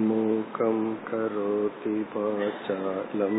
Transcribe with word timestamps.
मूकं 0.00 0.94
करोति 1.04 2.06
वाचालं 2.14 3.36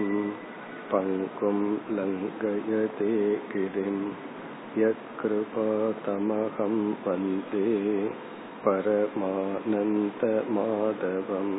पङ्कुं 0.91 1.59
लङ्घयते 1.95 3.09
गिरिं 3.51 3.99
यत्कृपातमहं 4.81 6.75
वन्दे 7.05 7.69
பரமானந்தமாதவம் 8.65 11.55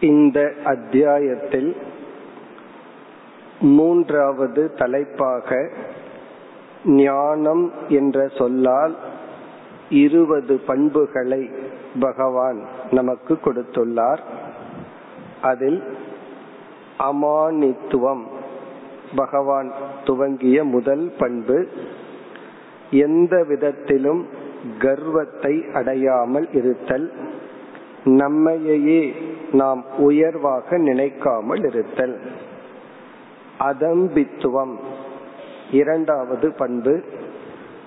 இந்த 0.00 0.54
அத்தியாயத்தில் 0.64 1.76
மூன்றாவது 3.70 4.74
தலைப்பாக 4.74 5.64
ஞானம் 6.98 7.72
என்ற 7.90 8.30
சொல்லால் 8.34 8.96
இருபது 9.89 10.57
பண்புகளை 10.57 11.49
பகவான் 11.99 12.61
நமக்கு 12.91 13.39
கொடுத்துள்ளார். 13.45 14.19
அதில் 15.41 15.83
அமானித்துவம் 16.99 18.23
பகவான் 19.15 19.71
துவங்கிய 20.03 20.63
முதல் 20.63 21.13
பண்பு 21.19 21.67
எந்த 22.91 23.43
விதத்திலும் 23.43 24.27
கர்வத்தை 24.79 25.65
அடையாமல் 25.73 26.47
இருத்தல் 26.53 27.11
நம்மையே 28.03 29.13
நாம் 29.51 29.85
உயர்வாக 29.97 30.77
நினைக்காமல் 30.77 31.63
இருத்தல். 31.63 32.19
அதம்பித்துவம் 33.59 34.75
இரண்டாவது 35.71 36.53
பண்பு 36.53 37.03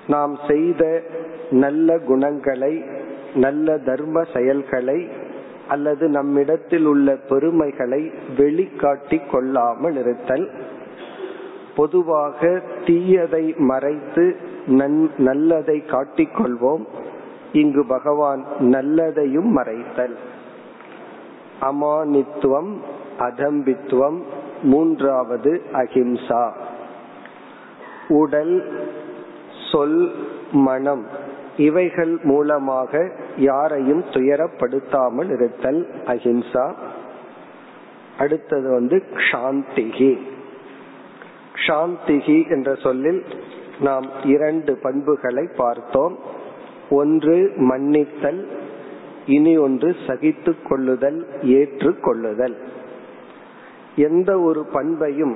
நாம் 0.07 0.39
செய்த 0.49 1.03
நல்ல 1.51 1.99
குணங்களை 1.99 2.85
நல்ல 3.35 3.79
தர்ம 3.79 4.23
செயல்களை 4.35 5.09
அல்லது 5.69 6.09
நம்மிடத்தில் 6.09 6.85
உள்ள 6.85 7.17
பெருமைகளை 7.29 8.11
வெளிக்காட்டி 8.37 9.31
கொள்ளாமல் 9.31 9.97
இருத்தல். 9.97 10.51
பொதுவாக 11.77 12.63
தீயதை 12.85 13.57
மறைத்து 13.57 14.37
நல்லதை 15.19 15.83
காட்டிக்கொள்வோம் 15.87 16.85
இங்கு 17.53 17.87
பகவான் 17.87 18.45
நல்லதையும் 18.61 19.51
மறைத்தல். 19.57 20.15
அமானித்துவம் 21.61 22.77
அதம்பித்துவம். 23.19 24.23
மூன்றாவது 24.63 25.63
அஹிம்சா. 25.73 26.51
உடல் 28.09 28.73
சொல் 29.73 29.99
மனம். 30.67 31.05
இவைகள் 31.57 32.15
மூலமாக 32.23 33.03
யாரையும் 33.37 34.05
துயரப்படுத்தாமல் 34.11 35.31
இருத்தல் 35.37 35.81
அஹிம்சா. 36.07 36.67
அடுத்தது 38.19 38.69
வந்து 38.71 38.97
சாந்திகி 39.31 40.13
சாந்திகி 41.67 42.39
என்ற 42.51 42.71
சொல்லில் 42.85 43.21
நாம் 43.81 44.07
இரண்டு 44.25 44.73
பண்புகளை 44.83 45.45
பார்த்தோம். 45.57 46.17
ஒன்று 46.91 47.37
மன்னித்தல் 47.69 48.41
இனி 49.27 49.55
ஒன்று 49.57 49.91
சகித்து 50.07 50.53
கொள்ளுதல் 50.69 51.19
ஏற்றுக்கொள்ளுதல் 51.57 52.57
எந்த 54.09 54.31
ஒரு 54.41 54.63
பண்பையும் 54.73 55.35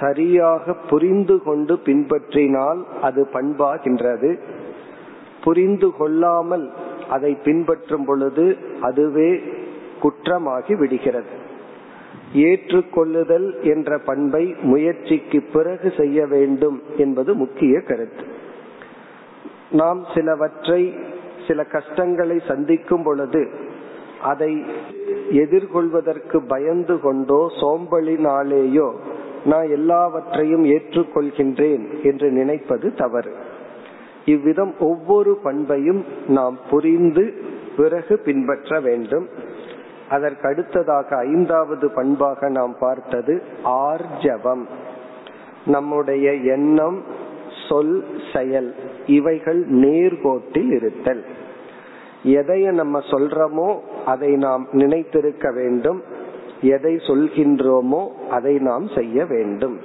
சரியாக 0.00 0.74
புரிந்து 0.90 1.42
கொண்டு 1.42 1.74
பின்பற்றினால் 1.84 2.80
அது 3.02 3.28
பண்பாகின்றது. 3.32 4.38
புரிந்து 5.44 5.92
கொள்ளாமல் 5.98 6.72
அதை 7.10 7.36
பின்பற்றும் 7.44 8.04
பொழுது 8.04 8.56
அதுவே 8.80 9.30
குற்றமாகி 10.02 10.74
விடுகிறது. 10.76 11.32
ஏற்றுக்கொள்ளுதல் 12.32 13.48
என்ற 13.62 13.98
பண்பை 13.98 14.54
முயற்சிக்கு 14.62 15.40
பிறகு 15.52 15.92
செய்ய 15.96 16.26
வேண்டும் 16.26 16.82
என்பது 16.96 17.34
முக்கிய 17.34 17.80
கருத்து. 17.80 18.24
நாம் 19.70 20.06
சிலவற்றை 20.14 20.94
சில 21.46 21.64
கஷ்டங்களை 21.64 22.40
சந்திக்கும் 22.40 23.02
பொழுது 23.02 23.50
அதை 24.22 24.52
எதிர்கொள்வதற்கு 25.30 26.38
பயந்து 26.48 27.00
கொண்டோ 27.00 27.40
சோம்பலினாலேயோ 27.60 28.88
நான் 29.44 29.68
எல்லாவற்றையும் 29.70 30.64
ஏற்றுக்கொள்கின்றேன் 30.64 32.02
என்று 32.02 32.30
நினைப்பது 32.30 32.94
தவறு. 32.94 33.32
இவ்விதம் 34.24 34.74
ஒவ்வொரு 34.78 35.38
பண்பையும் 35.42 36.04
நாம் 36.28 36.58
புரிந்து 36.70 37.34
பிறகு 37.76 38.18
பின்பற்ற 38.18 38.80
வேண்டும். 38.80 39.28
அதற்கு 40.08 40.48
அடுத்ததாக 40.48 41.16
ஐந்தாவது 41.16 41.90
பண்பாக 41.90 42.48
நாம் 42.48 42.76
பார்த்தது 42.80 43.42
ஆர்ஜவம். 43.64 44.64
நம்முடைய 45.66 46.34
எண்ணம் 46.34 47.02
சொல் 47.68 48.04
செயல் 48.34 48.74
இவைகள் 49.06 49.70
நேர்கோட்டில் 49.70 50.72
இருத்தல். 50.72 51.24
எதைய 52.24 52.72
நம்ம 52.72 52.98
சொல்றோமோ 52.98 53.80
அதை 54.06 54.36
நாம் 54.36 54.68
நினைத்திருக்க 54.72 55.52
வேண்டும். 55.52 56.02
எதை 56.66 56.94
சொல்கின்றோமோ 57.06 58.02
அதை 58.30 58.54
நாம் 58.58 58.86
செய்ய 58.88 59.24
வேண்டும். 59.24 59.76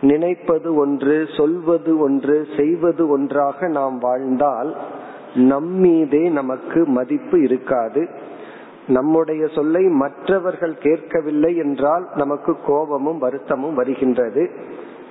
நினைப்பது 0.00 0.70
ஒன்று 0.74 1.16
சொல்வது 1.36 1.92
ஒன்று 1.98 2.36
செய்வது 2.56 3.02
ஒன்றாக 3.08 3.68
நாம் 3.68 3.96
வாழ்ந்தால் 3.98 4.70
நம்மீதே 5.50 6.24
நமக்கு 6.30 6.80
மதிப்பு 6.88 7.36
இருக்காது. 7.42 8.02
நம்முடைய 8.86 9.42
சொல்லை 9.46 9.82
மற்றவர்கள் 10.02 10.74
கேட்கவில்லை 10.78 11.52
என்றால் 11.56 12.04
நமக்கு 12.14 12.52
கோபமும் 12.66 13.18
வருத்தமும் 13.18 13.74
வருகின்றது. 13.74 14.42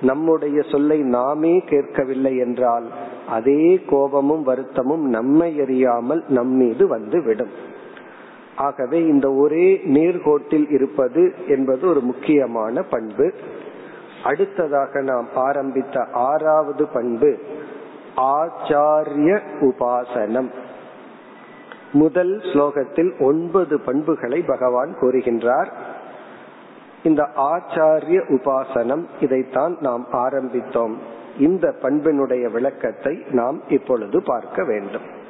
நம்முடைய 0.00 0.58
சொல்லை 0.62 0.98
நாமே 1.16 1.54
கேட்கவில்லை 1.66 2.32
என்றால் 2.36 2.86
அதே 3.28 3.62
கோபமும் 3.86 4.42
வருத்தமும் 4.42 5.04
நம்மை 5.08 5.50
அறியாமல் 5.60 6.22
நம்மீது 6.28 6.84
வந்து 6.86 7.18
விடும் 7.22 7.52
ஆகவே 8.56 9.00
இந்த 9.00 9.32
ஒரே 9.32 9.80
நேர்கோட்டில் 9.84 10.72
இருப்பது 10.72 11.34
என்பது 11.48 11.88
ஒரு 11.88 12.00
முக்கியமான 12.00 12.82
பண்பு. 12.82 13.32
அடுத்ததாக 14.24 15.00
நாம் 15.00 15.28
ஆரம்பித்த 15.34 16.06
ஆறாவது 16.12 16.86
பண்பு 16.86 17.38
ஆச்சாரிய 18.16 19.40
உபாசனம். 19.60 20.50
முதல் 21.92 22.36
ஸ்லோகத்தில் 22.36 23.20
ஒன்பது 23.20 23.80
பண்புகளை 23.80 24.42
பகவான் 24.42 24.96
கூறுகின்றார். 25.00 25.68
இந்த 27.02 27.28
ஆச்சாரிய 27.36 28.20
உபாசனம் 28.28 29.06
இதைத்தான் 29.20 29.76
நாம் 29.80 30.06
ஆரம்பித்தோம். 30.12 30.94
இந்த 31.38 31.74
பண்பினுடைய 31.82 32.50
விளக்கத்தை 32.50 33.22
நாம் 33.30 33.62
இப்பொழுது 33.68 34.22
பார்க்க 34.22 34.64
வேண்டும். 34.64 35.22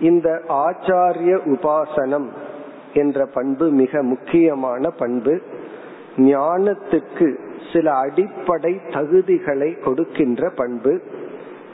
இந்த 0.00 0.42
ஆச்சாரிய 0.48 1.38
உபாசனம் 1.46 2.26
என்ற 2.94 3.26
பண்பு 3.26 3.70
மிக 3.70 4.02
முக்கியமான 4.02 4.90
பண்பு. 4.90 5.40
ஞானத்துக்கு 6.16 7.34
சில 7.72 7.92
அடிப்படை 7.92 8.80
தகுதிகளை 8.88 9.82
கொடுக்கின்ற 9.82 10.50
பண்பு. 10.50 11.00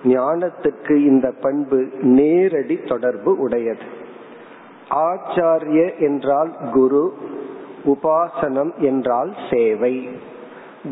ஞானத்துக்கு 0.05 0.91
இந்த 0.91 1.33
பண்பு 1.41 1.89
நேரடி 2.03 2.77
தொடர்பு 2.77 3.39
உடையது. 3.39 3.83
ஆச்சாரிய 4.91 5.99
என்றால் 5.99 6.53
குரு 6.73 7.15
உபாசனம் 7.85 8.75
என்றால் 8.77 9.35
சேவை. 9.51 10.09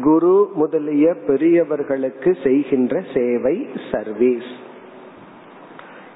குரு 0.03 0.51
முதலிய 0.55 1.15
பெரியவர்களுக்கு 1.27 2.37
செய்கின்ற 2.43 3.03
சேவை 3.15 3.69
சர்வீஸ். 3.93 4.69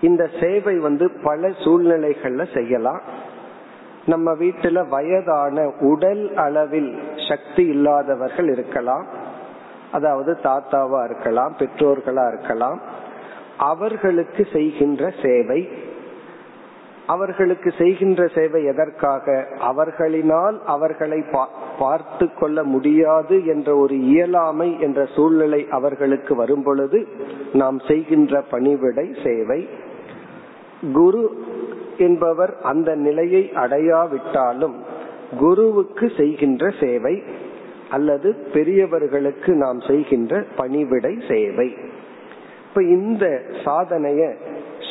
இந்த 0.08 0.22
சேவை 0.40 0.76
வந்து 0.86 1.06
பல 1.26 1.48
சூழ்நிலைகள்ல 1.62 2.44
செய்யலாம். 2.56 3.02
நம்ம 4.12 4.32
வீட்டுல 4.42 4.78
வயதான 4.94 5.66
உடல் 5.90 6.24
அளவில் 6.46 6.90
சக்தி 7.28 7.64
இல்லாதவர்கள் 7.74 8.48
இருக்கலாம். 8.54 9.06
அதாவது 9.96 10.32
தாத்தாவா 10.42 11.00
இருக்கலாம் 11.08 11.52
பெற்றோர்களா 11.60 12.26
இருக்கலாம். 12.32 12.78
அவர்களுக்கு 13.70 14.42
செய்கின்ற 14.52 15.02
சேவை 15.24 15.60
அவர்களுக்கு 17.12 17.70
செய்கின்ற 17.78 18.22
சேவை 18.34 18.60
எதற்காக? 18.70 19.32
அவர்களினால் 19.70 20.56
அவர்களை 20.74 21.18
பார்த்து 21.82 22.26
கொள்ள 22.34 22.58
முடியாது 22.74 23.36
என்ற 23.54 23.68
ஒரு 23.82 23.96
இயலாமை 24.12 24.68
என்ற 24.86 25.00
சூழ்நிலை 25.14 25.60
அவர்களுக்கு 25.78 26.34
வரும் 26.42 26.64
பொழுது 26.68 27.00
நாம் 27.60 27.78
செய்கின்ற 27.88 28.42
பணிவிடை 28.52 29.06
சேவை 29.24 29.60
குரு 30.92 31.44
என்பவர் 31.98 32.56
அந்த 32.62 32.94
நிலையை 32.94 33.50
அடையாவிட்டாலும் 33.54 34.74
குருவுக்கு 35.38 36.12
செய்கின்ற 36.16 36.72
சேவை 36.80 37.22
அல்லது 37.90 38.34
பெரியவர்களுக்கு 38.52 39.52
நாம் 39.54 39.80
செய்கின்ற 39.80 40.44
பணிவிடை 40.56 41.18
சேவை. 41.28 41.74
இப்ப 42.68 42.82
இந்த 42.82 43.42
சாதனைய 43.64 44.34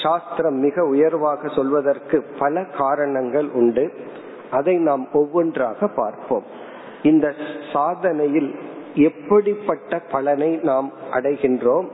சாஸ்திரம் 0.04 0.56
மிக 0.56 0.84
உயர்வாக 0.84 1.48
சொல்வதற்கு 1.48 2.24
பல 2.40 2.64
காரணங்கள் 2.64 3.50
உண்டு. 3.50 3.92
அதை 4.52 4.76
நாம் 4.76 5.08
ஒவ்வொன்றாக 5.14 5.88
பார்ப்போம். 5.88 6.44
இந்த 7.04 7.34
சாதனையில் 7.74 8.56
எப்படிப்பட்ட 8.96 10.00
பலனை 10.12 10.60
நாம் 10.64 10.92
அடைகின்றோம்? 11.14 11.86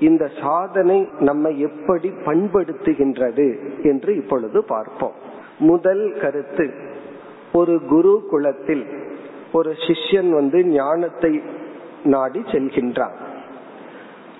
இந்த 0.00 0.30
சாதனை 0.40 1.08
நம்மை 1.20 1.60
எப்படி 1.60 2.08
பண்படுத்துகின்றது 2.08 3.80
என்று 3.82 4.16
இப்பொழுது 4.16 4.64
பார்ப்போம். 4.64 5.12
முதல் 5.58 6.18
கருத்து 6.20 6.74
ஒரு 7.52 7.80
குரு 7.88 8.26
குலத்தில் 8.30 8.86
ஒரு 9.52 9.70
சிஷ்யன் 9.70 10.30
வந்து 10.30 10.64
ஞானத்தை 10.64 11.40
நாடி 12.04 12.40
செல்கின்றான். 12.40 13.12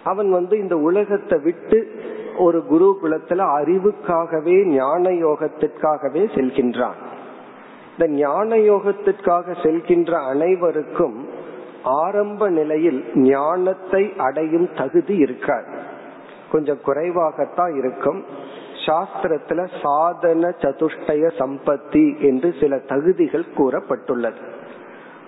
அவன் 0.05 0.31
வந்து 0.31 0.59
இந்த 0.59 0.77
உலகத்தை 0.77 1.39
விட்டு 1.43 1.91
ஒரு 2.39 2.65
குரு 2.65 2.99
குலத்துல 3.03 3.47
அறிவுக்காகவே 3.61 4.67
ஞான 4.67 5.11
யோகத்திற்காகவே 5.11 6.23
செல்கின்றான். 6.35 6.95
இந்த 7.91 8.09
ஞான 8.09 8.57
யோகத்திற்காக 8.57 9.55
செல்கின்ற 9.63 10.13
அனைவருக்கும் 10.13 11.29
ஆரம்ப 11.85 12.49
நிலையில் 12.49 13.11
ஞானத்தை 13.15 14.13
அடையும் 14.17 14.69
தகுதி 14.77 15.17
இருக்காது. 15.17 15.67
கொஞ்சம் 16.53 16.79
குறைவாகத்தான் 16.87 17.77
இருக்கும். 17.77 18.25
சாஸ்திரத்துல 18.87 19.69
சாதன 19.83 20.49
சதுஷ்டய 20.49 21.31
சம்பத்தி 21.39 22.21
என்று 22.21 22.55
சில 22.61 22.79
தகுதிகள் 22.79 23.45
கூறப்பட்டுள்ளது. 23.57 24.37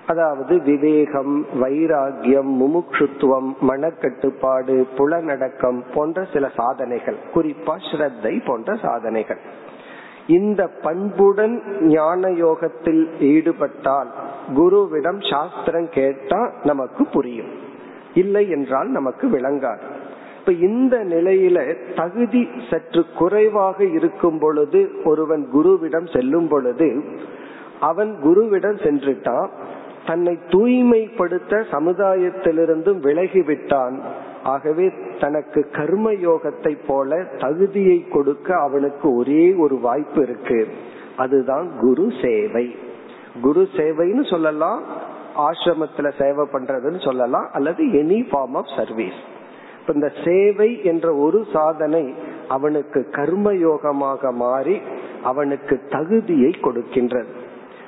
அதாவது 0.06 0.60
விவேகம் 0.62 1.46
வைராகியம் 1.62 2.50
முமுட்சுத்துவம் 2.60 3.54
மனக்கட்டுப்பாடு 3.68 4.86
புலநடக்கம் 4.96 5.84
போன்ற 5.94 6.26
சில 6.32 6.48
சாதனைகள் 6.56 7.16
குறிப்பா 7.34 7.76
ஸ்ரத்தை 7.92 8.46
போன்ற 8.46 8.74
சாதனைகள். 8.74 9.38
இந்த 10.26 10.66
பண்புடன் 10.82 11.62
ஞான 11.80 12.30
யோகத்தில் 12.30 13.08
ஈடுபட்டால் 13.20 14.10
குருவிடம் 14.56 15.30
சாஸ்திரம் 15.30 15.88
கேட்டா 15.90 16.52
நமக்கு 16.64 17.06
புரியும். 17.06 17.48
இல்லை 18.14 18.48
என்றால் 18.48 18.88
நமக்கு 18.88 19.28
விளங்காது. 19.28 19.80
இப்ப 20.38 20.52
இந்த 20.52 21.04
நிலையில 21.04 21.76
தகுதி 21.96 22.48
சற்று 22.70 23.04
குறைவாக 23.18 23.84
இருக்கும் 23.84 24.38
பொழுது 24.38 24.90
ஒருவன் 25.04 25.48
குருவிடம் 25.54 26.16
செல்லும் 26.16 26.48
பொழுது 26.48 27.04
அவன் 27.80 28.16
குருவிடம் 28.24 28.78
சென்றுட்டான். 28.82 29.48
தன்னை 30.06 30.38
தூய்மைப்படுத்த 30.50 31.64
சமுதாயத்திலிருந்தும் 31.70 33.00
விலகிவிட்டான் 33.02 33.98
ஆகவே 34.46 34.92
தனக்கு 35.20 35.60
கர்ம 35.72 36.12
யோகத்தை 36.12 36.78
போல 36.86 37.24
தகுதியை 37.38 38.08
கொடுக்க 38.08 38.58
அவனுக்கு 38.60 39.14
ஒரே 39.16 39.54
ஒரு 39.54 39.78
வாய்ப்பு 39.78 40.22
இருக்கு. 40.22 40.68
அதுதான் 41.16 41.66
குரு 41.80 42.12
சேவை. 42.22 42.76
குரு 43.42 43.68
சேவைன்னு 43.76 44.30
சொல்லலாம் 44.30 44.82
ஆசிரமத்துல 45.38 46.12
சேவை 46.20 46.46
பண்றதுன்னு 46.52 47.04
சொல்லலாம் 47.04 47.48
அல்லது 47.52 47.84
எனி 47.84 48.20
ஃபார்ம் 48.30 48.54
ஆஃப் 48.54 48.72
சர்வீஸ் 48.76 49.20
இந்த 49.94 50.12
சேவை 50.24 50.84
என்ற 50.84 51.14
ஒரு 51.14 51.44
சாதனை 51.52 52.14
அவனுக்கு 52.48 53.08
கர்ம 53.10 53.52
யோகமாக 53.52 54.32
மாறி 54.32 54.80
அவனுக்கு 55.22 55.80
தகுதியை 55.90 56.50
கொடுக்கின்றது. 56.50 57.32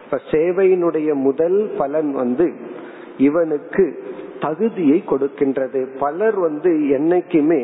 இப்ப 0.04 0.20
சேவையினுடைய 0.30 1.14
முதல் 1.14 1.74
பலன் 1.78 2.12
வந்து 2.12 2.52
இவனுக்கு 3.18 3.84
தகுதியை 4.40 5.04
கொடுக்கின்றது. 5.06 5.80
பலர் 5.98 6.38
வந்து 6.38 6.70
என்னைக்குமே 6.98 7.62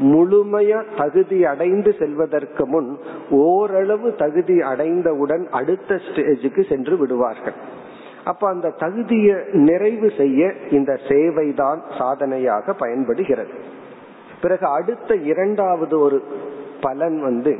முழுமையா 0.00 0.80
தகுதி 0.96 1.44
அடைந்து 1.44 1.94
செல்வதற்கு 1.98 2.66
முன் 2.66 2.98
ஓரளவு 3.30 4.14
தகுதி 4.14 4.60
அடைந்தவுடன் 4.60 5.46
அடுத்த 5.50 6.00
ஸ்டேஜுக்கு 6.06 6.68
சென்று 6.68 6.96
விடுவார்கள். 6.96 7.54
அப்ப 8.24 8.48
அந்த 8.48 8.68
தகுதியை 8.78 9.36
நிறைவு 9.52 10.10
செய்ய 10.16 10.52
இந்த 10.70 10.92
சேவை 11.08 11.52
தான் 11.52 11.82
சாதனையாக 11.98 12.72
பயன்படுகிறது. 12.72 13.54
பிறகு 14.42 14.66
அடுத்த 14.66 15.14
இரண்டாவது 15.14 15.98
ஒரு 15.98 16.22
பலன் 16.80 17.18
வந்து 17.22 17.52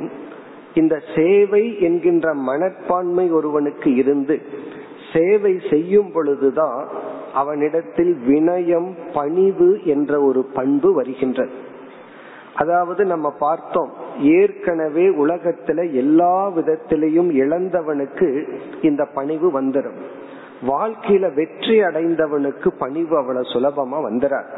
இந்த 0.73 0.95
சேவை 1.15 1.79
என்கின்ற 1.79 2.33
மனப்பான்மை 2.33 3.31
ஒருவனுக்கு 3.31 3.95
இருந்து 3.95 4.41
சேவை 5.13 5.53
செய்யும் 5.69 6.11
பொழுதுதான் 6.11 6.87
அவனிடத்தில் 7.35 8.13
வினயம் 8.27 8.89
பணிவு 9.13 9.69
என்ற 9.85 10.21
ஒரு 10.21 10.41
பண்பு 10.57 10.89
வருகின்றது. 10.93 11.55
அதாவது 12.55 13.01
நம்ம 13.05 13.27
பார்த்தோம் 13.39 13.89
ஏற்கனவே 14.19 15.05
உலகத்துல 15.23 15.79
எல்லா 15.93 16.35
விதத்திலையும் 16.49 17.31
இழந்தவனுக்கு 17.43 18.29
இந்த 18.81 19.03
பணிவு 19.13 19.47
வந்துடும் 19.61 19.99
வாழ்க்கையில 20.67 21.33
வெற்றி 21.33 21.75
அடைந்தவனுக்கு 21.81 22.69
பணிவு 22.77 23.13
அவ்வளவு 23.17 23.51
சுலபமா 23.53 23.97
வந்துடாது 24.07 24.51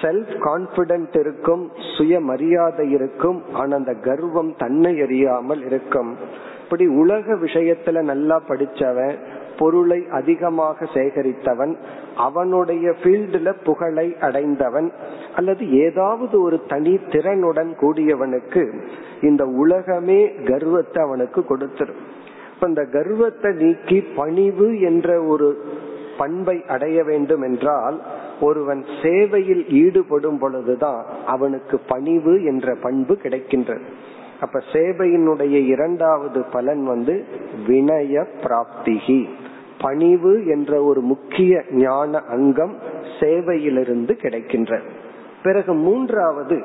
செல்ஃப் 0.00 0.34
கான்பிடன்ட் 0.46 1.16
இருக்கும் 1.20 1.62
சுய 1.96 2.20
மரியாதை 2.20 2.86
இருக்கும் 2.90 3.38
ஆனா 3.52 3.72
அந்த 3.76 3.94
கர்வம் 4.06 4.50
தன்னை 4.58 4.92
அறியாமல் 5.02 5.62
இருக்கும். 5.64 6.10
இப்படி 6.62 6.86
உலக 7.02 7.34
விஷயத்துல 7.34 8.02
நல்லா 8.02 8.36
படிச்சவன் 8.48 9.16
பொருளை 9.58 10.00
அதிகமாக 10.10 10.86
சேகரித்தவன் 10.94 11.72
அவனுடைய 12.18 12.94
ஃபீல்டுல 13.02 13.52
புகழை 13.64 14.06
அடைந்தவன் 14.20 14.88
அல்லது 15.36 15.64
ஏதாவது 15.84 16.36
ஒரு 16.42 16.58
தனி 16.68 16.94
திறனுடன் 16.94 17.72
கூடியவனுக்கு 17.80 18.62
இந்த 19.22 19.44
உலகமே 19.44 20.20
கர்வத்தை 20.44 21.02
அவனுக்கு 21.04 21.40
கொடுத்துரும். 21.40 22.02
இப்ப 22.54 22.68
இந்த 22.68 22.84
கர்வத்தை 22.92 23.52
நீக்கி 23.52 24.00
பணிவு 24.16 24.68
என்ற 24.80 25.22
ஒரு 25.22 25.48
பண்பை 26.18 26.56
அடைய 26.68 27.04
வேண்டும் 27.04 27.42
என்றால் 27.42 27.98
ஒருவன் 28.40 28.82
சேவையில் 29.02 29.64
ஈடுபடும் 29.82 30.38
பொழுதுதான் 30.38 31.02
அவனுக்கு 31.26 31.76
பணிவு 31.88 32.34
என்ற 32.44 32.74
பண்பு 32.82 33.14
கிடைக்கின்றது. 33.22 33.86
அப்ப 34.40 34.60
சேவையினுடைய 34.72 35.56
இரண்டாவது 35.66 36.40
பலன் 36.52 36.82
வந்து 36.86 37.14
வினய 37.66 38.24
பிராப்திகி. 38.42 39.20
பணிவு 39.80 40.46
என்ற 40.46 40.82
ஒரு 40.82 41.00
முக்கிய 41.00 41.62
ஞான 41.70 42.18
அங்கம் 42.18 42.76
சேவையிலிருந்து 43.20 44.12
கிடைக்கின்ற. 44.12 44.80
பிறகு 45.42 45.74
மூன்றாவது 45.74 46.64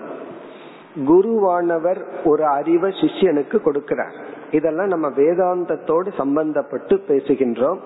குருவானவர் 1.08 2.02
ஒரு 2.24 2.46
அறிவை 2.46 2.92
சிஷ்யனுக்கு 2.92 3.58
கொடுக்கிறார். 3.66 4.14
இதெல்லாம் 4.52 4.88
நம்ம 4.88 5.10
வேதாந்தத்தோடு 5.10 6.08
சம்பந்தப்பட்டு 6.18 7.00
பேசுகின்றோம். 7.08 7.78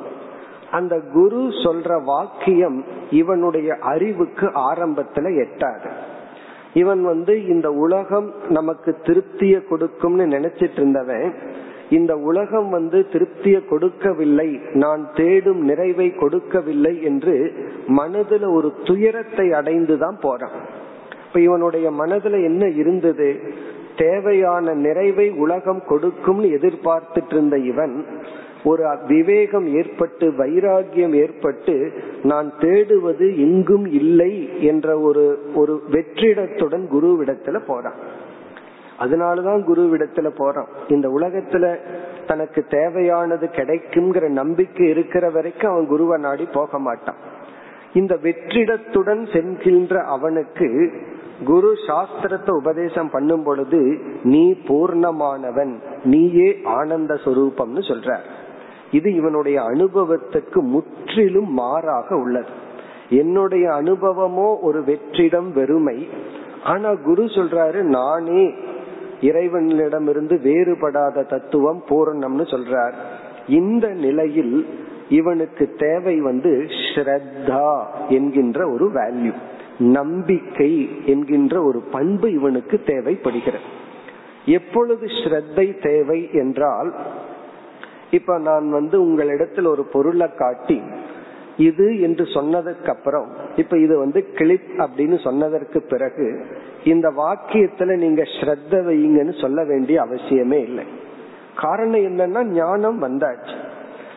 அந்த 0.72 1.00
குரு 1.14 1.42
சொல்ற 1.48 2.04
வாக்கியம் 2.04 2.84
இவனுடைய 3.12 3.76
அறிவுக்கு 3.80 4.48
ஆரம்பத்துல 4.48 5.46
எட்டாது. 5.46 5.90
இவன் 6.74 7.04
வந்து 7.04 7.48
இந்த 7.48 7.72
உலகம் 7.72 8.34
நமக்கு 8.50 8.98
திருப்திய 9.04 9.68
கொடுக்கும்னு 9.68 10.26
நினைச்சிட்டு 10.26 10.72
இருந்தவன் 10.72 11.34
இந்த 11.90 12.16
உலகம் 12.16 12.70
வந்து 12.70 13.06
திருப்தியை 13.12 13.68
கொடுக்கவில்லை 13.68 14.60
நான் 14.74 15.10
தேடும் 15.16 15.60
நிறைவை 15.60 16.16
கொடுக்கவில்லை 16.16 17.04
என்று 17.04 17.54
மனதுல 17.88 18.54
ஒரு 18.54 18.74
துயரத்தை 18.86 19.50
அடைந்துதான் 19.50 20.20
போறான். 20.22 20.52
இப்ப 21.28 21.40
இவனுடைய 21.40 21.92
மனதுல 21.92 22.32
என்ன 22.32 22.68
இருந்தது? 22.68 23.40
தேவையான 23.98 24.74
நிறைவை 24.74 25.30
உலகம் 25.30 25.84
கொடுக்கும்னு 25.88 26.48
எதிர்பார்த்துட்டு 26.48 27.32
இருந்த 27.32 27.58
இவன் 27.58 28.06
ஒரு 28.64 28.84
விவேகம் 29.08 29.66
ஏற்பட்டு 29.66 30.32
வைராகியம் 30.32 31.14
ஏற்பட்டு 31.14 31.92
நான் 32.24 32.54
தேடுவது 32.60 33.36
எங்கும் 33.36 33.86
இல்லை 33.86 34.64
என்ற 34.66 35.00
ஒரு 35.00 35.40
ஒரு 35.56 35.82
வெற்றிடத்துடன் 35.92 36.86
குருவிடத்துல 36.92 37.62
போறான். 37.68 38.26
அதனாலதான் 39.00 39.62
குருவிடத்துல 39.68 40.30
போறோம் 40.38 40.68
இந்த 40.88 41.08
உலகத்துல 41.10 41.78
தனக்கு 42.28 42.66
தேவையானது 42.70 43.48
கிடைக்குங்கிற 43.48 44.30
நம்பிக்கை 44.30 44.88
இருக்கிற 44.90 45.30
வரைக்கும் 45.30 45.72
அவன் 45.72 45.88
குருவை 45.88 46.20
நாடி 46.20 46.46
போக 46.54 46.80
மாட்டான். 46.80 47.16
இந்த 47.94 48.18
வெற்றிடத்துடன் 48.24 49.24
செல்கின்ற 49.34 50.04
அவனுக்கு 50.04 50.92
குரு 51.46 51.72
சாஸ்திரத்தை 51.88 52.50
உபதேசம் 52.50 53.10
பண்ணும் 53.10 53.44
பொழுது 53.44 54.00
நீ 54.24 54.52
பூர்ணமானவன் 54.52 55.74
நீயே 56.04 56.60
ஆனந்த 56.64 57.14
சொரூபம்னு 57.14 57.84
சொல்ற 57.90 58.18
இது 58.92 59.14
இவனுடைய 59.14 59.62
அனுபவத்துக்கு 59.62 60.60
முற்றிலும் 60.74 61.52
மாறாக 61.54 62.16
உள்ளது. 62.16 62.48
என்னுடைய 63.10 63.70
அனுபவமோ 63.72 64.60
ஒரு 64.62 64.80
வெற்றிடம் 64.80 65.52
வெறுமை. 65.54 66.08
ஆனா 66.64 66.94
குரு 66.94 67.24
சொல்றாரு 67.24 67.82
நானே 67.82 68.54
இறைவனிடமிருந்து 69.22 70.36
வேறுபடாத 70.44 71.26
தத்துவம் 71.26 71.84
பூரணம்னு 71.90 72.46
சொல்றார். 72.54 72.94
இந்த 73.48 73.88
நிலையில் 73.88 74.68
இவனுக்கு 75.10 75.74
தேவை 75.78 76.20
வந்து 76.20 76.66
ஸ்ரத்தா 76.94 77.84
என்கின்ற 78.10 78.70
ஒரு 78.70 78.92
வேல்யூ 78.94 79.34
நம்பிக்கை 79.78 80.90
என்கின்ற 81.06 81.62
ஒரு 81.64 81.80
பண்பு 81.92 82.32
இவனுக்கு 82.32 82.84
தேவைப்படுகிறது. 82.86 83.64
எப்பொழுது 84.46 85.06
ஸ்ரத்தை 85.06 85.82
தேவை 85.82 86.30
என்றால் 86.34 86.94
இப்ப 88.12 88.38
நான் 88.38 88.70
வந்து 88.72 89.02
உங்களிடத்தில் 89.02 89.66
ஒரு 89.66 89.84
பொருளை 89.84 90.28
காட்டி 90.36 90.82
இது 91.58 92.02
என்று 92.02 92.24
சொன்னதுக்கு 92.24 92.88
அப்புறம் 92.88 93.28
இப்ப 93.56 93.78
இது 93.78 93.98
வந்து 93.98 94.32
கிளிப் 94.34 94.70
அப்படின்னு 94.78 95.24
சொன்னதற்கு 95.24 95.82
பிறகு 95.82 96.46
இந்த 96.84 97.10
வாக்கியத்துல 97.10 97.98
நீங்க 97.98 98.22
ஸ்ரத்த 98.22 98.72
வைங்கன்னு 98.72 99.42
சொல்ல 99.42 99.64
வேண்டிய 99.64 100.04
அவசியமே 100.04 100.60
இல்லை. 100.64 100.84
காரணம் 101.56 102.00
என்னன்னா 102.00 102.44
ஞானம் 102.44 103.02
வந்தாச்சு. 103.02 103.56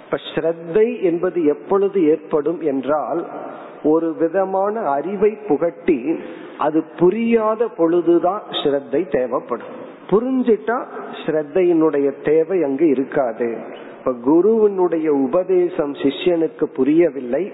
இப்ப 0.05 0.19
ஸ்ரத்தை 0.35 1.03
என்பது 1.03 1.45
எப்பொழுது 1.45 2.09
ஏற்படும் 2.09 2.61
என்றால் 2.61 3.27
ஒரு 3.83 4.15
விதமான 4.15 4.81
அறிவை 4.81 5.39
புகட்டி 5.49 6.19
அது 6.59 6.85
புரியாத 6.99 7.69
பொழுதுதான் 7.69 8.43
ஸ்ரத்தை 8.51 9.19
தேவைப்படும். 9.19 9.79
புரிஞ்சிட்டா 10.11 10.87
ஸ்ரத்தையினுடைய 11.27 12.13
தேவை 12.25 12.63
அங்கு 12.63 12.89
இருக்காது. 12.89 13.59
இப்ப 14.01 14.13
குருவினுடைய 14.13 15.13
உபதேசம் 15.13 15.93
சிஷ்யனுக்கு 15.93 16.63
புரியவில்லை. 16.63 17.53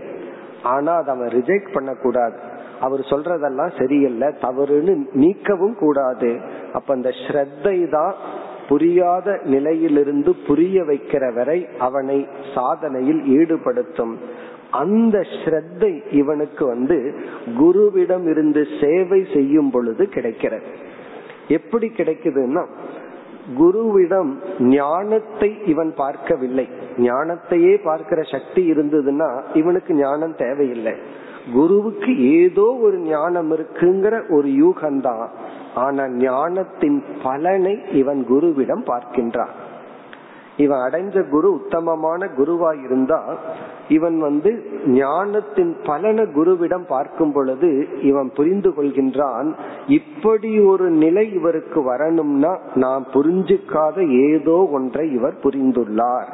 ஆனா 0.63 0.93
அதை 0.97 1.15
அவன் 1.15 1.29
ரிஜெக்ட் 1.29 1.73
பண்ணக்கூடாது. 1.73 2.37
அவர் 2.81 3.01
சொல்றதெல்லாம் 3.01 3.73
சரியில்லை 3.79 4.29
தவறுன்னு 4.41 4.95
நீக்கவும் 5.15 5.77
கூடாது. 5.79 6.31
அப்ப 6.73 6.95
அந்த 6.95 7.09
ஸ்ரத்தை 7.23 7.89
தான் 7.89 8.15
புரியாத 8.69 9.41
நிலையிலிருந்து 9.45 10.35
புரிய 10.47 10.83
வைக்கிற 10.83 11.35
வரை 11.35 11.59
அவனை 11.79 12.27
சாதனையில் 12.55 13.23
ஈடுபடுத்தும். 13.39 14.15
அந்த 14.71 15.19
ஸ்ரத்தை 15.21 15.93
இவனுக்கு 16.11 16.67
வந்து 16.67 17.15
குருவிடம் 17.59 18.27
இருந்து 18.29 18.67
சேவை 18.81 19.27
செய்யும் 19.33 19.71
பொழுது 19.71 20.09
கிடைக்கிறது. 20.09 20.71
எப்படி 21.49 21.89
கிடைக்குதுன்னா 21.97 22.65
குருவிடம் 23.55 24.31
ஞானத்தை 24.59 25.59
இவன் 25.67 25.95
பார்க்கவில்லை. 25.97 26.69
ஞானத்தையே 26.97 27.83
பார்க்கிற 27.85 28.23
சக்தி 28.23 28.73
இருந்ததுன்னா 28.73 29.43
இவனுக்கு 29.55 29.95
ஞானம் 29.95 30.37
தேவையில்லை. 30.37 30.95
குருவுக்கு 31.55 32.41
ஏதோ 32.41 32.79
ஒரு 32.83 32.99
ஞானம் 32.99 33.53
இருக்குங்கிற 33.53 34.31
ஒரு 34.31 34.49
யூகம்தான் 34.49 35.29
ஆனா 35.75 36.09
ஞானத்தின் 36.09 37.03
பலனை 37.23 37.79
இவன் 37.93 38.27
குருவிடம் 38.29 38.85
பார்க்கின்றான். 38.87 39.53
இவன் 40.57 40.79
அடைஞ்ச 40.79 41.29
குரு 41.29 41.53
உத்தமமான 41.53 42.27
குருவா 42.27 42.85
இருந்தா 42.85 43.35
இவன் 43.89 44.19
வந்து 44.19 44.51
ஞானத்தின் 44.87 45.77
பலன 45.85 46.25
குருவிடம் 46.25 46.87
பார்க்கும் 46.89 47.33
பொழுது 47.33 47.89
இவன் 48.03 48.31
புரிந்து 48.35 48.71
கொள்கின்றான் 48.71 49.55
இப்படி 49.87 50.61
ஒரு 50.61 50.91
நிலை 50.91 51.33
இவருக்கு 51.33 51.83
வரணும்னா 51.83 52.59
நாம் 52.75 53.07
புரிஞ்சுக்காத 53.13 54.31
ஏதோ 54.31 54.69
ஒன்றை 54.73 55.13
இவர் 55.13 55.37
புரிந்துள்ளார். 55.43 56.29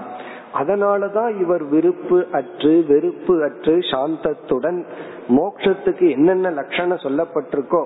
அதனாலதான் 0.54 1.40
இவர் 1.40 1.64
விருப்பு 1.64 2.26
அற்று 2.32 2.84
வெறுப்பு 2.88 3.42
அற்று 3.42 3.78
சாந்தத்துடன் 3.92 4.84
மோட்சத்துக்கு 5.28 6.10
என்னென்ன 6.10 6.50
லட்சணம் 6.50 7.04
சொல்லப்பட்டிருக்கோ 7.04 7.82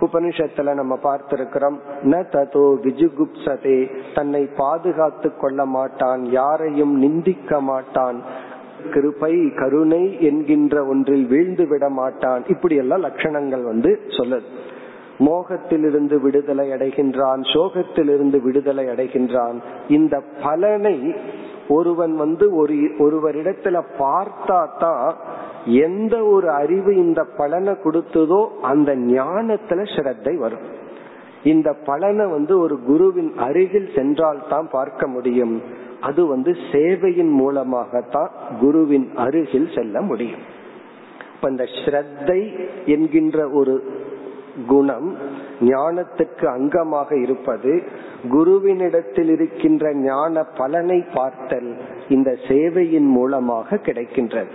உபனிஷத்துல 0.00 0.74
நம்ம 0.74 0.94
பார்த்திருக்கிறோம் 1.02 1.76
ந 2.02 2.20
ததோ 2.34 2.64
விஜுகுப்சதே 2.84 3.78
தன்னை 4.14 4.42
பாதுகாத்து 4.56 5.28
கொள்ள 5.36 5.64
மாட்டான் 5.76 6.22
யாரையும் 6.30 6.94
நிந்திக்க 6.98 7.60
மாட்டான். 7.60 8.18
கிருபை 8.92 9.34
கருணை 9.56 10.02
என்கின்ற 10.20 10.84
ஒன்றில் 10.84 11.26
வீழ்ந்து 11.26 11.64
விட 11.68 11.88
மாட்டான். 11.88 12.42
இப்படி 12.48 12.76
எல்லாம் 12.76 13.04
லட்சணங்கள் 13.04 13.64
வந்து 13.64 13.92
சொல்லுது. 14.08 14.48
மோகத்திலிருந்து 15.18 16.16
விடுதலை 16.20 16.66
அடைகின்றான் 16.70 17.40
சோகத்திலிருந்து 17.54 18.38
விடுதலை 18.42 18.84
அடைகின்றான். 18.86 19.56
இந்த 19.88 20.22
பலனை 20.42 20.96
ஒருவன் 21.68 22.14
வந்து 22.16 22.44
ஒரு 22.56 22.74
ஒருவரிடத்துல 22.98 23.78
பார்த்தா 23.98 24.60
தான் 24.78 25.08
எந்த 25.64 26.24
ஒரு 26.24 26.50
அறிவு 26.50 26.96
இந்த 26.96 27.24
பலனை 27.24 27.74
கொடுத்ததோ 27.84 28.46
அந்த 28.60 28.94
ஞானத்துல 28.94 29.80
ஸ்ரத்தை 29.96 30.36
வரும். 30.36 30.66
இந்த 31.42 31.72
பலனை 31.72 32.26
வந்து 32.26 32.60
ஒரு 32.60 32.80
குருவின் 32.86 33.32
அருகில் 33.36 33.90
சென்றால் 33.94 34.42
தான் 34.48 34.68
பார்க்க 34.70 35.06
முடியும். 35.06 35.62
அது 36.00 36.26
வந்து 36.26 36.56
சேவையின் 36.72 37.30
மூலமாகத்தான் 37.30 38.30
குருவின் 38.60 39.10
அருகில் 39.14 39.70
செல்ல 39.74 40.00
முடியும். 40.00 40.40
இப்ப 41.34 41.48
இந்த 41.48 41.64
ஸ்ரத்தை 41.64 42.40
என்கின்ற 42.84 43.48
ஒரு 43.48 43.82
குணம் 44.68 45.16
ஞானத்துக்கு 45.60 46.46
அங்கமாக 46.46 47.22
இருப்பது 47.22 47.82
குருவினிடத்தில் 48.30 49.28
இருக்கின்ற 49.28 49.94
ஞான 49.94 50.42
பலனை 50.42 51.04
பார்த்தல் 51.14 51.76
இந்த 52.08 52.36
சேவையின் 52.48 53.08
மூலமாக 53.16 53.76
கிடைக்கின்றது. 53.76 54.50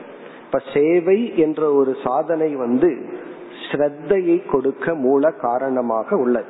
இப்ப 0.54 0.72
சேவை 0.74 1.38
என்ற 1.38 1.74
ஒரு 1.74 1.96
சாதனை 2.04 2.56
வந்து 2.56 2.90
ஸ்ரத்தையை 3.62 4.50
கொடுக்க 4.50 4.94
மூல 4.96 5.32
காரணமாக 5.32 6.16
உள்ளது. 6.16 6.46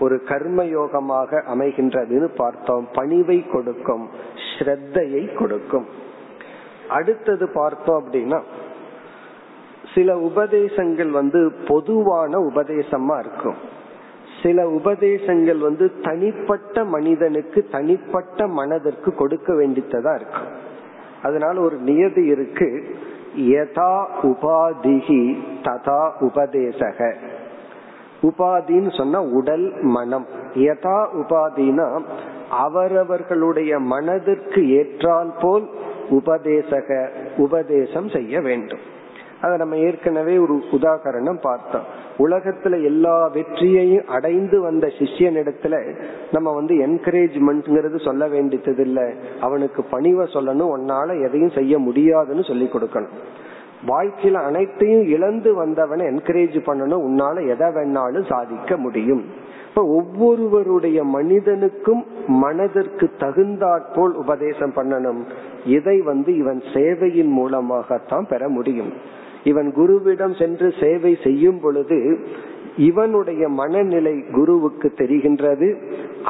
ஒரு 0.00 0.22
கர்மயோகமாக 0.28 1.40
அமைகின்றதுன்னு 1.54 2.28
பார்த்தோம் 2.36 2.88
பணிவை 2.92 3.50
கொடுக்கும் 3.50 4.08
ஸ்ரத்தையை 4.50 5.34
கொடுக்கும். 5.34 5.86
அடுத்தது 6.88 7.48
பார்த்தோம் 7.48 8.04
அப்படின்னா 8.04 8.40
சில 9.94 10.16
உபதேசங்கள் 10.16 11.10
வந்து 11.10 11.52
பொதுவான 11.68 12.38
உபதேசமா 12.38 13.18
இருக்கும். 13.18 13.58
சில 14.42 14.68
உபதேசங்கள் 14.68 15.58
வந்து 15.58 16.00
தனிப்பட்ட 16.00 16.84
மனிதனுக்கு 16.84 17.68
தனிப்பட்ட 17.70 18.46
மனதிற்கு 18.46 19.14
கொடுக்க 19.14 19.52
வேண்டித்ததா 19.52 20.14
இருக்கும். 20.14 20.50
அதனால 21.22 21.60
ஒரு 21.60 21.76
நியதி 21.76 22.24
இருக்கு. 22.24 22.96
யதா 23.36 24.06
உபாதிகி 24.22 25.36
ததா 25.62 26.10
உபதேசக. 26.20 27.14
உபாதின்னு 28.22 28.96
சொன்னா 28.96 29.22
உடல் 29.22 29.72
மனம். 29.82 30.26
யதா 30.54 31.06
உபாதினா 31.14 32.02
அவரவர்களுடைய 32.50 33.78
மனதிற்கு 33.78 34.70
ஏற்றால் 34.70 35.32
போல் 35.40 35.68
உபதேசக 36.10 37.08
உபதேசம் 37.36 38.08
செய்ய 38.08 38.40
வேண்டும். 38.40 38.96
அதை 39.42 39.56
நம்ம 39.56 39.76
ஏற்கனவே 39.76 40.38
ஒரு 40.38 40.62
உதாகரணம் 40.72 41.40
பார்த்தோம். 41.40 41.82
உலகத்துல 42.18 42.84
எல்லா 42.84 43.26
வெற்றியையும் 43.26 44.06
அடைந்து 44.06 44.60
வந்த 44.60 44.86
சிஷியனிடத்துல 44.86 45.94
நம்ம 46.32 46.54
வந்து 46.54 46.74
என்கரேஜ்மெண்ட்ங்கிறது 46.74 48.04
சொல்ல 48.04 48.28
வேண்டியது 48.28 48.76
இல்ல 48.76 49.12
அவனுக்கு 49.40 49.84
பணிவை 49.90 50.26
சொல்லணும் 50.34 50.72
உன்னால 50.76 51.24
எதையும் 51.24 51.50
செய்ய 51.50 51.78
முடியாதுன்னு 51.78 52.44
சொல்லி 52.44 52.70
கொடுக்கணும். 52.72 53.16
வாழ்க்கையில 53.86 54.32
அனைத்தையும் 54.32 55.06
இழந்து 55.06 55.54
வந்தவனை 55.54 56.06
என்கரேஜ் 56.06 56.58
பண்ணணும் 56.66 57.04
உன்னால 57.08 57.48
எதை 57.48 57.68
வேணாலும் 57.68 58.28
சாதிக்க 58.28 58.76
முடியும். 58.76 59.24
இப்ப 59.68 59.84
ஒவ்வொருவருடைய 59.84 61.04
மனிதனுக்கும் 61.04 62.04
மனதிற்கு 62.26 63.10
தகுந்தாற்போல் 63.18 64.14
உபதேசம் 64.14 64.72
பண்ணணும். 64.72 65.24
இதை 65.64 66.00
வந்து 66.00 66.36
இவன் 66.36 66.62
சேவையின் 66.74 67.28
மூலமாகத்தான் 67.28 68.26
பெற 68.28 68.48
முடியும். 68.48 68.92
இவன் 69.50 69.68
குருவிடம் 69.78 70.34
சென்று 70.38 70.68
சேவை 70.80 71.12
செய்யும் 71.24 71.60
பொழுது 71.60 71.98
இவனுடைய 72.88 73.42
மனநிலை 73.60 74.14
குருவுக்கு 74.36 74.88
தெரிகின்றது. 74.96 75.68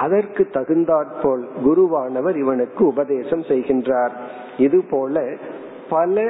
அதற்கு 0.05 0.43
தகுந்தாற்போல் 0.57 1.45
குருவானவர் 1.67 2.37
இவனுக்கு 2.45 2.83
உபதேசம் 2.87 3.45
செய்கின்றார். 3.51 4.15
இது 4.59 4.79
போல 4.91 5.25
பல 5.91 6.25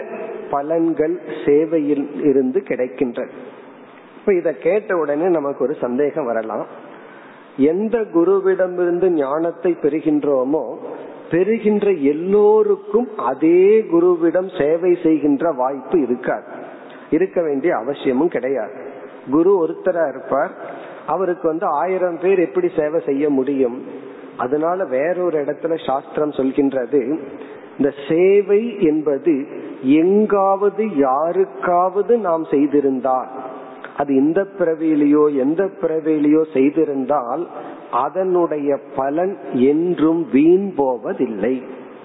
பலன்கள் 0.51 1.15
சேவையில் 1.45 2.05
இருந்து 2.31 2.59
கிடைக்கின்றன. 2.69 3.31
இப்ப 4.19 4.35
இத 4.41 4.51
கேட்ட 4.67 4.91
உடனே 4.97 5.27
நமக்கு 5.39 5.65
ஒரு 5.65 5.75
சந்தேகம் 5.85 6.29
வரலாம். 6.31 6.67
எந்த 7.73 7.97
குருவிடமிருந்து 8.15 9.09
ஞானத்தை 9.17 9.73
பெறுகின்றோமோ 9.83 10.65
பெறுகின்ற 11.31 11.87
எல்லோருக்கும் 12.11 13.09
அதே 13.31 13.63
குருவிடம் 13.93 14.51
சேவை 14.59 14.93
செய்கின்ற 15.03 15.51
வாய்ப்பு 15.61 15.97
இருக்காது. 16.01 16.58
இருக்க 17.11 17.43
வேண்டிய 17.43 17.77
அவசியமும் 17.77 18.29
கிடையாது. 18.29 18.73
குரு 19.31 19.67
ஒருத்தரா 19.67 20.09
இருப்பார். 20.09 20.51
அவருக்கு 21.07 21.49
வந்து 21.49 21.67
ஆயிரம் 21.67 22.19
பேர் 22.21 22.39
எப்படி 22.39 22.69
சேவை 22.77 23.01
செய்ய 23.05 23.31
முடியும்? 23.31 23.85
அதனால 24.37 24.85
வேறொரு 24.85 25.43
இடத்துல 25.43 25.87
சாஸ்திரம் 25.87 26.31
சொல்கின்றது 26.31 27.19
இந்த 27.79 27.95
சேவை 28.09 28.81
என்பது 28.81 29.47
எங்காவது 29.83 30.97
யாருக்காவது 30.97 32.17
நாம் 32.17 32.45
செய்திருந்தால் 32.45 33.27
அது 33.97 34.15
இந்த 34.15 34.47
பிறவியிலையோ 34.59 35.37
எந்த 35.37 35.65
பிறவியிலையோ 35.65 36.43
செய்திருந்தால் 36.53 37.47
அதனுடைய 37.93 38.79
பலன் 38.97 39.39
என்றும் 39.53 40.29
வீண் 40.33 40.75
போவதில்லை. 40.75 41.63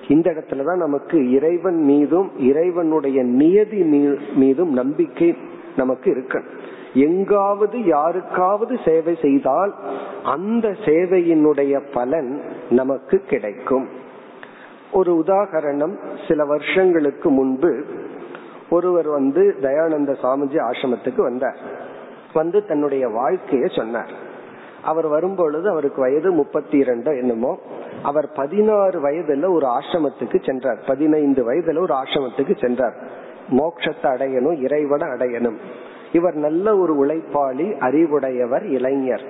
இந்த 0.07 0.31
இடத்துலதான் 0.31 0.75
நமக்கு 0.75 1.31
இறைவன் 1.31 1.83
மீதும் 1.83 2.39
இறைவனுடைய 2.39 3.23
நியதி 3.23 3.83
மீதும் 4.35 4.73
நம்பிக்கை 4.73 5.37
நமக்கு 5.75 6.11
இருக்கு 6.11 6.43
எங்காவது 6.93 7.85
யாருக்காவது 7.85 8.79
சேவை 8.85 9.17
செய்தால் 9.21 9.73
அந்த 10.23 10.67
சேவையினுடைய 10.67 11.81
பலன் 11.93 12.41
நமக்கு 12.69 13.19
கிடைக்கும். 13.19 13.87
ஒரு 14.91 15.23
உதாகரணம் 15.27 15.97
சில 16.27 16.45
வருஷங்களுக்கு 16.45 17.29
முன்பு 17.29 17.83
ஒருவர் 18.69 19.07
வந்து 19.07 19.55
தயானந்த 19.61 20.15
சாமிஜி 20.23 20.57
ஆசிரமத்துக்கு 20.59 21.21
வந்தார். 21.21 21.57
வந்து 22.33 22.65
தன்னுடைய 22.65 23.07
வாழ்க்கையை 23.07 23.69
சொன்னார். 23.75 24.11
அவர் 24.83 25.07
வரும்பொழுது 25.07 25.69
அவருக்கு 25.69 26.01
வயது 26.01 26.31
முப்பத்தி 26.31 26.77
இரண்டோ 26.77 27.19
என்னமோ. 27.19 27.59
அவர் 28.03 28.31
பதினாறு 28.31 29.09
வயதுல 29.09 29.53
ஒரு 29.53 29.67
ஆசிரமத்துக்கு 29.67 30.45
சென்றார். 30.45 30.77
பதினைந்து 30.87 31.53
வயதுல 31.53 31.79
ஒரு 31.79 31.93
ஆசிரமத்துக்கு 31.93 32.57
சென்றார். 32.57 32.93
மோட்சத்தை 33.49 34.03
அடையணும் 34.03 34.61
இறைவனை 34.61 35.07
அடையணும். 35.07 35.57
இவர் 36.11 36.33
நல்ல 36.33 36.77
ஒரு 36.77 37.05
உழைப்பாளி 37.05 37.79
அறிவுடையவர் 37.79 38.65
இளைஞர். 38.65 39.25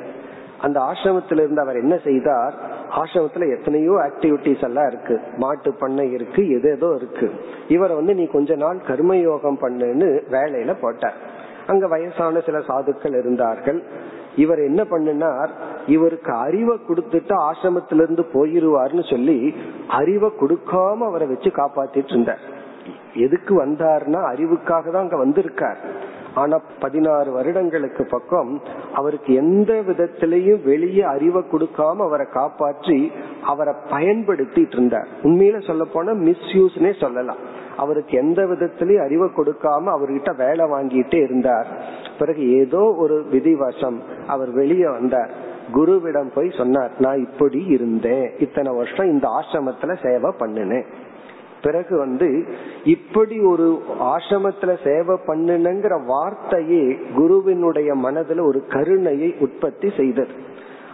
அந்த 0.61 0.79
ஆசிரமத்தில் 0.79 1.41
இருந்து 1.41 1.61
அவர் 1.61 1.75
என்ன 1.75 1.97
செய்தார்? 1.97 2.53
ஆசிரமத்துல 2.89 3.57
எத்தனையோ 3.57 3.91
ஆக்டிவிட்டிஸ் 3.91 4.63
எல்லாம் 4.63 4.87
இருக்கு. 4.87 5.21
மாட்டு 5.37 5.73
பண்ணை 5.73 6.11
இருக்கு 6.11 6.49
எது 6.49 6.69
ஏதோ 6.71 6.93
இருக்கு. 6.95 7.31
இவரை 7.67 7.95
வந்து 7.95 8.13
நீ 8.13 8.25
கொஞ்ச 8.25 8.55
நாள் 8.55 8.77
கர்மயோகம் 8.87 9.57
பண்ணுன்னு 9.61 10.09
வேலையில 10.31 10.75
போட்டார். 10.81 11.13
அங்க 11.67 11.87
வயசான 11.87 12.39
சில 12.39 12.57
சாதுக்கள் 12.57 13.19
இருந்தார்கள். 13.19 13.83
இவர் 14.35 14.59
என்ன 14.59 14.83
பண்ணினார்? 14.83 15.51
இவருக்கு 15.87 16.33
அறிவை 16.33 16.79
கொடுத்துட்டு 16.87 17.33
ஆசிரமத்திலிருந்து 17.49 18.25
போயிருவார்னு 18.33 19.09
சொல்லி 19.09 19.55
அறிவை 19.87 20.29
கொடுக்காம 20.39 20.97
அவரை 20.97 21.27
வச்சு 21.27 21.49
காப்பாத்திட்டு 21.49 22.09
இருந்தார். 22.09 22.39
எதுக்கு 23.13 23.65
வந்தார்னா 23.65 24.21
அறிவுக்காக 24.33 24.91
தான் 24.91 25.01
அங்க 25.01 25.17
வந்திருக்கார். 25.17 25.77
ஆனா 26.35 26.61
பதினாறு 26.79 27.31
வருடங்களுக்கு 27.31 28.05
பக்கம் 28.05 28.61
அவருக்கு 28.93 29.33
எந்த 29.33 29.73
விதத்திலையும் 29.73 30.63
வெளியே 30.63 31.01
அறிவை 31.01 31.43
கொடுக்காம 31.51 31.95
அவரை 31.95 32.25
காப்பாற்றி 32.33 33.11
அவரை 33.43 33.73
பயன்படுத்திட்டு 33.89 34.71
இருந்தார். 34.71 35.07
உண்மையில 35.23 35.67
சொல்ல 35.67 35.83
போனா 35.83 36.11
மிஸ்யூஸ்னே 36.11 36.99
சொல்லலாம். 36.99 37.37
அவருக்கு 37.77 38.17
எந்த 38.17 38.41
விதத்திலையும் 38.43 39.03
அறிவை 39.03 39.29
கொடுக்காம 39.29 39.83
அவர்கிட்ட 39.95 40.35
வேலை 40.35 40.65
வாங்கிட்டே 40.65 41.15
இருந்தார். 41.15 41.67
பிறகு 42.19 42.57
ஏதோ 42.59 42.95
ஒரு 42.97 43.25
விதிவசம் 43.31 43.99
அவர் 44.27 44.51
வெளியே 44.51 44.89
வந்தார். 44.89 45.51
குருவிடம் 45.73 46.31
போய் 46.35 46.53
சொன்னார் 46.57 46.91
நான் 46.99 47.17
இப்படி 47.17 47.65
இருந்தேன். 47.65 48.31
இத்தனை 48.37 48.75
வருஷம் 48.75 49.11
இந்த 49.11 49.27
ஆசிரமத்துல 49.27 49.95
சேவை 50.03 50.31
பண்ணினேன். 50.39 50.85
பிறகு 51.63 51.97
வந்து 51.97 52.29
இப்படி 52.83 53.39
ஒரு 53.39 53.67
ஆசிரமத்துல 54.13 54.71
சேவை 54.83 55.15
பண்ணுங்கிற 55.27 56.05
வார்த்தையே 56.05 56.85
குருவினுடைய 57.15 57.95
மனதுல 57.95 58.41
ஒரு 58.41 58.61
கருணையை 58.69 59.35
உற்பத்தி 59.39 59.89
செய்தது. 59.97 60.35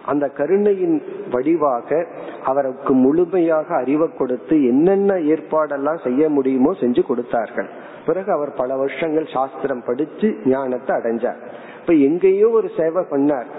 அந்த 0.06 0.26
கருணையின் 0.28 1.02
வடிவாக 1.32 2.06
அவருக்கு 2.44 2.94
முழுமையாக 2.94 3.76
அறிவை 3.76 4.08
கொடுத்து 4.18 4.56
என்னென்ன 4.64 5.14
ஏற்பாடெல்லாம் 5.14 6.04
செய்ய 6.04 6.30
முடியுமோ 6.30 6.72
செஞ்சு 6.72 7.06
கொடுத்தார்கள். 7.06 7.70
பிறகு 8.06 8.32
அவர் 8.32 8.54
பல 8.54 8.76
வருஷங்கள் 8.76 9.28
சாஸ்திரம் 9.34 9.84
படிச்சு 9.86 10.30
ஞானத்தை 10.46 10.96
அடைஞ்சார். 10.96 11.42
இப்ப 11.82 11.94
எங்கேயோ 11.94 12.50
ஒரு 12.50 12.70
சேவை 12.78 13.04
பண்ணார். 13.12 13.50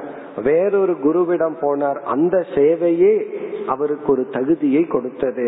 வேறொரு 0.43 0.93
குருவிடம் 1.05 1.57
போனார். 1.61 2.01
அந்த 2.15 2.37
சேவையே 2.55 3.15
அவருக்கு 3.67 4.13
ஒரு 4.13 4.25
தகுதியை 4.33 4.83
கொடுத்தது. 4.85 5.47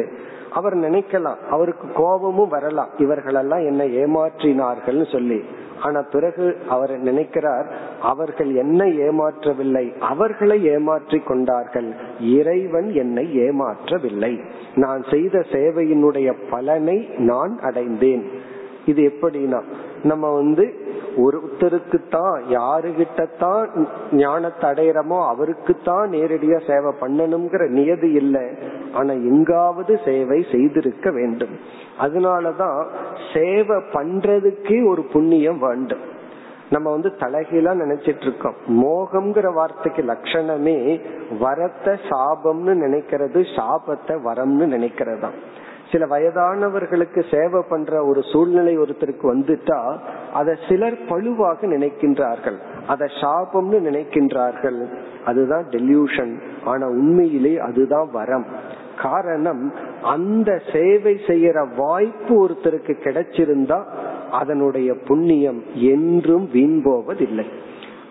அவர் 0.54 0.76
நினைக்கலாம் 0.76 1.36
அவருக்கு 1.50 1.88
கோபமும் 1.94 2.48
வரலாம். 2.48 2.88
இவர்களெல்லாம் 2.98 3.64
என்ன 3.64 3.84
ஏமாற்றினார்கள் 3.84 5.12
சொல்லி. 5.12 5.44
ஆனா 5.82 6.02
பிறகு 6.12 6.56
அவர் 6.68 6.98
நினைக்கிறார் 6.98 7.66
அவர்கள் 8.02 8.54
என்னை 8.54 8.98
ஏமாற்றவில்லை 8.98 9.98
அவர்களை 9.98 10.64
ஏமாற்றி 10.64 11.18
கொண்டார்கள். 11.18 11.94
இறைவன் 12.20 12.92
என்னை 12.94 13.38
ஏமாற்றவில்லை. 13.38 14.44
நான் 14.74 15.02
செய்த 15.10 15.44
சேவையினுடைய 15.52 16.34
பலனை 16.50 17.08
நான் 17.18 17.58
அடைந்தேன். 17.62 18.30
இது 18.86 19.12
எப்படின்னா 19.12 19.62
நம்ம 20.02 20.30
வந்து 20.40 20.64
ஒருத்தருக்கு 21.24 21.98
தான் 22.08 22.36
யாருகிட்ட 22.48 23.26
தான் 23.38 23.64
ஞானத்தை 24.12 24.66
அடையிறமோ 24.70 25.18
அவருக்கு 25.32 25.74
தான் 25.84 26.06
நேரடியா 26.10 26.58
சேவை 26.66 26.92
பண்ணணுங்கிற 27.00 27.62
நியதி 27.68 28.10
இல்லை. 28.22 28.44
ஆனா 28.92 29.12
எங்காவது 29.12 29.92
சேவை 30.04 30.38
செய்திருக்க 30.50 31.10
வேண்டும். 31.10 31.54
அதனாலதான் 31.98 32.80
சேவை 33.32 33.78
பண்றதுக்கே 33.96 34.78
ஒரு 34.92 35.04
புண்ணியம் 35.14 35.60
வேண்டும். 35.66 36.04
நம்ம 36.70 36.86
வந்து 36.90 37.10
தலைகீழா 37.22 37.72
நினைச்சிட்டு 37.74 38.24
இருக்கோம் 38.26 38.56
மோகம்ங்கிற 38.82 39.48
வார்த்தைக்கு 39.54 40.02
லட்சணமே 40.02 40.76
வரத்தை 41.40 41.94
சாபம்னு 42.10 42.74
நினைக்கிறது 42.84 43.40
சாபத்தை 43.56 44.14
வரம்னு 44.28 44.66
நினைக்கிறதா 44.76 45.30
சில 45.92 46.06
வயதானவர்களுக்கு 46.06 47.36
சேவை 47.36 47.62
பண்ற 47.68 48.04
ஒரு 48.04 48.22
சூழ்நிலை 48.32 48.78
ஒருத்தருக்கு 48.78 49.22
வந்துட்டா 49.22 49.98
அதை 50.32 50.54
சிலர் 50.68 50.98
பழுவாக 51.08 51.66
நினைக்கின்றார்கள். 51.66 52.58
அதை 52.86 53.08
சாபம்னு 53.20 53.78
நினைக்கின்றார்கள். 53.88 54.78
அதுதான் 55.24 55.64
டெல்யூஷன் 55.70 56.40
ஆனா 56.64 56.86
உண்மையிலே 56.86 57.58
அதுதான் 57.58 58.08
வரம். 58.12 58.46
காரணம் 59.02 59.72
அந்த 60.02 60.60
சேவை 60.72 61.20
செய்யற 61.26 61.68
வாய்ப்பு 61.76 62.46
ஒருத்தருக்கு 62.46 62.94
கிடைச்சிருந்தா 63.04 63.84
அதனுடைய 64.30 64.94
புண்ணியம் 65.06 65.62
என்றும் 65.74 66.50
வீண் 66.52 66.82
போவதில்லை. 66.82 67.46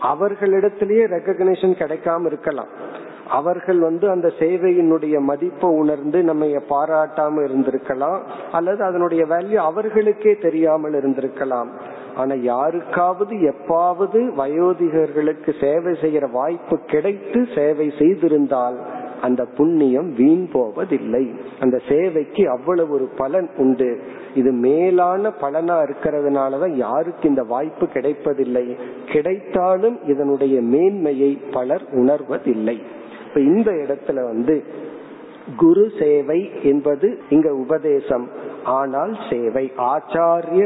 அவர்களிடத்திலேயே 0.02 1.06
ரெக்கக்னேஷன் 1.16 1.80
கிடைக்காம 1.82 2.26
இருக்கலாம். 2.26 3.00
அவர்கள் 3.32 3.80
வந்து 3.80 4.10
அந்த 4.10 4.28
சேவையினுடைய 4.40 5.20
மதிப்பை 5.20 5.70
உணர்ந்து 5.70 6.24
நம்ம 6.24 6.46
பாராட்டாம 6.46 7.44
இருந்திருக்கலாம் 7.48 8.20
அல்லது 8.52 8.84
அதனுடைய 8.84 9.24
வேல்யூ 9.24 9.56
அவர்களுக்கே 9.56 10.34
தெரியாமல் 10.36 10.94
இருந்திருக்கலாம். 10.94 11.70
ஆனா 12.16 12.34
யாருக்காவது 12.34 13.36
எப்பாவது 13.52 14.22
வயோதிகர்களுக்கு 14.40 15.52
சேவை 15.62 15.94
செய்யற 16.02 16.32
வாய்ப்பு 16.32 16.78
கிடைத்து 16.94 17.48
சேவை 17.56 17.88
செய்திருந்தால் 18.00 18.80
அந்த 19.22 19.42
புண்ணியம் 19.58 20.14
வீண் 20.14 20.46
போவதில்லை. 20.52 21.26
அந்த 21.60 21.80
சேவைக்கு 21.90 22.44
அவ்வளவு 22.50 22.94
ஒரு 22.94 23.08
பலன் 23.18 23.50
உண்டு. 23.58 23.90
இது 24.36 24.52
மேலான 24.52 25.32
பலனா 25.42 25.76
இருக்கிறதுனாலதான் 25.82 26.74
யாருக்கு 26.76 27.30
இந்த 27.30 27.44
வாய்ப்பு 27.44 27.88
கிடைப்பதில்லை. 27.88 28.66
கிடைத்தாலும் 29.06 30.00
இதனுடைய 30.08 30.62
மேன்மையை 30.62 31.32
பலர் 31.52 31.86
உணர்வதில்லை. 31.92 32.78
இப்ப 33.34 33.42
இந்த 33.42 33.72
இடத்துல 33.72 34.24
வந்து 34.24 34.64
குரு 35.58 35.92
சேவை 36.00 36.52
என்பது 36.64 37.20
இங்க 37.30 37.50
உபதேசம். 37.54 38.30
ஆனால் 38.64 39.18
சேவை 39.30 39.72
ஆச்சாரிய 39.78 40.64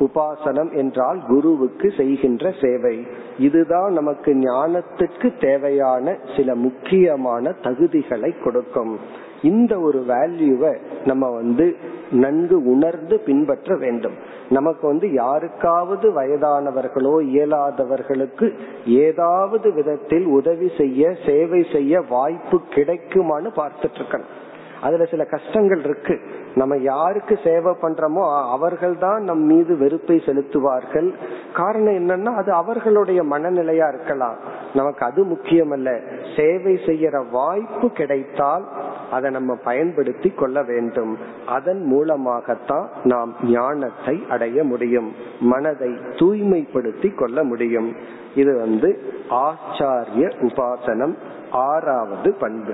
உபாசனம் 0.00 0.70
என்றால் 0.72 1.20
குருவுக்கு 1.28 1.92
செய்கின்ற 1.96 2.52
சேவை. 2.60 3.06
இதுதான் 3.38 3.92
நமக்கு 3.92 4.32
ஞானத்துக்கு 4.34 5.28
தேவையான 5.40 6.16
சில 6.36 6.54
முக்கியமான 6.54 7.54
தகுதிகளை 7.62 8.42
கொடுக்கும். 8.44 8.98
இந்த 9.42 9.80
ஒரு 9.80 10.04
வேல்யூவை 10.08 10.78
நம்ம 11.04 11.30
வந்து 11.30 11.76
நன்கு 12.10 12.64
உணர்ந்து 12.64 13.18
பின்பற்ற 13.18 13.76
வேண்டும். 13.76 14.14
நமக்கு 14.48 14.86
வந்து 14.86 15.12
யாருக்காவது 15.12 16.12
வயதானவர்களோ 16.12 17.20
இயலாதவர்களுக்கு 17.20 18.54
ஏதாவது 18.84 19.72
விதத்தில் 19.72 20.24
உதவி 20.24 20.70
செய்ய 20.78 21.16
சேவை 21.26 21.66
செய்ய 21.72 22.00
வாய்ப்பு 22.08 22.60
கிடைக்குமான்னு 22.74 23.50
பார்த்துட்டு 23.56 23.98
இருக்கணும். 23.98 24.32
அதுல 24.82 25.04
சில 25.04 25.24
கஷ்டங்கள் 25.24 25.84
இருக்கு. 25.84 26.20
நம்ம 26.54 26.76
யாருக்கு 26.76 27.38
சேவை 27.44 27.74
பண்றோமோ 27.82 28.50
அவர்கள் 28.50 28.98
தான் 28.98 29.22
நம் 29.22 29.42
மீது 29.42 29.76
வெறுப்பை 29.76 30.22
செலுத்துவார்கள். 30.26 31.14
காரணம் 31.54 31.94
என்னன்னா 31.94 32.34
அது 32.34 32.52
அவர்களுடைய 32.52 33.22
மனநிலையா 33.22 33.88
இருக்கலாம். 33.88 34.36
நமக்கு 34.74 35.06
அது 35.06 35.24
முக்கியமல்ல. 35.24 36.00
சேவை 36.36 36.74
செய்யற 36.86 37.30
வாய்ப்பு 37.30 37.90
கிடைத்தால் 37.90 38.64
அதை 39.10 39.30
நம்ம 39.30 39.54
பயன்படுத்தி 39.54 40.30
கொள்ள 40.30 40.62
வேண்டும். 40.62 41.18
அதன் 41.46 41.84
மூலமாகத்தான் 41.84 42.88
நாம் 43.04 43.36
ஞானத்தை 43.42 44.26
அடைய 44.28 44.64
முடியும். 44.64 45.12
மனதை 45.40 45.88
தூய்மைப்படுத்தி 45.88 47.14
கொள்ள 47.14 47.44
முடியும். 47.44 47.96
இது 48.34 48.58
வந்து 48.58 49.02
ஆச்சாரிய 49.30 50.32
உபாசனம் 50.40 51.14
ஆறாவது 51.50 52.34
பண்பு. 52.34 52.72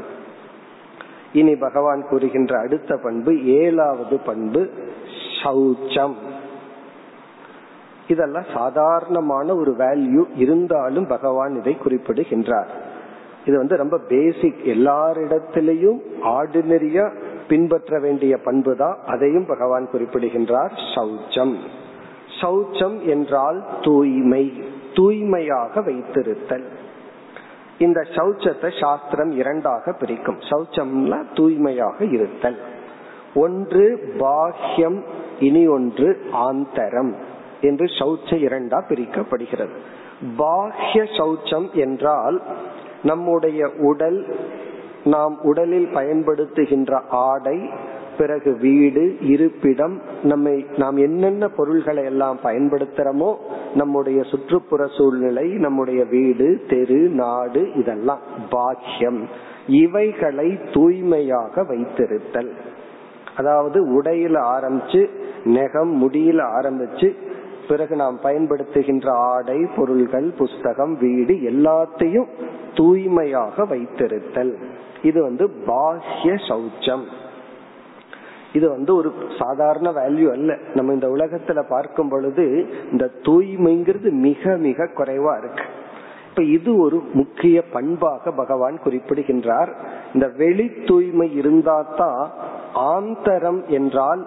இனி 1.35 1.57
பகவான் 1.57 2.07
கூறுகின்ற 2.09 2.59
அடுத்த 2.59 2.97
பண்பு 2.97 3.44
ஏழாவது 3.44 4.18
பண்பு 4.18 4.70
சௌச்சம். 5.42 6.14
இதெல்லாம் 8.09 8.44
சாதாரணமான 8.55 9.55
ஒரு 9.55 9.75
வேல்யூ 9.79 10.25
இருந்தாலும் 10.37 11.07
பகவான் 11.07 11.57
இதை 11.57 11.77
குறிப்பிடுகின்றார். 11.77 12.68
இது 13.44 13.57
வந்து 13.57 13.77
ரொம்ப 13.77 13.99
பேசிக் 13.99 14.61
எல்லாரிடத்திலையும் 14.64 16.01
ஆர்டினரியா 16.23 17.12
பின்பற்ற 17.49 18.01
வேண்டிய 18.01 18.37
பண்பு 18.37 18.77
தான் 18.77 18.99
அதையும் 19.07 19.47
பகவான் 19.47 19.90
குறிப்பிடுகின்றார். 19.90 20.73
சௌச்சம். 20.94 21.55
சௌச்சம் 22.40 23.01
என்றால் 23.03 23.64
தூய்மை. 23.83 24.62
தூய்மையாக 24.94 25.81
வைத்திருத்தல். 25.81 26.64
இந்த 27.78 28.00
சௌச்சத்தை 28.00 28.80
சாஸ்திரம் 28.80 29.30
இரண்டாக 29.30 29.92
பிரிக்கும். 29.92 30.38
சௌச்சம்னா 30.50 31.24
தூய்மையாக 31.34 32.04
இருத்தல். 32.04 32.58
ஒன்று 33.34 34.14
பாஹ்யம் 34.18 35.02
இனி 35.40 35.66
ஒன்று 35.66 36.20
ஆந்தரம் 36.32 37.14
என்று 37.60 37.84
சௌச்ச 37.84 38.37
இரண்டா 38.46 38.78
பிரிக்கப்படுகிறது. 38.88 39.74
பாஹ்ய 40.37 41.02
சௌச்சம் 41.02 41.72
என்றால் 41.72 42.42
நம்முடைய 43.02 43.70
உடல் 43.78 44.37
நாம் 45.04 45.38
உடலில் 45.42 45.88
பயன்படுத்துகின்ற 45.94 47.00
ஆடை 47.08 47.70
பிறகு 48.18 48.57
வீடு 48.57 49.16
இருப்பிடம் 49.20 50.00
நம்மை 50.22 50.66
நாம் 50.77 50.96
என்னென்ன 50.96 51.48
பொருள்களை 51.48 52.05
எல்லாம் 52.05 52.38
பயன்படுத்துறோமோ 52.44 53.35
நம்முடைய 53.74 54.22
சுற்றுப்புற 54.22 54.87
சூழ்நிலை 54.87 55.48
நம்முடைய 55.48 56.05
வீடு 56.05 56.64
தெரு 56.68 57.00
நாடு 57.09 57.72
இதெல்லாம் 57.74 58.20
பாக்கியம். 58.50 59.29
இவைகளை 59.66 60.59
தூய்மையாக 60.72 61.62
வைத்திருத்தல். 61.62 62.53
அதாவது 63.37 64.03
உடையில 64.03 64.37
ஆரம்பிச்சு 64.57 65.09
நெகம் 65.44 65.92
முடியில 66.03 66.40
ஆரம்பிச்சு 66.59 67.09
பிறகு 67.68 67.96
நாம் 67.96 68.20
பயன்படுத்துகின்ற 68.22 69.09
ஆடை 69.09 69.66
பொருள்கள் 69.77 70.33
புஸ்தகம் 70.38 70.98
வீடு 71.00 71.35
எல்லாத்தையும் 71.35 72.27
தூய்மையாக 72.74 73.64
வைத்திருத்தல். 73.64 74.55
இது 75.03 75.22
வந்து 75.22 75.50
பாஹ்ய 75.66 76.35
சௌச்சம். 76.48 77.05
இது 78.54 78.66
வந்து 78.68 78.92
ஒரு 78.96 79.12
சாதாரண 79.38 79.88
வேல்யூ 79.90 80.28
அல்ல. 80.30 80.58
நம்ம 80.74 80.92
இந்த 80.92 81.08
உலகத்துல 81.08 81.62
பார்க்கும் 81.68 82.08
பொழுது 82.08 82.44
இந்த 82.92 83.10
தூய்மைங்கிறது 83.22 84.10
மிக 84.26 84.56
மிக 84.56 84.88
குறைவா 84.96 85.32
இருக்கு. 85.38 85.64
இப்ப 86.28 86.42
இது 86.42 86.70
ஒரு 86.76 87.02
முக்கிய 87.12 87.62
பண்பாக 87.72 88.30
பகவான் 88.30 88.78
குறிப்பிடுகின்றார். 88.84 89.70
இந்த 90.14 90.26
வெளி 90.36 90.66
தூய்மை 90.86 91.34
இருந்தா 91.34 91.76
தான் 91.96 92.22
ஆந்தரம் 92.74 93.60
என்றால் 93.68 94.22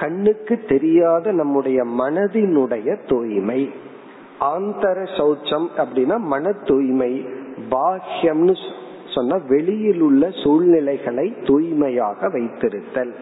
கண்ணுக்கு 0.00 0.54
தெரியாத 0.68 1.32
நம்முடைய 1.32 1.84
மனதினுடைய 1.84 2.96
தூய்மை. 3.08 3.60
ஆந்தர 4.40 4.98
சௌச்சம் 5.18 5.68
அப்படின்னா 5.76 6.16
மன 6.18 6.52
தூய்மை. 6.64 7.12
பாஹ்யம்னு 7.70 8.54
சொன்ன 9.14 9.38
வெளியில் 9.48 10.00
உள்ள 10.00 10.30
சூழ்நிலைகளை 10.44 11.26
தூய்மையாக 11.44 12.28
வைத்திருத்தல். 12.28 13.12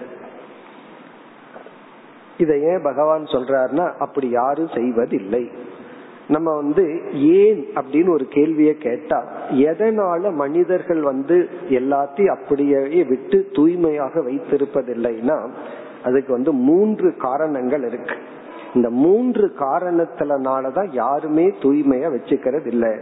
இதை 2.45 2.57
ஏன் 2.71 2.87
பகவான் 2.89 3.25
சொல்றாருன்னா 3.35 3.87
அப்படி 4.05 4.29
யாரும் 4.31 4.75
செய்வதில்லை. 4.75 5.43
நம்ம 6.35 6.49
வந்து 6.55 6.85
ஏன் 7.39 7.61
அப்படின்னு 7.79 8.11
ஒரு 8.17 8.27
கேள்வியை 8.35 8.75
கேட்டா 8.87 9.19
எதனால 9.69 10.33
மனிதர்கள் 10.43 11.03
வந்து 11.03 11.37
எல்லாத்தையும் 11.79 12.35
அப்படியே 12.37 13.01
விட்டு 13.13 13.39
தூய்மையாக 13.53 14.23
வைத்திருப்பதில்லைன்னா 14.29 15.39
அதுக்கு 16.09 16.31
வந்து 16.33 16.53
மூன்று 16.69 17.09
காரணங்கள் 17.27 17.87
இருக்கு. 17.89 18.17
இந்த 18.75 18.89
மூன்று 19.05 19.47
காரணத்தினாலதான் 19.59 20.91
யாருமே 20.93 21.47
தூய்மையா 21.65 22.11
வச்சுக்கிறது 22.17 22.69
இல்லை 22.75 22.93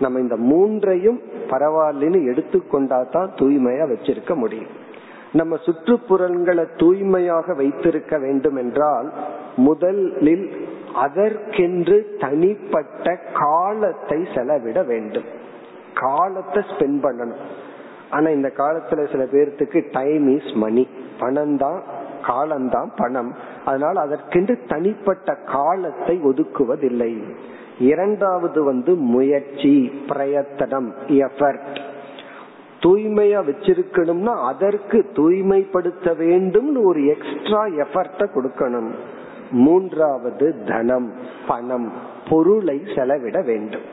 நம்ம 0.00 0.20
இந்த 0.20 0.36
மூன்றையும் 0.50 1.18
பரவாயில்லன்னு 1.50 2.20
எடுத்துக்கொண்டா 2.30 2.98
தான் 3.16 3.32
தூய்மையா 3.40 3.84
வச்சிருக்க 3.92 4.34
முடியும். 4.34 4.72
நம்ம 5.32 5.56
சுற்றுப்புறங்களை 5.66 6.64
தூய்மையாக 6.76 7.54
வைத்திருக்க 7.54 8.18
வேண்டும் 8.18 8.56
என்றால் 8.56 9.08
முதலில் 9.56 10.46
அதற்கென்று 10.94 11.96
தனிப்பட்ட 12.18 13.14
காலத்தை 13.32 14.18
செலவிட 14.34 14.82
வேண்டும். 14.82 15.28
காலத்தை 15.94 16.62
ஸ்பெண்ட் 16.70 17.00
பண்ணணும். 17.02 17.42
ஆனா 18.10 18.28
இந்த 18.30 18.52
காலத்துல 18.56 19.04
சில 19.10 19.24
பேர்த்துக்கு 19.24 19.80
டைம் 19.92 20.26
இஸ் 20.36 20.52
மணி 20.54 20.88
பணம் 21.18 21.56
தான் 21.56 21.82
காலம்தான் 22.22 22.90
பணம். 22.96 23.30
அதனால் 23.64 23.96
அதற்கென்று 23.96 24.54
தனிப்பட்ட 24.68 25.34
காலத்தை 25.34 26.20
ஒதுக்குவதில்லை. 26.24 27.12
இரண்டாவது 27.78 28.60
வந்து 28.64 28.94
முயற்சி 28.94 29.74
பிரயத்தனம் 30.08 30.90
எஃபர்ட் 31.08 31.78
தூய்மையா 32.84 33.40
வச்சிருக்கணும்னா 33.48 34.34
அதற்கு 34.44 35.10
தூய்மைப்படுத்த 35.12 36.12
வேண்டும்னு 36.12 36.84
ஒரு 36.84 37.06
எக்ஸ்ட்ரா 37.06 37.64
எஃபர்ட்ட 37.64 38.26
கொடுக்கணும். 38.34 38.90
மூன்றாவது 39.50 40.54
தனம் 40.66 41.12
பணம் 41.46 41.92
பொருளை 42.30 42.82
செலவிட 42.94 43.40
வேண்டும். 43.40 43.86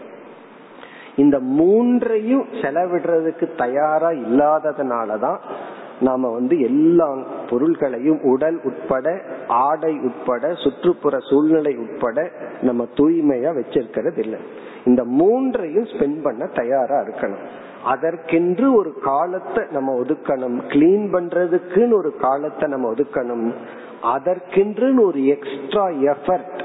இந்த 1.16 1.40
மூன்றையும் 1.40 2.46
செலவிடுறதுக்கு 2.52 3.56
தயாரா 3.58 4.10
இல்லாததுனாலதான் 4.10 5.40
நாம 6.02 6.30
வந்து 6.30 6.60
எல்லா 6.60 7.18
பொருள்களையும் 7.50 8.22
உடல் 8.24 8.60
உட்பட 8.64 9.22
ஆடை 9.48 10.00
உட்பட 10.00 10.54
சுற்றுப்புற 10.54 11.18
சூழ்நிலை 11.30 11.78
உட்பட 11.78 12.32
நம்ம 12.62 12.88
தூய்மையா 12.96 13.52
வச்சிருக்கிறது 13.58 14.18
இல்லை 14.18 14.40
இந்த 14.86 15.04
மூன்றையும் 15.04 15.84
ஸ்பெண்ட் 15.84 16.24
பண்ண 16.24 16.46
தயாரா 16.46 17.00
இருக்கணும். 17.00 17.44
அதற்கென்று 17.84 18.76
ஒரு 18.76 18.94
காலத்தை 19.04 19.64
நம்ம 19.72 20.00
ஒதுக்கணும். 20.00 20.58
கிளீன் 20.68 21.08
பண்றதுக்குன்னு 21.14 21.94
ஒரு 21.94 22.16
காலத்தை 22.16 22.70
நம்ம 22.70 22.92
ஒதுக்கணும். 22.92 23.54
அதற்கென்று 24.02 25.06
ஒரு 25.06 25.26
எக்ஸ்ட்ரா 25.26 25.88
எஃபர்ட் 25.88 26.64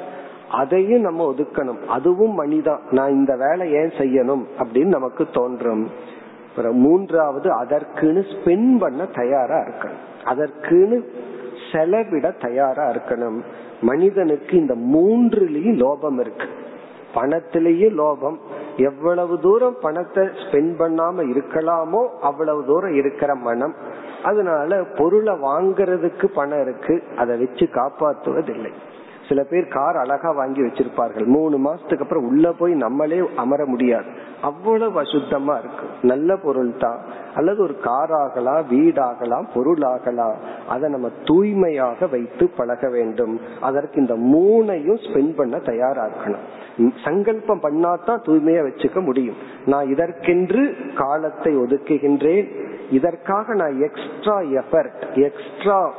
அதையும் 0.50 1.00
நம்ம 1.00 1.32
ஒதுக்கணும். 1.32 1.84
அதுவும் 1.86 2.38
மனிதான். 2.38 2.78
நான் 2.90 3.10
இந்த 3.10 3.36
வேலை 3.36 3.72
ஏன் 3.72 3.92
செய்யணும் 3.98 4.44
அப்படின்னு 4.58 4.86
நமக்கு 4.86 5.26
தோன்றும். 5.32 5.88
மூன்றாவது 6.70 7.50
அதற்குன்னு 7.50 8.24
ஸ்பெண்ட் 8.32 8.78
பண்ண 8.78 9.04
தயாரா 9.04 9.58
இருக்கணும். 9.58 10.02
அதற்குன்னு 10.24 11.04
செலவிட 11.72 12.30
தயாரா 12.30 12.90
இருக்கணும். 12.90 13.40
மனிதனுக்கு 13.80 14.56
இந்த 14.56 14.74
மூன்றுலயும் 14.74 15.80
லோபம் 15.84 16.20
இருக்கு. 16.20 16.46
பணத்திலேயும் 17.14 17.96
லோபம் 18.02 18.36
எவ்வளவு 18.76 19.40
தூரம் 19.40 19.76
பணத்தை 19.80 20.24
ஸ்பெண்ட் 20.24 20.74
பண்ணாம 20.78 21.22
இருக்கலாமோ 21.32 22.08
அவ்வளவு 22.20 22.64
தூரம் 22.64 22.94
இருக்கிற 22.94 23.34
மனம். 23.34 23.74
அதனால 24.22 24.84
பொருளை 24.84 25.34
வாங்கறதுக்கு 25.34 26.24
பணம் 26.24 26.60
இருக்கு. 26.60 27.02
அதை 27.16 27.36
வச்சு 27.36 27.68
காப்பாற்றுவதில்லை. 27.72 28.72
சில 29.28 29.42
பேர் 29.42 29.68
கார் 29.68 29.96
அழகா 29.96 30.30
வாங்கி 30.30 30.60
வச்சிருப்பார்கள். 30.60 31.26
மூணு 31.26 31.58
மாசத்துக்கு 31.58 32.00
அப்புறம் 32.00 32.26
உள்ள 32.26 32.52
போய் 32.52 32.72
நம்மளே 32.72 33.20
அமர 33.36 33.64
முடியாது. 33.66 34.04
அவ்வளவு 34.42 35.02
அசுத்தமா 35.02 35.58
இருக்கு. 35.58 35.86
நல்ல 36.02 36.36
பொருள் 36.36 36.76
தான். 36.76 36.98
அல்லது 37.34 37.62
ஒரு 37.62 37.78
கார் 37.78 38.12
ஆகலாம் 38.12 38.64
வீடாகலாம் 38.70 39.46
பொருளாகலாம் 39.54 40.34
அதை 40.68 40.90
நம்ம 40.90 41.10
தூய்மையாக 41.24 42.06
வைத்து 42.06 42.50
பழக 42.56 42.88
வேண்டும். 42.88 43.40
அதற்கு 43.60 44.00
இந்த 44.00 44.14
மூணையும் 44.14 45.02
ஸ்பெண்ட் 45.06 45.34
பண்ண 45.36 45.58
தயாரா 45.58 46.06
இருக்கணும். 46.06 46.92
சங்கல்பம் 47.04 47.60
பண்ணாதான் 47.60 48.24
தூய்மையா 48.26 48.62
வச்சுக்க 48.68 49.00
முடியும். 49.00 49.36
நான் 49.66 49.88
இதற்கென்று 49.88 50.76
காலத்தை 50.96 51.56
ஒதுக்குகின்றேன். 51.56 52.62
இதற்காக 52.90 53.54
நான் 53.54 53.80
எக்ஸ்ட்ரா 53.80 54.40
எஃபர்ட் 54.40 55.14
எக்ஸ்ட்ரா 55.14 55.92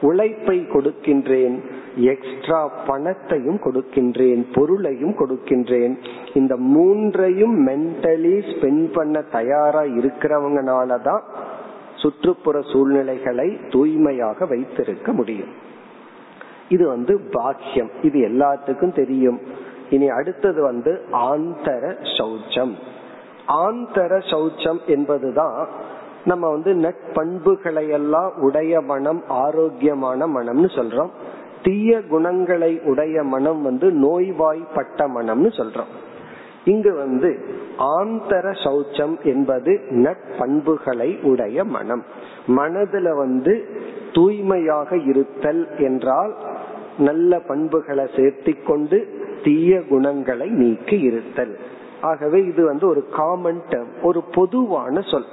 உழைப்பை 0.00 0.60
கொடுக்கின்றேன் 0.60 1.60
எக்ஸ்ட்ரா 1.96 2.72
பணத்தையும் 2.86 3.56
கொடுக்கின்றேன் 3.56 4.44
பொருளையும் 4.52 5.14
கொடுக்கின்றேன். 5.18 6.04
இந்த 6.34 6.56
மூன்றையும் 6.56 7.66
மென்டலி 7.66 8.42
ஸ்பெண்ட் 8.52 8.92
பண்ண 8.92 9.20
தயாரா 9.20 9.82
இருக்கிறவங்கனாலதான் 9.82 11.20
சுற்றுப்புற 11.94 12.60
சூழ்நிலைகளை 12.72 13.58
தூய்மையாக 13.70 14.46
வைத்திருக்க 14.46 15.12
முடியும். 15.12 15.48
இது 16.68 16.88
வந்து 16.88 17.20
பாக்கியம். 17.30 17.90
இது 18.02 18.28
எல்லாத்துக்கும் 18.28 18.94
தெரியும். 18.94 19.40
இனி 19.90 20.08
அடுத்தது 20.08 20.62
வந்து 20.62 21.04
ஆந்தர 21.12 21.96
சௌச்சம். 22.18 22.74
ஆந்தர 23.48 24.18
சௌச்சம் 24.30 24.84
என்பதுதான் 24.86 25.68
நம்ம 26.26 26.50
வந்து 26.50 26.72
நட்பண்புகளை 26.74 27.88
எல்லாம் 27.88 28.32
உடைய 28.36 28.80
மனம் 28.80 29.22
ஆரோக்கியமான 29.28 30.26
மனம்னு 30.26 30.68
சொல்றோம். 30.78 31.12
தீய 31.62 32.00
குணங்களை 32.02 32.80
உடைய 32.84 33.22
மனம் 33.22 33.62
வந்து 33.62 33.86
நோய்வாய்ப்பட்ட 33.90 35.08
மனம்னு 35.08 35.50
சொல்றோம். 35.58 35.92
இங்கு 36.64 36.92
வந்து 36.94 37.30
ஆந்தர 37.78 38.52
சௌச்சம் 38.64 39.16
என்பது 39.22 39.72
நட்பண்புகளை 39.90 41.10
உடைய 41.22 41.64
மனம். 41.64 42.04
மனதுல 42.48 43.16
வந்து 43.16 43.54
தூய்மையாக 44.12 44.96
இருத்தல் 44.96 45.62
என்றால் 45.78 46.36
நல்ல 46.98 47.40
பண்புகளை 47.40 48.04
சேர்த்தி 48.16 48.54
கொண்டு 48.66 48.98
தீய 49.44 49.82
குணங்களை 49.88 50.48
நீக்கி 50.48 51.00
இருத்தல். 51.00 51.58
ஆகவே 52.00 52.38
இது 52.42 52.64
வந்து 52.64 52.88
ஒரு 52.88 53.02
காமன் 53.16 53.62
டேர்ம் 53.70 53.92
ஒரு 54.02 54.22
பொதுவான 54.34 55.00
சொல். 55.00 55.28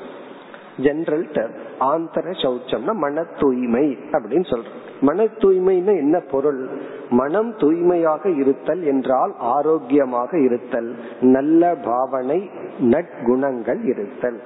ஜெனரல் 0.77 1.27
டேர்ம் 1.33 1.55
ஆந்தர 1.79 2.31
சௌச்சம்னா 2.43 2.93
மன 2.93 3.23
தூய்மை 3.39 3.97
அப்படின்னு 4.11 4.47
சொல்றோம். 4.49 4.79
மன 5.01 5.23
தூய்மைன்னு 5.23 5.95
என்ன 5.97 6.19
பொருள்? 6.19 6.69
மனம் 7.09 7.55
தூய்மையாக 7.57 8.29
இருத்தல் 8.29 8.83
என்றால் 8.83 9.33
ஆரோக்கியமாக 9.37 10.39
இருத்தல் 10.39 10.95
நல்ல 11.19 11.75
பாவனை 11.75 12.49
நற்குணங்கள் 12.79 13.83
இருத்தல். 13.83 14.41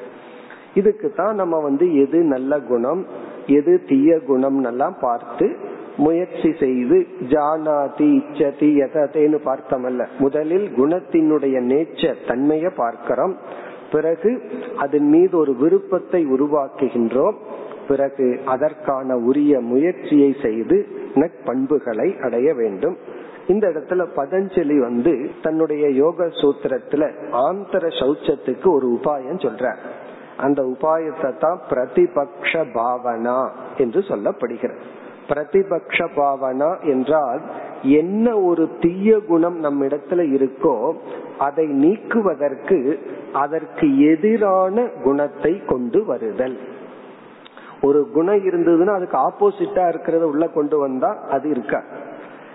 இதுக்கு 0.74 1.14
தான் 1.14 1.36
நம்ம 1.36 1.60
வந்து 1.60 1.96
எது 1.96 2.24
நல்ல 2.24 2.60
குணம் 2.60 3.06
எது 3.46 3.84
தீய 3.88 4.20
குணம் 4.20 4.64
எல்லாம் 4.64 4.98
பார்த்து 5.02 5.56
முயற்சி 5.98 6.54
செய்து 6.60 7.08
ஜானாதி 7.20 8.22
இச்சதி 8.22 8.70
எதேன்னு 8.86 9.40
பார்த்தமல்ல. 9.46 10.08
முதலில் 10.20 10.68
குணத்தினுடைய 10.78 11.60
நேச்சர் 11.62 12.28
தன்மையை 12.28 12.72
பார்க்கிறோம். 12.76 13.38
பிறகு 13.92 14.32
அதன் 14.78 15.10
மீது 15.10 15.38
ஒரு 15.38 15.56
விருப்பத்தை 15.56 16.22
உருவாக்குகின்றோம். 16.26 17.38
பிறகு 17.88 18.40
அதற்கான 18.46 19.18
உரிய 19.18 19.60
முயற்சியை 19.62 20.36
செய்து 20.42 20.78
நட்பண்புகளை 21.16 22.08
அடைய 22.22 22.54
வேண்டும். 22.54 22.98
இந்த 23.48 23.68
இடத்துல 23.68 24.06
பதஞ்சலி 24.16 24.78
வந்து 24.80 25.30
தன்னுடைய 25.42 25.90
யோக 25.90 26.26
சூத்திரத்துல 26.26 27.04
ஆந்தர 27.32 27.84
சௌச்சத்துக்கு 28.00 28.68
ஒரு 28.72 28.88
உபாயம் 28.88 29.44
சொல்ற 29.46 29.76
அந்த 30.38 30.62
உபாயத்தை 30.64 31.38
தான் 31.38 31.60
பிரதிபக்ஷ 31.70 32.52
பாவனா 32.74 33.50
என்று 33.78 34.00
சொல்லப்படுகிறது. 34.00 34.84
பிரதிபக்ஷ 35.30 36.08
பாவனா 36.16 36.82
என்றால் 36.82 37.42
என்ன 37.84 38.40
ஒரு 38.40 38.70
தீய 38.80 39.20
குணம் 39.20 39.60
நம்ம 39.60 39.86
இடத்துல 39.86 40.38
இருக்கோ 40.38 40.94
அதை 41.38 41.66
நீக்குவதற்கு 41.66 43.00
அதற்கு 43.34 44.08
எதிரான 44.08 44.88
குணத்தை 45.04 45.62
கொண்டு 45.66 46.06
வருதல். 46.06 46.58
ஒரு 47.82 48.10
குணம் 48.12 48.36
இருந்ததுன்னா 48.36 48.94
அதுக்கு 48.94 49.18
ஆப்போசிட்டா 49.18 49.84
இருக்கிறத 49.90 50.22
உள்ள 50.22 50.48
கொண்டு 50.48 50.78
வந்தா 50.78 51.18
அது 51.30 51.50
இருக்கா? 51.50 51.84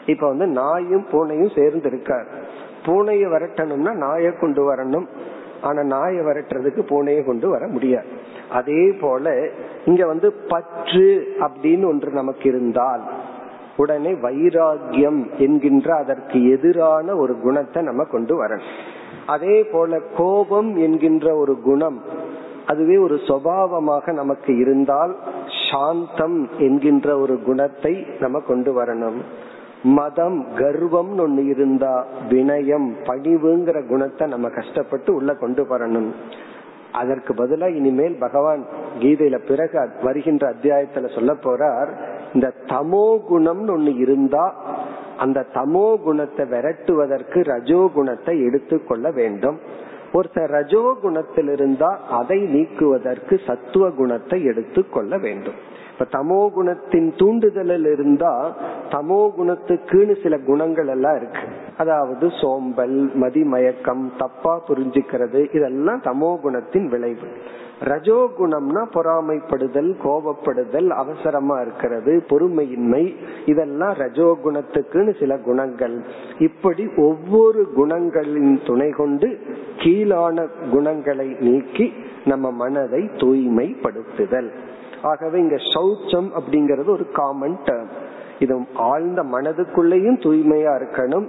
இப்ப 0.07 0.29
வந்து 0.29 0.47
நாயும் 0.47 1.07
பூனையும் 1.13 1.55
சேர்ந்து 1.55 1.89
இருக்கார். 1.89 2.27
பூனையை 2.87 3.29
விரட்டணும்னா 3.29 3.93
நாயை 3.93 4.39
கொண்டு 4.39 4.75
வரணும். 4.75 5.07
ஆனா 5.61 5.83
நாயை 5.83 6.25
விரட்டுறதுக்கு 6.25 6.83
பூனையை 6.89 7.25
கொண்டு 7.25 7.49
வர 7.49 7.67
முடியாது. 7.67 8.07
அதே 8.51 8.93
போல 9.01 9.51
இங்க 9.85 10.07
வந்து 10.07 10.33
பற்று 10.33 11.37
அப்படின்னு 11.41 11.85
ஒன்று 11.85 12.11
நமக்கு 12.11 12.49
இருந்தால் 12.49 13.01
உடனே 13.77 14.13
வைராகியம் 14.13 15.21
என்கின்ற 15.37 15.97
அதற்கு 15.97 16.51
எதிரான 16.51 17.17
ஒரு 17.17 17.41
குணத்தை 17.41 17.83
நம்ம 17.83 18.05
கொண்டு 18.05 18.45
வரணும். 18.45 18.67
அதே 19.27 19.65
போல 19.65 20.01
கோபம் 20.17 20.77
என்கின்ற 20.77 21.37
ஒரு 21.37 21.61
குணம் 21.61 22.01
அதுவே 22.67 22.97
ஒரு 22.97 23.15
சுவாவமாக 23.15 24.13
நமக்கு 24.13 24.59
இருந்தால் 24.59 25.17
சாந்தம் 25.71 26.49
என்கின்ற 26.59 27.19
ஒரு 27.19 27.43
குணத்தை 27.43 28.07
நம்ம 28.21 28.41
கொண்டு 28.41 28.83
வரணும். 28.83 29.19
மதம் 29.83 30.47
கர்வம் 30.55 31.19
ஒண்ணு 31.19 31.49
இருந்தா 31.49 32.07
வினயம் 32.29 32.89
பணிவுங்கிற 33.05 33.89
குணத்தை 33.89 34.29
நம்ம 34.29 34.49
கஷ்டப்பட்டு 34.49 35.15
உள்ள 35.15 35.35
கொண்டு 35.35 35.63
வரணும். 35.63 36.11
அதற்கு 36.93 37.35
பதிலா 37.35 37.75
இனிமேல் 37.75 38.17
பகவான் 38.19 38.67
கீதையில 38.99 39.37
பிறகு 39.47 39.89
வருகின்ற 40.03 40.55
அத்தியாயத்துல 40.55 41.15
சொல்ல 41.15 41.33
போறார் 41.33 41.93
இந்த 42.35 42.49
தமோ 42.67 43.07
குணம்னு 43.31 43.73
ஒண்ணு 43.77 43.93
இருந்தா 43.97 44.45
அந்த 45.17 45.47
தமோ 45.55 45.87
குணத்தை 46.05 46.45
விரட்டுவதற்கு 46.47 47.39
ரஜோ 47.45 47.81
குணத்தை 47.95 48.35
எடுத்துக்கொள்ள 48.47 49.07
வேண்டும். 49.11 49.59
ஒருத்தர் 50.13 50.51
ரஜோ 50.51 50.83
குணத்தில் 51.03 51.49
இருந்தா 51.49 51.91
அதை 52.11 52.39
நீக்குவதற்கு 52.55 53.35
சத்துவ 53.47 53.85
குணத்தை 53.91 54.39
எடுத்துக்கொள்ள 54.45 55.19
வேண்டும். 55.19 55.59
இப்ப 55.93 56.07
தமோ 56.19 56.41
குணத்தின் 56.57 57.09
தூண்டுதலில் 57.17 57.89
இருந்தா 57.93 58.33
தமோ 58.91 59.21
குணத்துக்குன்னு 59.39 60.15
சில 60.23 60.35
குணங்கள் 60.39 60.87
எல்லாம் 60.87 61.17
இருக்கு. 61.17 61.45
அதாவது 61.77 62.27
சோம்பல் 62.41 62.97
மதிமயக்கம் 63.15 64.05
தப்பா 64.19 64.55
புரிஞ்சுக்கிறது 64.69 65.43
இதெல்லாம் 65.53 66.01
தமோ 66.01 66.31
குணத்தின் 66.45 66.89
விளைவு. 66.89 67.29
ரஜோகுணம்னா 67.85 68.83
பொறாமைப்படுதல் 68.95 69.91
கோபப்படுதல் 70.05 70.89
அவசரமா 70.89 71.61
இருக்கிறது 71.61 72.13
பொறுமையின்மை. 72.29 73.17
இதெல்லாம் 73.47 73.95
ரஜோகுணத்துக்குன்னு 73.95 75.13
சில 75.19 75.39
குணங்கள். 75.39 75.97
இப்படி 76.39 76.85
ஒவ்வொரு 76.97 77.63
குணங்களின் 77.77 78.67
துணை 78.67 78.91
கொண்டு 78.91 79.29
கீழான 79.77 80.47
குணங்களை 80.71 81.29
நீக்கி 81.41 81.93
நம்ம 82.25 82.51
மனதை 82.51 83.03
தூய்மைப்படுத்துதல். 83.17 84.51
ஆகவே 85.03 85.39
இங்க 85.41 85.57
சௌச்சம் 85.75 86.29
அப்படிங்கறது 86.39 86.87
ஒரு 86.87 87.07
காமன் 87.13 87.59
டேர்ம் 87.65 87.92
இது 88.43 88.55
ஆழ்ந்த 88.91 89.21
மனதுக்குள்ளேயும் 89.35 90.19
தூய்மையா 90.25 90.73
இருக்கணும் 90.81 91.27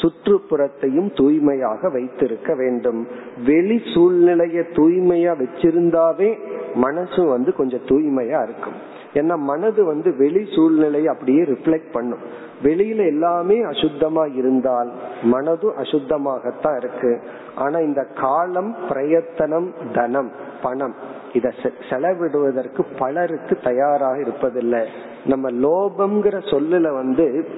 சுற்றுப்புறத்தையும் 0.00 1.10
தூய்மையாக 1.18 1.90
வைத்திருக்க 1.94 2.50
வேண்டும். 2.54 3.00
வெளி 3.46 3.78
சூழ்நிலைய 3.94 4.62
தூய்மையா 4.78 5.32
வச்சிருந்தாவே 5.42 6.30
மனசு 6.74 7.22
வந்து 7.34 7.50
கொஞ்சம் 7.60 7.86
தூய்மையா 7.88 8.40
இருக்கும். 8.46 8.76
ஏன்னா 9.20 9.36
மனது 9.50 9.80
வந்து 9.84 10.08
வெளி 10.16 10.42
சூழ்நிலையை 10.54 11.08
அப்படியே 11.12 11.42
ரிஃப்ளெக்ட் 11.52 11.92
பண்ணும். 11.92 12.24
வெளியில 12.64 13.00
எல்லாமே 13.06 13.56
அசுத்தமா 13.70 14.24
இருந்தால் 14.40 14.90
மனதும் 15.32 15.78
அசுத்தமாகத்தான் 15.82 16.76
இருக்கு. 16.76 17.12
ஆனா 17.54 17.78
இந்த 17.88 18.02
காலம் 18.20 18.70
பிரயத்தனம் 18.88 19.68
தனம் 19.92 20.30
பணம் 20.62 20.94
இத 21.32 21.52
செலவிடுவதற்கு 21.88 22.84
பலருக்கு 22.98 23.56
தயாராக 23.64 24.16
இருப்பதில்லை. 24.18 24.84
நம்ம 25.26 25.50
லோபம்ங்கிற 25.50 26.36
சொல்லுல 26.52 26.92
வந்து 26.94 27.48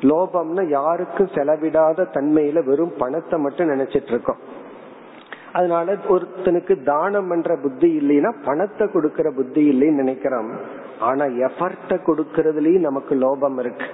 லோபம்னா 0.00 0.68
யாருக்கும் 0.68 1.34
செலவிடாத 1.34 2.06
தன்மையில 2.12 2.64
வெறும் 2.64 2.92
பணத்தை 2.98 3.38
மட்டும் 3.38 3.70
நினைச்சிட்டு 3.70 4.06
இருக்கோம் 4.06 4.36
அதனால 5.52 5.94
ஒருத்தனுக்கு 6.08 6.82
தானம் 6.84 7.28
பண்ற 7.28 7.56
புத்தி 7.62 7.98
இல்லைன்னா 7.98 8.34
பணத்தை 8.44 8.86
கொடுக்கற 8.86 9.34
புத்தி 9.34 9.68
இல்லைன்னு 9.70 10.00
நினைக்கிறோம். 10.02 10.50
ஆனா 11.00 11.24
எஃபர்ட்ட 11.24 11.88
கொடுக்கறதுலயும் 11.88 12.78
நமக்கு 12.78 13.14
லோபம் 13.14 13.58
இருக்கு. 13.58 13.86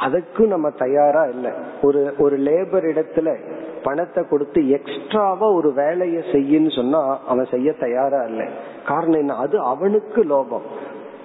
அதுக்கும் 0.00 0.46
நம்ம 0.46 0.70
தயாரா 0.70 1.22
இல்லை. 1.24 1.50
ஒரு 1.82 2.14
ஒரு 2.18 2.38
லேபர் 2.38 2.86
இடத்துல 2.92 3.38
பணத்தை 3.82 4.24
கொடுத்து 4.24 4.68
எக்ஸ்ட்ராவா 4.68 5.52
ஒரு 5.52 5.72
வேலையை 5.72 6.22
செய்யன்னு 6.32 6.76
சொன்னா 6.76 7.18
அவன் 7.26 7.46
செய்ய 7.50 7.72
தயாரா 7.72 8.24
இல்லை. 8.24 8.46
காரணம் 8.86 9.18
என்ன? 9.18 9.34
அது 9.34 9.60
அவனுக்கு 9.60 10.24
லோபம். 10.24 10.66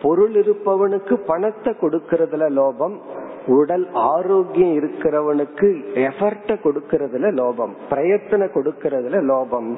பொருள் 0.02 0.36
இருப்பவனுக்கு 0.42 1.16
பணத்தை 1.30 1.72
கொடுக்கறதுல 1.82 2.46
லோபம் 2.60 2.96
உடல் 3.58 3.86
ஆரோக்கியம் 3.94 4.74
இருக்கிறவனுக்கு 4.80 5.68
எஃபர்ட்ட 6.08 6.56
கொடுக்கறதுல 6.66 7.32
லோபம் 7.40 7.74
பிரயத்தனை 7.90 8.48
கொடுக்கறதுல 8.56 9.22
லோபம் 9.32 9.70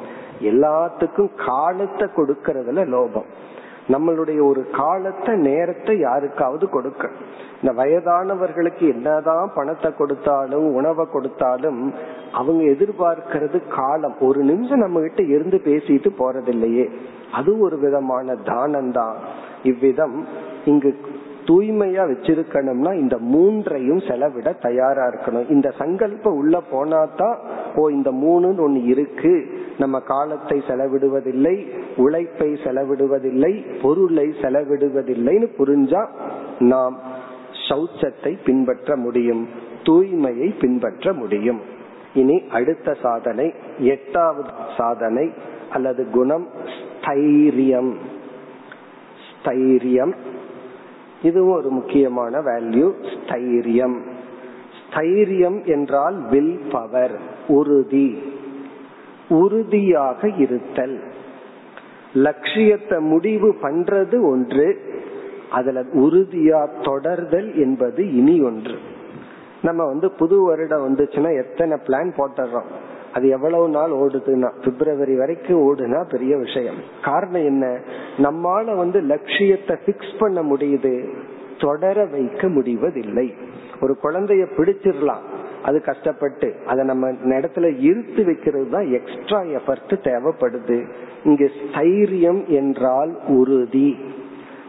எல்லாத்துக்கும் 0.52 1.32
காலத்தை 1.46 2.08
கொடுக்கறதுல 2.18 2.86
லோபம். 2.96 3.28
நம்மளுடைய 3.94 4.40
ஒரு 4.50 4.62
காலத்தை 4.80 5.32
நேரத்தை 5.48 5.94
யாருக்காவது 6.00 6.66
கொடுக்க 6.70 7.10
இந்த 7.62 7.72
வயதானவர்களுக்கு 7.80 8.84
என்னதான் 8.94 9.50
பணத்தை 9.56 9.90
கொடுத்தாலும் 9.98 10.68
உணவை 10.80 11.06
கொடுத்தாலும் 11.06 11.80
அவங்க 12.40 12.62
எதிர்பார்க்கிறது 12.74 13.60
காலம். 13.80 14.16
ஒரு 14.28 14.40
நிமிஷம் 14.44 14.84
நம்ம 14.86 15.02
கிட்ட 15.02 15.24
இருந்து 15.36 15.58
பேசிட்டு 15.70 16.12
போறதில்லையே. 16.22 16.86
அது 17.32 17.52
ஒரு 17.60 17.78
விதமான 17.78 18.36
தானம் 18.52 18.92
தான் 18.92 19.18
இவ்விதம் 19.64 20.16
இங்கு 20.66 20.92
தூய்மையா 21.48 22.04
வச்சிருக்கணும்னா 22.10 22.92
இந்த 23.00 23.16
மூன்றையும் 23.18 24.02
செலவிட 24.08 24.50
தயாரா 24.66 25.06
இருக்கணும். 25.08 25.50
இந்த 25.50 25.70
சங்கல்பம் 25.80 26.38
உள்ள 26.42 26.62
போனாதான் 26.72 27.36
ஓ 27.76 27.88
இந்த 27.90 28.12
மூணுன்னு 28.12 28.64
ஒண்ணு 28.66 28.82
இருக்கு. 28.86 29.34
நம்ம 29.78 30.00
காலத்தை 30.12 30.58
செலவிடுவதில்லை 30.68 31.56
உழைப்பை 31.98 32.50
செலவிடுவதில்லை 32.66 33.82
பொருளை 33.82 34.28
செலவிடுவதில்லைன்னு 34.42 35.50
புரிஞ்சா 35.58 36.04
நாம் 36.72 36.96
சௌச்சத்தை 37.68 38.34
பின்பற்ற 38.46 38.96
முடியும் 38.96 39.44
தூய்மையை 39.84 40.50
பின்பற்ற 40.60 41.14
முடியும். 41.14 41.62
இனி 42.14 42.38
அடுத்த 42.52 42.94
சாதனை 43.02 43.54
எட்டாவது 43.78 44.50
சாதனை 44.78 45.28
அல்லது 45.70 46.04
குணம் 46.10 46.48
ஸ்தைரியம். 46.76 47.94
ஸ்தைரியம். 49.44 50.14
இதுவும் 51.22 51.56
ஒரு 51.56 51.70
முக்கியமான 51.70 52.40
வேல்யூ 52.40 52.94
ஸ்தைரியம். 53.04 53.98
ஸ்தைரியம் 54.90 55.66
என்றால் 55.66 56.22
வில் 56.30 56.62
பவர் 56.72 57.20
உறுதி. 57.48 58.24
உறுதியாக 59.30 60.30
இருத்தல். 60.30 61.02
லட்சியத்தை 62.14 63.00
முடிவு 63.00 63.56
பண்றது 63.62 64.22
ஒன்று 64.22 64.82
அதுல 65.52 65.82
உறுதியா 65.82 66.68
தொடர்தல் 66.82 67.56
என்பது 67.56 68.16
இனி 68.16 68.42
ஒன்று. 68.42 68.78
நம்ம 69.62 69.86
வந்து 69.86 70.12
புது 70.12 70.42
வருடம் 70.42 70.84
வந்துச்சுன்னா 70.88 71.36
எத்தனை 71.36 71.78
பிளான் 71.88 72.12
போட்டுறோம்? 72.18 72.70
அது 73.14 73.30
எவ்வளவு 73.30 73.70
நாள் 73.70 73.92
ஓடுதுன்னா 73.92 74.50
பிப்ரவரி 74.64 75.16
வரைக்கும் 75.16 75.62
ஓடுனா 75.64 76.10
பெரிய 76.10 76.38
விஷயம். 76.38 76.80
காரணம் 77.04 77.46
என்ன? 77.46 77.66
நம்மால 78.18 78.76
வந்து 78.78 79.02
லட்சியத்தை 79.02 79.76
பிக்ஸ் 79.86 80.20
பண்ண 80.20 80.42
முடியுது 80.42 80.94
தொடர 81.60 82.06
வைக்க 82.06 82.48
முடிவதில்லை. 82.48 83.34
ஒரு 83.82 83.98
குழந்தைய 84.04 84.46
பிடிச்சிடலாம் 84.58 85.24
அது 85.64 85.82
கஷ்டப்பட்டு 85.82 86.56
அதை 86.66 86.86
நம்ம 86.86 87.12
இடத்துல 87.12 87.68
இருத்து 87.80 88.26
வைக்கிறது 88.26 88.70
தான் 88.70 88.88
எக்ஸ்ட்ரா 88.92 89.40
எஃபர்ட் 89.42 89.94
தேவைப்படுது. 90.08 90.78
இங்க 91.26 91.50
ஸ்தைரியம் 91.60 92.42
என்றால் 92.48 93.14
உறுதி. 93.28 93.98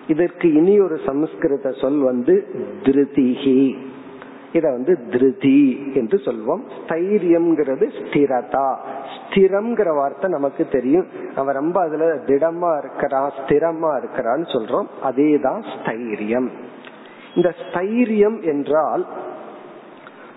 இதற்கு 0.08 0.52
இனி 0.52 0.80
ஒரு 0.80 0.96
சமஸ்கிருத 1.06 1.72
சொல் 1.72 1.98
வந்து 1.98 2.34
திருதிகி 2.82 3.58
இத 4.54 4.70
வந்து 4.70 4.92
திருதி 5.10 5.60
என்று 5.94 6.16
சொல்வோம். 6.24 6.62
ஸ்தைரியம்ங்கிறது 6.76 7.86
ஸ்திரதா. 7.98 8.68
ஸ்திரம்ங்கிற 9.14 9.90
வார்த்தை 9.94 10.30
நமக்கு 10.30 10.64
தெரியும். 10.68 11.06
அவன் 11.36 11.54
ரொம்ப 11.54 11.80
அதுல 11.80 12.04
திடமா 12.26 12.70
இருக்கிறான் 12.78 13.30
ஸ்திரமா 13.38 13.90
இருக்கிறான்னு 14.00 14.46
சொல்றோம். 14.54 14.88
அதேதான் 15.04 15.60
ஸ்தைரியம். 15.74 16.48
இந்த 17.34 17.50
ஸ்தைரியம் 17.62 18.38
என்றால் 18.42 19.04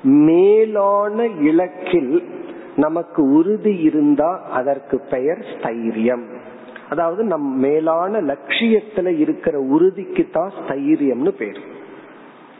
மேலான 0.03 1.25
இலக்கில் 1.49 2.23
நமக்கு 2.75 3.21
உறுதி 3.29 3.75
இருந்தா 3.79 4.29
அதற்கு 4.51 4.97
பெயர் 5.09 5.41
ஸ்தைரியம். 5.53 6.25
அதாவது 6.89 7.23
நம் 7.23 7.47
மேலான 7.59 8.21
லட்சியத்துல 8.21 9.07
இருக்கிற 9.17 9.55
உறுதிக்கு 9.59 10.23
தான் 10.31 10.51
ஸ்தைரியம்னு 10.59 11.33
பேர். 11.41 11.59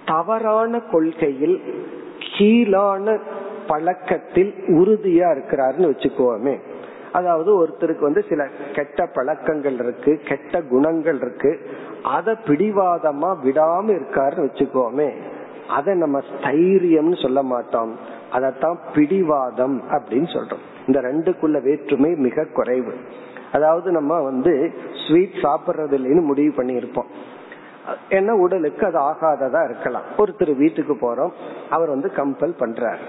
தவறான 0.07 0.79
கொள்கையில் 0.79 1.57
கீழான 2.33 3.17
பழக்கத்தில் 3.67 4.53
உறுதியா 4.67 5.27
இருக்கிறாருன்னு 5.35 5.89
வச்சுக்கோமே. 5.91 6.55
அதாவது 7.11 7.49
ஒருத்தருக்கு 7.63 7.99
வந்து 7.99 8.25
சில 8.29 8.47
கெட்ட 8.75 9.05
பழக்கங்கள் 9.05 9.73
இருக்கு 9.73 10.21
கெட்ட 10.25 10.61
குணங்கள் 10.61 11.15
இருக்கு 11.15 11.51
அத 12.03 12.35
பிடிவாதமா 12.45 13.29
விடாம 13.45 13.85
இருக்காருன்னு 13.97 14.45
வச்சுக்கோமே. 14.47 15.09
அத 15.67 15.93
நம்ம 15.93 16.21
ஸ்தைரியம்னு 16.31 17.21
சொல்ல 17.21 17.41
மாட்டோம். 17.43 17.93
அதத்தான் 18.33 18.77
பிடிவாதம் 18.93 19.83
அப்படின்னு 19.89 20.29
சொல்றோம். 20.35 20.65
இந்த 20.87 20.99
ரெண்டுக்குள்ள 21.01 21.63
வேற்றுமை 21.63 22.11
மிக 22.15 22.45
குறைவு. 22.53 22.93
அதாவது 23.51 23.91
நம்ம 23.91 24.21
வந்து 24.21 24.73
ஸ்வீட் 25.07 25.39
சாப்பிடுறது 25.43 25.95
இல்லைன்னு 25.97 26.21
முடிவு 26.21 26.63
பண்ணியிருப்போம். 26.63 27.09
ஏன்னா 28.09 28.29
உடலுக்கு 28.29 28.85
அது 28.85 28.99
ஆகாததா 28.99 29.63
இருக்கலாம். 29.63 30.03
ஒருத்தர் 30.17 30.55
வீட்டுக்கு 30.55 30.93
போறோம். 30.93 31.31
அவர் 31.69 31.89
வந்து 31.89 32.11
கம்பல் 32.15 32.55
பண்றார். 32.59 33.01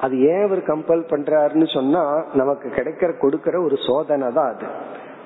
அது 0.00 0.20
ஏன் 0.20 0.42
அவர் 0.42 0.58
கம்பல் 0.58 1.04
பண்றாருன்னு 1.10 1.72
சொன்னா 1.72 2.24
நமக்கு 2.34 2.68
கிடைக்கிற 2.68 3.18
கொடுக்கிற 3.18 3.60
ஒரு 3.60 3.76
சோதனை 3.86 4.32
தான் 4.32 4.54
அது. 4.54 4.66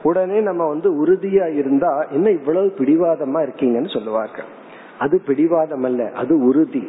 உடனே 0.02 0.40
நம்ம 0.40 0.68
வந்து 0.68 1.04
உறுதியா 1.04 1.54
இருந்தா 1.54 2.04
என்ன 2.10 2.30
இவ்வளவு 2.30 2.72
பிடிவாதமா 2.78 3.40
இருக்கீங்கன்னு 3.46 3.92
சொல்லுவார்கள். 3.92 4.44
அது 4.98 5.20
பிடிவாதம் 5.26 5.84
அல்ல 5.84 6.10
அது 6.12 6.44
உறுதி. 6.44 6.84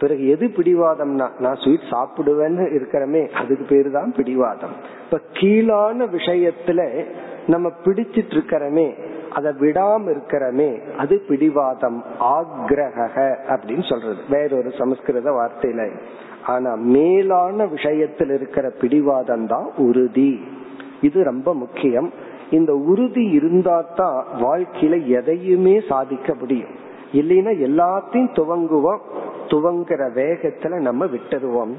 பிறகு 0.00 0.28
எது 0.28 0.46
பிடிவாதம்னா 0.46 1.26
நான் 1.38 1.56
ஸ்வீட் 1.56 1.90
சாப்பிடுவேன்னு 1.90 2.64
இருக்கிறமே 2.78 3.30
அதுக்கு 3.32 3.64
பேரு 3.68 3.90
தான் 3.90 4.14
பிடிவாதம். 4.16 4.74
இப்ப 5.04 5.20
கீழான 5.32 6.04
விஷயத்துல 6.04 7.04
நம்ம 7.46 7.72
பிடிச்சிட்டு 7.84 8.34
இருக்கிறமே 8.36 8.94
அதை 9.32 9.52
விடாம 9.52 10.14
இருக்கிறமே 10.14 10.96
அது 10.96 11.22
பிடிவாதம் 11.28 12.04
ஆக்ரக 12.20 13.34
அப்படின்னு 13.48 13.88
சொல்றது. 13.88 14.16
வேறொரு 14.30 14.72
சமஸ்கிருத 14.78 15.30
வார்த்தையில. 15.30 15.90
ஆனா 16.46 16.74
மேலான 16.74 17.66
விஷயத்தில் 17.66 18.30
இருக்கிற 18.30 18.70
பிடிவாதம் 18.70 19.46
தான் 19.46 19.70
உறுதி. 19.76 20.40
இது 21.00 21.24
ரொம்ப 21.24 21.54
முக்கியம். 21.54 22.12
இந்த 22.50 22.74
உறுதி 22.74 23.30
இருந்தா 23.30 23.84
தான் 23.96 24.24
வாழ்க்கையில 24.42 25.06
எதையுமே 25.06 25.82
சாதிக்க 25.88 26.34
முடியும். 26.34 26.86
இல்லைன்னா 27.12 27.50
எல்லாத்தையும் 27.50 28.32
துவங்குவோம். 28.32 28.98
துவங்குற 29.46 30.10
வேகத்துல 30.14 30.80
நம்ம 30.80 31.04
விட்டுருவோம். 31.04 31.72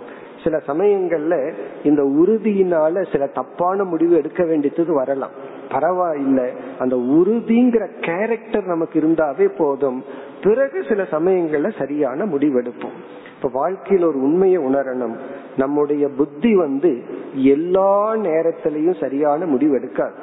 சில 0.43 0.61
சமயங்கள்ல 0.67 1.53
இந்த 1.83 2.03
உறுதியினால 2.03 3.11
சில 3.11 3.27
தப்பான 3.27 3.83
முடிவு 3.83 4.15
எடுக்க 4.15 4.43
வேண்டியது 4.43 4.93
வரலாம். 4.93 5.57
பரவாயில்ல. 5.69 6.49
அந்த 6.79 6.95
உறுதிங்கிற 6.95 7.87
கேரக்டர் 8.01 8.65
நமக்கு 8.65 8.99
இருந்தாவே 8.99 9.45
போதும். 9.57 10.03
பிறகு 10.43 10.83
சில 10.89 11.03
சமயங்கள்ல 11.03 11.77
சரியான 11.77 12.25
முடிவெடுப்போம். 12.25 12.97
இப்ப 13.35 13.59
வாழ்க்கையில் 13.59 14.05
ஒரு 14.05 14.21
உண்மையை 14.21 14.65
உணரணும். 14.65 15.15
நம்முடைய 15.57 16.07
புத்தி 16.07 16.55
வந்து 16.55 17.03
எல்லா 17.33 18.15
நேரத்திலையும் 18.15 18.99
சரியான 18.99 19.45
முடிவெடுக்காது. 19.45 20.13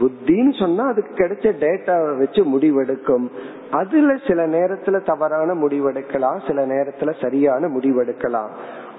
புத்தின்னு 0.00 0.58
சொன்னா 0.58 0.86
அதுக்கு 0.86 1.24
கிடைச்ச 1.24 1.54
டேட்டாவை 1.60 2.18
வச்சு 2.18 2.44
முடிவெடுக்கும். 2.44 3.28
அதுல 3.70 4.16
சில 4.26 4.46
நேரத்துல 4.46 5.04
தவறான 5.04 5.54
முடிவெடுக்கலாம் 5.54 6.46
சில 6.46 6.66
நேரத்துல 6.66 7.12
சரியான 7.20 7.68
முடிவெடுக்கலாம். 7.68 8.48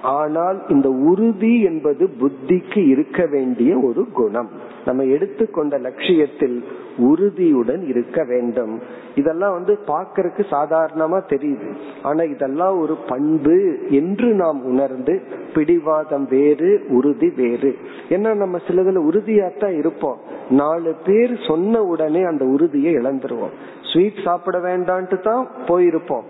ஆனால் 0.02 0.62
இந்த 0.68 0.88
உறுதி 0.88 1.62
என்பது 1.62 2.08
புத்திக்கு 2.20 2.88
இருக்க 2.88 3.26
வேண்டிய 3.26 3.78
ஒரு 3.78 4.06
குணம். 4.12 4.48
நம்ம 4.84 5.02
எடுத்துக்கொண்ட 5.02 5.78
லட்சியத்தில் 5.78 6.64
உறுதியுடன் 6.96 7.86
இருக்க 7.86 8.24
வேண்டும். 8.24 8.80
இதெல்லாம் 9.14 9.52
வந்து 9.52 9.78
பாக்கறதுக்கு 9.86 10.44
சாதாரணமா 10.50 11.20
தெரியுது. 11.28 11.72
ஆனா 12.02 12.22
இதெல்லாம் 12.22 12.80
ஒரு 12.80 12.96
பண்பு 13.08 13.78
என்று 13.88 14.34
நாம் 14.34 14.64
உணர்ந்து 14.64 15.22
பிடிவாதம் 15.54 16.26
வேறு 16.30 16.84
உறுதி 16.88 17.32
வேறு. 17.36 17.76
ஏன்னா 18.08 18.34
நம்ம 18.34 18.58
சிலதுல 18.68 19.00
உறுதியாத்தான் 19.10 19.78
இருப்போம். 19.78 20.18
நாலு 20.50 20.94
பேர் 21.04 21.38
சொன்ன 21.46 21.82
உடனே 21.82 22.22
அந்த 22.22 22.44
உறுதியை 22.44 22.94
இழந்துருவோம். 22.94 23.54
ஸ்வீட் 23.92 24.24
சாப்பிட 24.24 24.58
வேண்டான்ட்டு 24.58 25.20
தான் 25.20 25.48
போயிருப்போம். 25.66 26.22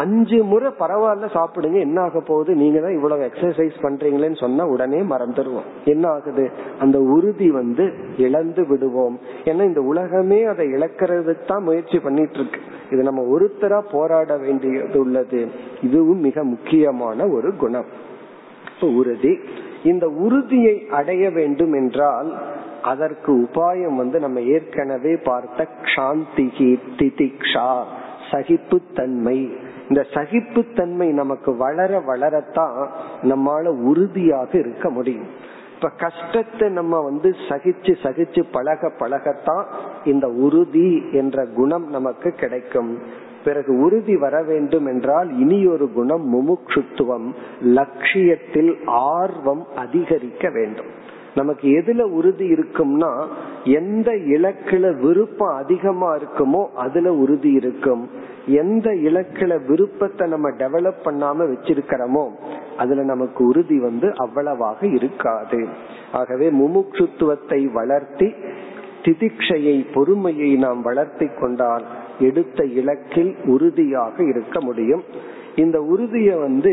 அஞ்சு 0.00 0.38
முறை 0.44 0.70
பரவாயில்ல 0.80 1.28
சாப்பிடுங்க 1.34 1.78
என்ன 1.78 2.00
ஆக 2.00 2.20
போகுது? 2.20 2.54
நீங்க 2.54 2.78
தான் 2.80 2.94
இவ்வளவு 2.94 3.24
எக்ஸசைஸ் 3.24 3.76
பண்றீங்களேன்னு 3.82 4.38
சொன்னா 4.40 4.66
உடனே 4.66 5.00
மறந்துடுவோம். 5.00 5.68
என்ன 5.84 6.08
ஆகுது? 6.08 6.50
அந்த 6.80 6.98
உறுதி 6.98 7.50
வந்து 7.50 7.84
இழந்து 8.16 8.66
விடுவோம். 8.66 9.18
ஏன்னா 9.44 9.62
இந்த 9.62 9.80
உலகமே 9.80 10.44
அதை 10.44 10.66
இழக்கிறதுக்கு 10.66 11.46
தான் 11.46 11.62
முயற்சி 11.62 11.98
பண்ணிட்டு 11.98 12.38
இருக்கு 12.38 12.60
இது 12.90 13.02
நம்ம 13.02 13.22
ஒருத்தரா 13.34 13.80
போராட 13.92 14.36
வேண்டியது 14.36 15.00
உள்ளது. 15.00 15.48
இதுவும் 15.82 16.20
மிக 16.20 16.44
முக்கியமான 16.44 17.26
ஒரு 17.26 17.56
குணம். 17.56 17.90
உறுதி. 18.82 19.32
இந்த 19.84 20.06
உறுதியை 20.08 20.76
அடைய 20.90 21.30
வேண்டும் 21.30 21.72
என்றால் 21.72 22.30
அதற்கு 22.82 23.32
உபாயம் 23.32 23.96
வந்து 23.96 24.18
நம்ம 24.20 24.40
ஏற்கனவே 24.40 25.16
பார்த்த 25.16 25.66
சாந்திகி 25.96 26.70
திதிக்ஷா 26.98 27.70
சகிப்புத்தன்மை. 28.30 29.38
இந்த 29.90 30.02
சகிப்புத்தன்மை 30.14 31.08
நமக்கு 31.12 31.56
வளர 31.56 31.92
வளரத்தான் 32.00 32.76
நம்மால 33.22 33.64
உறுதியாக 33.82 34.58
இருக்க 34.58 34.90
முடியும். 34.90 35.30
இப்ப 35.74 35.88
கஷ்டத்தை 35.96 36.68
நம்ம 36.68 37.00
வந்து 37.00 37.28
சகிச்சு 37.48 37.92
சகிச்சு 38.02 38.44
பழக 38.52 38.90
பழகத்தான் 38.98 39.64
இந்த 40.04 40.28
உறுதி 40.28 40.90
என்ற 41.12 41.44
குணம் 41.44 41.86
நமக்கு 41.90 42.30
கிடைக்கும். 42.32 42.98
பிறகு 43.44 43.72
உறுதி 43.78 44.16
வர 44.16 44.42
வேண்டும் 44.42 44.86
என்றால் 44.86 45.28
இனி 45.38 45.66
ஒரு 45.66 45.92
குணம் 45.92 46.24
முமுட்சுத்துவம் 46.34 47.28
லட்சியத்தில் 47.60 48.72
ஆர்வம் 48.86 49.66
அதிகரிக்க 49.76 50.50
வேண்டும். 50.50 50.90
நமக்கு 51.34 51.68
எதுல 51.70 52.00
உறுதி 52.00 52.46
இருக்கும்னா 52.52 53.10
எந்த 53.64 54.10
இலக்குல 54.12 55.00
விருப்பம் 55.00 55.54
அதிகமா 55.56 56.16
இருக்குமோ 56.16 56.62
அதுல 56.76 57.12
உறுதி 57.12 57.52
இருக்கும். 57.52 58.08
எந்த 58.58 58.88
இலக்குல 59.08 59.52
விருப்பத்தை 59.66 60.24
நம்ம 60.28 60.48
டெவலப் 60.58 61.00
பண்ணாம 61.04 61.46
வச்சிருக்கிறோமோ 61.52 62.24
அதுல 62.76 63.02
நமக்கு 63.02 63.40
உறுதி 63.44 63.78
வந்து 63.78 64.08
அவ்வளவாக 64.16 64.80
இருக்காது. 64.86 65.60
ஆகவே 66.12 66.48
முமுட்சுத்துவத்தை 66.50 67.60
வளர்த்தி 67.72 68.28
திதிக்ஷையை 69.02 69.76
பொறுமையை 69.94 70.50
நாம் 70.56 70.80
வளர்த்தி 70.82 71.26
கொண்டால் 71.40 71.84
எடுத்த 72.20 72.64
இலக்கில் 72.80 73.32
உறுதியாக 73.44 74.16
இருக்க 74.24 74.56
முடியும். 74.60 75.04
இந்த 75.56 75.78
உறுதிய 75.92 76.30
வந்து 76.40 76.72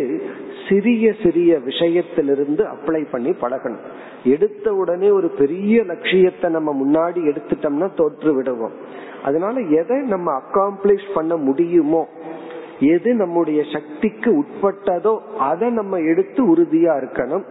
சிறிய 0.67 1.13
சிறிய 1.23 1.51
விஷயத்திலிருந்து 1.65 2.63
அப்ளை 2.73 3.01
பண்ணி 3.11 3.31
பழகணும். 3.43 3.85
எடுத்த 4.23 4.67
உடனே 4.73 5.09
ஒரு 5.09 5.29
பெரிய 5.41 5.83
லட்சியத்தை 5.83 6.47
நம்ம 6.51 6.69
முன்னாடி 6.81 7.19
எடுத்துட்டோம்னா 7.31 7.87
தோற்று 7.95 8.31
விடுவோம் 8.33 8.75
அதனால 9.23 9.59
எதை 9.59 10.01
நம்ம 10.01 10.41
அக்காம்ப்ளிஷ் 10.41 11.13
பண்ண 11.13 11.35
முடியுமோ 11.35 12.07
எது 12.79 13.13
நம்முடைய 13.13 13.63
சக்திக்கு 13.73 14.43
உட்பட்டதோ 14.43 15.19
அதை 15.39 15.69
நம்ம 15.69 15.97
எடுத்து 15.97 16.55
உறுதியா 16.55 16.93
இருக்கணும். 17.01 17.43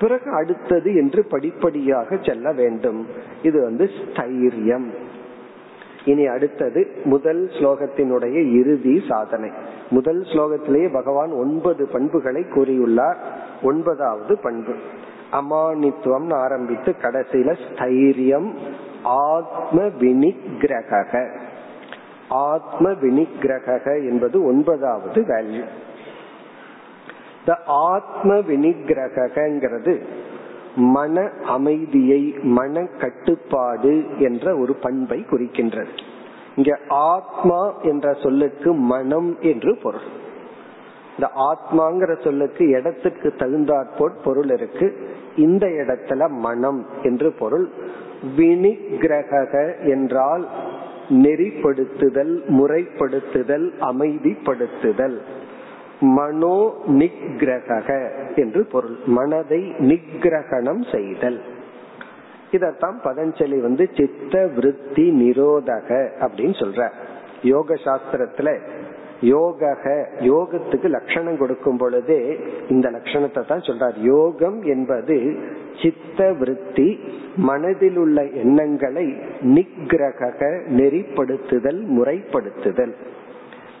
பிறகு 0.00 0.30
அடுத்தது 0.30 0.94
என்று 0.94 1.24
படிப்படியாக 1.24 2.16
செல்ல 2.22 2.52
வேண்டும். 2.52 3.06
இது 3.42 3.62
வந்து 3.62 3.90
ஸ்தைரியம். 3.98 4.84
இனி 6.04 6.26
அடுத்தது 6.26 6.90
முதல் 7.04 7.50
ஸ்லோகத்தினுடைய 7.52 8.60
இறுதி 8.60 9.02
சாதனை. 9.08 9.50
முதல் 9.90 10.20
ஸ்லோகத்திலேயே 10.20 10.92
பகவான் 10.92 11.30
ஒன்பது 11.30 11.86
பண்புகளை 11.86 12.42
கூறியுள்ளார். 12.42 13.16
ஒன்பதாவது 13.62 14.38
பண்பு. 14.38 14.72
அமானித்துவம் 15.32 16.34
ஆரம்பித்து 16.34 16.94
கடைசியில 17.02 17.58
ஸ்தைரியம் 17.68 18.50
ஆத்ம 19.08 19.82
வினிகிரக 19.82 21.26
ஆத்ம 22.28 22.90
வினிகிரக 22.90 24.10
என்பது 24.10 24.44
ஒன்பதாவது 24.44 25.22
வேல்யூ 25.22 25.64
இந்த 27.38 27.62
ஆத்ம 27.66 28.34
வினிகிரகிறது 28.34 30.02
மன 30.76 31.30
அமைதியை 31.46 32.34
மன 32.42 32.86
கட்டுப்பாடு 33.00 34.04
என்ற 34.18 34.56
ஒரு 34.56 34.74
பண்பை 34.74 35.24
குறிக்கின்றது. 35.30 35.88
இங்க 36.56 36.78
ஆத்மா 36.88 37.74
என்ற 37.82 38.12
சொல்லுக்கு 38.12 38.72
மனம் 38.72 39.36
என்று 39.40 39.78
பொருள். 39.82 40.08
இந்த 41.18 41.30
ஆத்மாங்கிற 41.34 42.22
சொல்லுக்கு 42.24 42.68
இடத்துக்கு 42.68 43.34
தகுந்தாற்போல் 43.38 44.20
பொருள் 44.24 44.50
இருக்கு. 44.50 45.16
இந்த 45.36 45.66
இடத்துல 45.66 46.28
மனம் 46.28 46.86
என்று 47.02 47.32
பொருள். 47.32 47.70
வினிகிரக 48.36 49.84
என்றால் 49.84 50.48
நெறிப்படுத்துதல் 51.08 52.34
முறைப்படுத்துதல் 52.48 53.66
அமைதிப்படுத்துதல். 53.80 55.18
மனோ 56.00 56.72
நிகிரக 56.88 57.88
என்று 58.34 58.64
பொருள். 58.64 58.96
மனதை 59.06 59.72
நிகிரகணம் 59.78 60.94
செய்தல். 60.94 61.40
இதத்தான் 62.50 62.98
பதஞ்சலி 63.04 63.60
வந்து 63.60 63.90
சித்த 63.96 64.46
விருத்தி 64.46 65.06
நிரோதக 65.10 66.10
அப்படின்னு 66.20 66.56
சொல்ற. 66.62 66.90
யோக 67.42 67.74
சாஸ்திரத்துல 67.74 68.60
யோக 69.20 69.74
யோகத்துக்கு 70.20 70.88
லட்சணம் 70.88 71.38
கொடுக்கும் 71.38 71.76
பொழுதே 71.76 72.38
இந்த 72.68 72.90
லட்சணத்தை 72.90 73.46
தான் 73.46 73.60
சொல்றார். 73.60 73.92
யோகம் 73.96 74.62
என்பது 74.62 75.36
சித்த 75.82 76.32
விருத்தி 76.32 76.98
மனதில் 77.36 77.96
உள்ள 77.96 78.24
எண்ணங்களை 78.24 79.06
நிகிரக 79.44 80.40
நெறிப்படுத்துதல் 80.76 81.80
முறைப்படுத்துதல். 81.96 82.94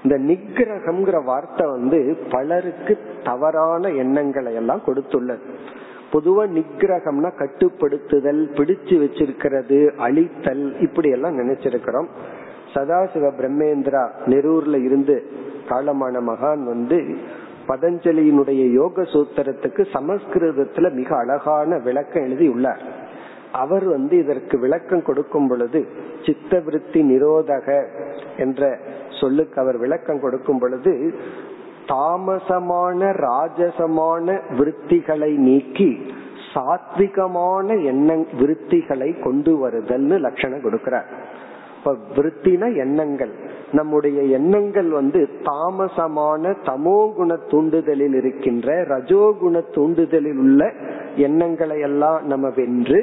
இந்த 0.02 0.18
நிகிரகம்ங்கிற 0.18 1.24
வார்த்தை 1.24 1.66
வந்து 1.66 2.16
பலருக்கு 2.30 2.98
தவறான 3.24 3.88
எண்ணங்களை 3.88 4.54
எல்லாம் 4.54 4.82
கொடுத்துள்ளது. 4.86 5.44
பொதுவா 6.12 6.44
நிகிரகம்னா 6.58 7.30
கட்டுப்படுத்துதல் 7.38 8.42
பிடிச்சு 8.58 8.94
வச்சிருக்கிறது 9.04 9.78
அழித்தல் 9.96 10.80
இப்படி 10.80 11.10
எல்லாம் 11.10 11.38
நினைச்சிருக்கிறோம். 11.38 12.08
சதாசிவ 12.74 13.26
பிரம்மேந்திரா 13.40 14.04
நெரூர்ல 14.26 14.84
இருந்து 14.84 15.16
காலமான 15.68 16.20
மகான் 16.26 16.62
வந்து 16.64 16.98
பதஞ்சலியினுடைய 17.68 18.72
யோக 18.72 19.02
சூத்திரத்துக்கு 19.02 19.86
சமஸ்கிருதத்துல 19.92 20.92
மிக 20.92 21.16
அழகான 21.16 21.78
விளக்கம் 21.78 22.22
எழுதியுள்ளார். 22.22 22.82
அவர் 23.52 23.84
வந்து 23.84 24.18
இதற்கு 24.18 24.58
விளக்கம் 24.58 25.02
கொடுக்கும் 25.02 25.48
பொழுது 25.48 25.86
சித்த 26.24 26.60
விருத்தி 26.60 27.02
நிரோதக 27.02 27.86
என்ற 28.36 28.78
சொல்லுக்கு 29.20 29.60
அவர் 29.60 29.78
விளக்கம் 29.78 30.20
கொடுக்கும் 30.20 30.58
பொழுது 30.58 31.14
தாமசமான 31.86 33.00
ராஜசமான 33.12 34.40
விருத்திகளை 34.58 35.34
நீக்கி 35.34 36.12
சாத்விகமான 36.54 37.84
எண்ண 37.84 38.14
விருத்திகளை 38.14 39.22
கொண்டு 39.22 39.68
வருதல்னு 39.68 40.18
லட்சணம் 40.18 40.58
கொடுக்கிறார். 40.58 41.08
இப்ப 41.78 41.96
விருத்தின 42.16 42.76
எண்ணங்கள். 42.76 43.47
நம்முடைய 43.72 44.22
எண்ணங்கள் 44.22 44.88
வந்து 44.88 45.28
தாமசமான 45.44 46.54
தமோ 46.64 47.14
குண 47.14 47.34
தூண்டுதலில் 47.34 48.14
இருக்கின்ற 48.14 48.84
ரஜோகுண 48.84 49.62
தூண்டுதலில் 49.74 50.38
உள்ள 50.38 50.72
எண்ணங்களை 51.16 51.80
எல்லாம் 51.80 52.26
நம்ம 52.26 52.48
வென்று 52.48 53.00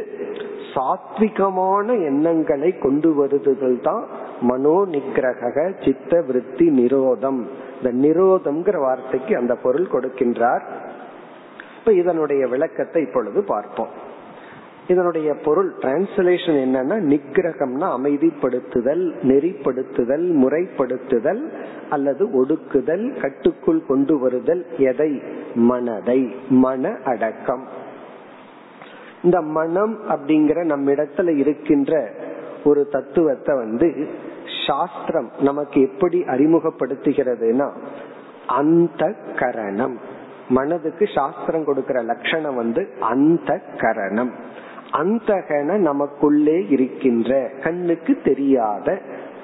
சாத்விகமான 0.73 1.87
எண்ணங்களை 2.05 2.77
கொண்டு 2.77 3.13
வருதுகள் 3.13 3.81
தான் 3.81 4.03
மனோ 4.41 4.85
நிகிரக 4.85 5.75
சித்த 5.85 6.21
விருத்தி 6.21 6.69
நிரோதம். 6.69 7.47
இந்த 7.77 8.07
நிரோதம்ங்கிற 8.07 8.79
வார்த்தைக்கு 8.79 9.37
அந்த 9.37 9.55
பொருள் 9.55 9.87
கொடுக்கின்றார். 9.91 10.63
இப்ப 11.77 11.93
இதனுடைய 11.93 12.47
விளக்கத்தை 12.47 13.01
இப்பொழுது 13.01 13.43
பார்ப்போம். 13.43 14.04
இதனுடைய 14.87 15.33
பொருள் 15.33 15.73
டிரான்ஸ்லேஷன் 15.77 16.59
என்னன்னா 16.65 16.97
நிகிரகம்னா 17.05 17.87
அமைதிப்படுத்துதல் 17.97 19.13
நெறிப்படுத்துதல் 19.23 20.27
முறைப்படுத்துதல் 20.35 21.43
அல்லது 21.89 22.45
ஒடுக்குதல் 22.45 23.21
கட்டுக்குள் 23.21 23.85
கொண்டு 23.85 24.19
வருதல். 24.19 24.65
எதை? 24.77 25.21
மனதை. 25.55 26.35
மன 26.49 26.97
அடக்கம். 27.05 27.67
இந்த 29.23 29.41
மனம் 29.41 29.99
அப்படிங்கிற 30.09 30.63
நம்மிடத்துல 30.63 31.35
இருக்கின்ற 31.35 32.11
ஒரு 32.63 32.87
தத்துவத்தை 32.87 33.55
வந்து 33.55 34.07
சாஸ்திரம் 34.67 35.31
நமக்கு 35.39 35.81
எப்படி 35.81 36.19
அறிமுகப்படுத்துகிறதுனா 36.19 37.71
அந்த 38.47 39.15
கரணம் 39.35 39.99
மனதுக்கு 40.49 41.07
சாஸ்திரம் 41.15 41.65
கொடுக்கிற 41.65 42.01
லட்சணம் 42.01 42.55
வந்து 42.55 42.89
அந்த 42.99 43.61
கரணம் 43.77 44.31
அந்தகன 44.91 45.77
நமக்குள்ளே 45.77 46.67
இருக்கின்ற 46.67 47.51
கண்ணுக்கு 47.63 48.17
தெரியாத 48.23 49.01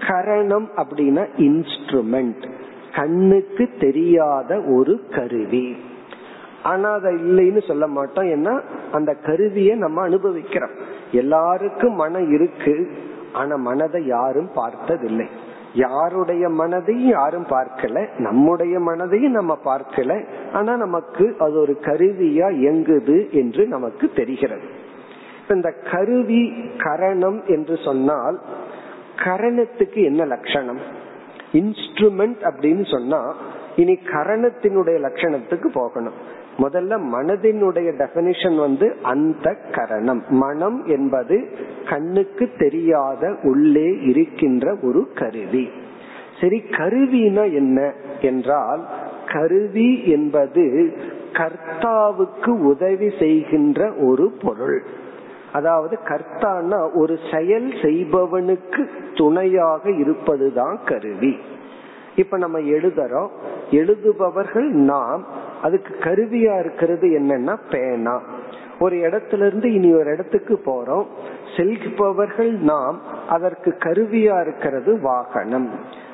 கரணம் 0.07 0.69
அப்படின்னா 0.75 1.27
இன்ஸ்ட்ருமெண்ட் 1.37 2.49
கண்ணுக்கு 2.95 3.69
தெரியாத 3.79 4.61
ஒரு 4.61 5.01
கருவி. 5.15 5.75
ஆனா 6.63 6.91
அதை 6.91 7.15
இல்லைன்னு 7.15 7.67
சொல்ல 7.67 7.87
மாட்டோம். 7.87 8.25
ஏன்னா 8.25 8.61
அந்த 8.91 9.13
கருவியை 9.13 9.75
நம்ம 9.75 10.01
அனுபவிக்கிறோம். 10.01 10.69
எல்லாருக்கும் 11.11 11.93
மனம் 11.93 12.31
இருக்கு. 12.31 12.91
ஆனா 13.33 13.55
மனதை 13.55 14.05
யாரும் 14.05 14.49
பார்த்ததில்லை. 14.55 15.27
யாருடைய 15.73 16.47
மனதையும் 16.47 17.09
யாரும் 17.09 17.45
பார்க்கல. 17.45 18.07
நம்முடைய 18.17 18.79
மனதையும் 18.79 19.29
நம்ம 19.29 19.57
பார்க்கல. 19.65 20.25
ஆனா 20.53 20.75
நமக்கு 20.75 21.35
அது 21.39 21.59
ஒரு 21.59 21.77
கருவியா 21.81 22.47
இயங்குது 22.49 23.29
என்று 23.29 23.67
நமக்கு 23.67 24.11
தெரிகிறது. 24.15 24.80
இந்த 25.53 25.71
கருவி 25.91 26.53
கரணம் 26.77 27.39
என்று 27.47 27.77
சொன்னால் 27.83 28.39
கரணத்துக்கு 29.15 29.99
என்ன 30.03 30.25
லட்சணம்? 30.25 30.81
இன்ஸ்ட்ருமெண்ட் 31.51 32.41
அப்படின்னு 32.41 32.91
சொன்னா 32.91 33.35
இனி 33.75 33.99
கரணத்தினுடைய 34.05 34.97
லட்சணத்துக்கு 35.05 35.67
போகணும். 35.73 36.13
முதல்ல 36.57 36.97
மனதினுடைய 37.13 37.89
டெபினிஷன் 37.97 38.55
வந்து 38.55 38.95
அந்த 39.01 39.55
கரணம். 39.71 40.23
மனம் 40.29 40.85
என்பது 40.85 41.37
கண்ணுக்கு 41.89 42.49
தெரியாத 42.57 43.35
உள்ளே 43.43 43.89
இருக்கின்ற 44.01 44.75
ஒரு 44.81 45.11
கருவி. 45.15 45.69
சரி 46.41 46.63
கருவினா 46.71 47.53
என்ன 47.53 47.93
என்றால் 48.21 48.83
கருவி 49.27 50.07
என்பது 50.07 50.65
கர்த்தாவுக்கு 51.33 52.49
உதவி 52.49 53.09
செய்கின்ற 53.19 53.93
ஒரு 53.93 54.31
பொருள். 54.41 54.83
அதாவது 55.51 55.97
கர்த்தான்னா 56.05 56.89
ஒரு 56.93 57.19
செயல் 57.33 57.67
செய்பவனுக்கு 57.67 58.89
துணையாக 59.13 59.91
இருப்பதுதான் 59.91 60.79
கருவி. 60.85 61.37
இப்ப 62.15 62.37
நம்ம 62.37 62.59
எழுதுறோம் 62.59 63.29
எழுதுபவர்கள் 63.71 64.69
நாம் 64.69 65.25
அதுக்கு 65.61 65.95
கருவியா 65.99 66.59
இருக்கிறது 66.59 67.07
என்னன்னா 67.07 67.57
பேனா. 67.71 68.21
ஒரு 68.79 68.95
இடத்துல 68.95 69.45
இருந்து 69.45 69.73
இனி 69.73 69.93
ஒரு 69.93 70.11
இடத்துக்கு 70.13 70.61
போறோம் 70.65 71.05
செல்பவர்கள் 71.57 72.51
நாம் 72.51 73.01
அதற்கு 73.29 73.75
கருவியா 73.79 74.41
இருக்கிறது 74.41 74.99
வாகனம். 75.01 75.69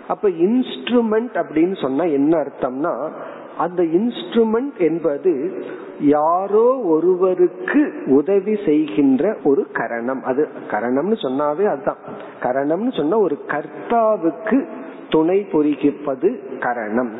அப்ப 0.08 0.30
இன்ஸ்ட்ருமெண்ட் 0.30 1.34
அப்படின்னு 1.34 1.82
சொன்னா 1.82 2.04
என்ன 2.04 2.38
அர்த்தம்னா 2.38 3.10
அந்த 3.58 3.84
இன்ஸ்ட்ருமெண்ட் 3.84 4.78
என்பது 4.78 5.64
யாரோ 6.00 6.78
ஒருவருக்கு 6.78 8.04
உதவி 8.06 8.58
செய்கின்ற 8.66 9.38
ஒரு 9.44 9.68
கரணம். 9.72 10.24
அது 10.24 10.48
கரணம்னு 10.72 11.16
சொன்னாவே 11.22 11.66
அதுதான். 11.66 11.98
கரணம்னு 12.42 12.98
சொன்னா 12.98 13.18
ஒரு 13.18 13.38
கர்த்தாவுக்கு 13.48 14.68
துணை 15.10 15.48
புரிகிப்பது 15.52 16.60
கரணம். 16.60 17.12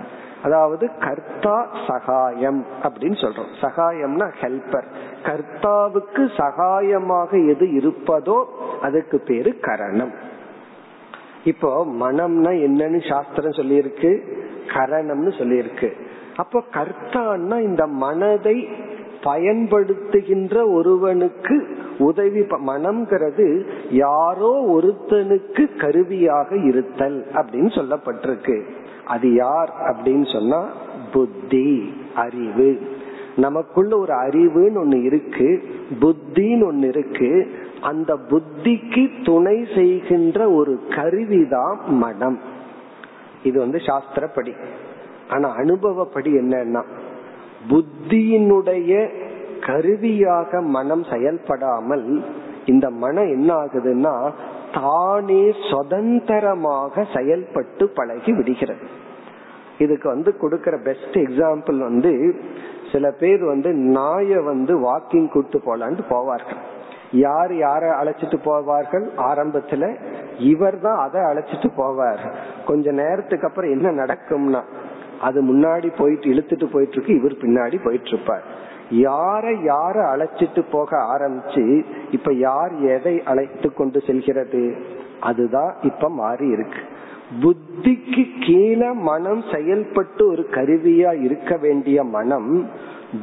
அதாவது 0.44 0.90
கர்த்தா 1.00 1.68
சகாயம் 1.88 2.66
அப்படின்னு 2.84 3.26
சொல்றோம். 3.26 3.48
சகாயம்னா 3.62 4.32
ஹெல்பர் 4.42 4.86
கர்த்தாவுக்கு 5.24 6.30
சகாயமாக 6.38 7.48
எது 7.48 7.66
இருப்பதோ 7.66 8.46
அதுக்கு 8.82 9.20
பேரு 9.20 9.60
கரணம். 9.60 10.12
இப்போ 11.44 11.86
மனம்னா 11.86 12.50
என்னன்னு 12.50 13.10
சாஸ்திரம் 13.10 13.52
சொல்லியிருக்கு. 13.52 14.22
கரணம்னு 14.68 15.32
சொல்லியிருக்கு. 15.40 15.94
அப்போ 16.38 16.64
கர்த்தான்னா 16.74 17.62
இந்த 17.62 17.88
மனதை 17.88 18.68
பயன்படுத்துகின்ற 19.22 20.74
ஒருவனுக்கு 20.74 21.68
உதவி 21.98 22.40
மனம்ங்கிறது 22.40 23.66
யாரோ 23.90 24.80
ஒருத்தனுக்கு 24.80 25.76
கருவியாக 25.76 26.58
இருத்தல் 26.58 27.28
அப்படின்னு 27.34 27.72
சொல்லப்பட்டிருக்கு. 27.72 28.64
அது 29.06 29.34
யார் 29.34 29.74
அப்படின்னு 29.80 30.34
சொன்னா 30.34 30.70
புத்தி 31.12 31.94
அறிவு. 32.16 32.80
நமக்குள்ள 33.36 33.98
ஒரு 33.98 34.14
அறிவுன்னு 34.14 34.78
ஒண்ணு 34.78 35.04
இருக்கு 35.04 35.64
புத்தின்னு 36.00 36.72
ஒண்ணு 36.72 36.88
இருக்கு. 36.88 37.52
அந்த 37.82 38.18
புத்திக்கு 38.30 39.24
துணை 39.24 39.68
செய்கின்ற 39.76 40.52
ஒரு 40.52 40.80
கருவிதான் 40.90 41.78
மனம். 41.88 42.40
இது 43.44 43.60
வந்து 43.60 43.78
சாஸ்திரப்படி. 43.78 44.54
ஆனா 45.30 45.48
அனுபவப்படி 45.56 46.32
என்னன்னா 46.34 46.84
புத்தியினுடைய 47.70 48.92
கருவியாக 49.62 50.62
மனம் 50.62 51.04
செயல்படாமல் 51.04 52.24
இந்த 52.66 52.90
மனம் 52.90 53.28
என்ன 53.28 53.50
ஆகுதுன்னா 53.54 54.14
தானே 54.74 55.44
சுதந்திரமாக 55.70 57.06
செயல்பட்டு 57.16 57.90
பழகி 57.90 58.32
விடுகிறது. 58.34 58.86
இதுக்கு 59.78 60.08
வந்து 60.10 60.32
கொடுக்கற 60.42 60.76
பெஸ்ட் 60.84 61.18
எக்ஸாம்பிள் 61.18 61.78
வந்து 61.78 62.12
சில 62.92 63.12
பேர் 63.12 63.44
வந்து 63.44 63.70
நாய 63.74 64.44
வந்து 64.44 64.74
வாக்கிங் 64.88 65.30
கூட்டு 65.30 65.58
போலான்னு 65.66 66.04
போவார்கள். 66.10 66.62
யார் 67.12 67.52
யார 67.52 67.84
அழைச்சிட்டு 68.00 68.38
போவார்கள்? 68.46 69.06
ஆரம்பத்துல 69.18 69.84
இவர் 70.38 70.80
தான் 70.80 71.00
அதை 71.00 71.22
அழைச்சிட்டு 71.22 71.70
போவார். 71.78 72.24
கொஞ்ச 72.66 72.92
நேரத்துக்கு 72.92 73.48
அப்புறம் 73.48 73.72
என்ன 73.72 74.06
நடக்கும்னா 74.06 74.62
அது 75.22 75.42
முன்னாடி 75.42 75.92
போயிட்டு 75.98 76.30
இழுத்துட்டு 76.30 76.66
போயிட்டு 76.66 76.94
இருக்கு 76.94 77.16
இவர் 77.16 77.32
பின்னாடி 77.32 77.84
போயிட்டு 77.84 78.08
இருப்பார் 78.08 78.66
யார 78.92 79.46
யார 79.64 79.96
அழைச்சிட்டு 80.14 80.64
போக 80.72 80.98
ஆரம்பிச்சு 80.98 81.86
இப்ப 82.12 82.34
யார் 82.34 82.74
எதை 82.82 83.24
அழைத்து 83.24 83.74
கொண்டு 83.74 84.02
செல்கிறது? 84.02 84.78
அதுதான் 85.20 85.76
இப்ப 85.82 86.10
மாறி 86.10 86.48
இருக்கு. 86.48 86.80
புத்திக்கு 87.42 88.24
கீழே 88.40 88.92
மனம் 88.92 89.44
செயல்பட்டு 89.54 90.28
ஒரு 90.28 90.48
கருவியா 90.52 91.24
இருக்க 91.24 91.58
வேண்டிய 91.58 92.04
மனம் 92.04 92.70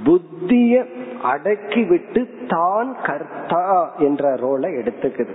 புத்திய 0.05 0.87
அடக்கி 1.23 1.83
விட்டு 1.85 2.29
தான் 2.47 2.97
கர்த்தா 3.03 3.95
என்ற 3.99 4.35
ரோலை 4.35 4.71
எடுத்துக்குது. 4.75 5.35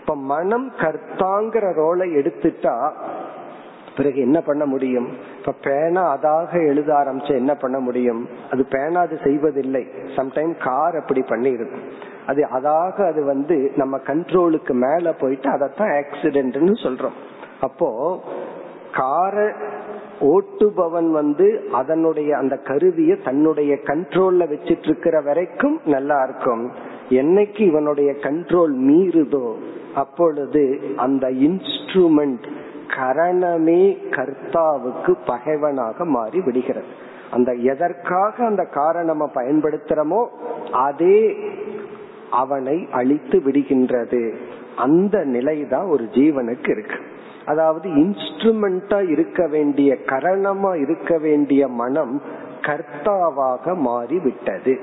இப்ப 0.00 0.16
மனம் 0.16 0.72
கர்த்தாங்கிற 0.78 1.74
ரோலை 1.74 2.12
எடுத்துட்டா 2.14 2.92
பிறகு 3.98 4.18
என்ன 4.20 4.38
பண்ண 4.40 4.64
முடியும்? 4.66 5.08
இப்ப 5.38 5.54
பேனா 5.62 6.02
அதாக 6.16 6.52
எழுத 6.66 6.90
ஆரம்பிச்சு 6.94 7.32
என்ன 7.42 7.54
பண்ண 7.54 7.78
முடியும்? 7.78 8.22
அது 8.50 8.64
பேனா 8.70 9.00
அது 9.00 9.16
செய்வதில்லை. 9.24 9.84
சம்டைம் 10.16 10.52
கார் 10.66 10.96
அப்படி 10.96 11.22
பண்ணி 11.22 11.50
இருக்கும் 11.50 11.86
அது 12.26 12.42
அதாக 12.58 12.96
அது 13.06 13.20
வந்து 13.24 13.56
நம்ம 13.76 14.00
கண்ட்ரோலுக்கு 14.06 14.74
மேல 14.84 15.12
போயிட்டு 15.12 15.48
அதைத்தான் 15.50 15.92
ஆக்சிடென்ட்னு 16.00 16.74
சொல்றோம். 16.84 17.16
அப்போ 17.60 17.88
காரை 18.92 19.48
ஓட்டுபவன் 20.20 21.08
வந்து 21.10 21.46
அதனுடைய 21.72 22.30
அந்த 22.36 22.54
கருவிய 22.68 23.12
தன்னுடைய 23.24 23.72
கண்ட்ரோல்ல 23.88 24.46
வச்சிட்டு 24.52 24.88
இருக்கிற 24.90 25.16
வரைக்கும் 25.20 25.76
நல்லா 25.84 26.18
இருக்கும். 26.22 26.64
என்னைக்கு 27.20 27.60
இவனுடைய 27.60 28.10
கண்ட்ரோல் 28.26 28.74
மீறுதோ 28.88 29.46
அப்பொழுது 29.94 30.62
அந்த 30.96 31.26
இன்ஸ்ட்ருமெண்ட் 31.46 32.46
கரணமே 32.96 33.82
கர்த்தாவுக்கு 34.10 35.16
பகைவனாக 35.26 36.04
மாறி 36.04 36.40
விடுகிறது. 36.40 36.86
அந்த 37.30 37.52
எதற்காக 37.52 38.44
அந்த 38.44 38.64
காரணம் 38.64 39.30
பயன்படுத்துறோமோ 39.34 40.26
அதே 40.72 41.36
அவனை 42.30 42.88
அழித்து 42.90 43.38
விடுகின்றது. 43.38 44.34
அந்த 44.76 45.24
நிலைதான் 45.24 45.84
ஒரு 45.84 46.04
ஜீவனுக்கு 46.04 46.70
இருக்கு. 46.70 46.98
அதாவது 47.44 47.88
இன்ஸ்ட்ருமெண்டா 47.88 49.10
இருக்க 49.10 49.46
வேண்டிய 49.46 49.96
கரணமா 50.06 50.80
இருக்க 50.80 51.18
வேண்டிய 51.18 51.68
மனம் 51.68 52.22
கர்த்தாவாக 52.60 53.74
மாறி 53.76 54.18
விட்டது 54.18 54.78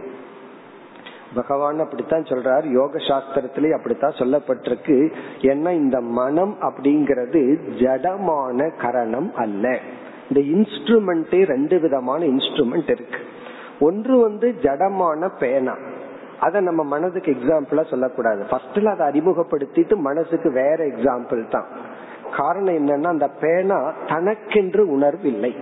பகவான் 1.36 1.80
அப்படித்தான் 1.80 2.22
சொல்றார். 2.22 2.66
யோக 2.72 2.98
சாஸ்திரத்திலே 2.98 3.72
அப்படித்தான் 3.72 4.20
சொல்லப்பட்டிருக்கு. 4.20 5.14
ஏன்னா 5.40 5.72
இந்த 5.72 6.02
மனம் 6.02 6.58
அப்படிங்கிறது 6.62 7.42
ஜடமான 7.80 8.72
கரணம் 8.82 9.32
அல்ல. 9.36 9.80
இந்த 10.30 10.42
இன்ஸ்ட்ருமெண்டே 10.58 11.46
ரெண்டு 11.46 11.80
விதமான 11.80 12.26
இன்ஸ்ட்ருமெண்ட் 12.26 12.90
இருக்கு. 12.90 13.20
ஒன்று 13.80 14.22
வந்து 14.22 14.56
ஜடமான 14.62 15.30
பேனா. 15.40 15.76
அதை 16.40 16.62
நம்ம 16.62 16.84
மனதுக்கு 16.84 17.32
எக்ஸாம்பிளா 17.32 17.90
சொல்லக்கூடாது. 17.90 18.46
ஃபர்ஸ்ட்ல 18.52 18.86
அதை 18.86 19.04
அறிமுகப்படுத்திட்டு 19.08 19.96
மனசுக்கு 19.96 20.52
வேற 20.52 20.78
எக்ஸாம்பிள் 20.86 21.50
தான். 21.50 21.68
காரணம் 22.38 22.78
என்னன்னா 22.78 23.08
அந்த 23.08 23.28
பேனா 23.28 23.94
தனக்கென்று 24.06 24.80
உணர்வு 24.80 25.28
இல்லை 25.34 25.56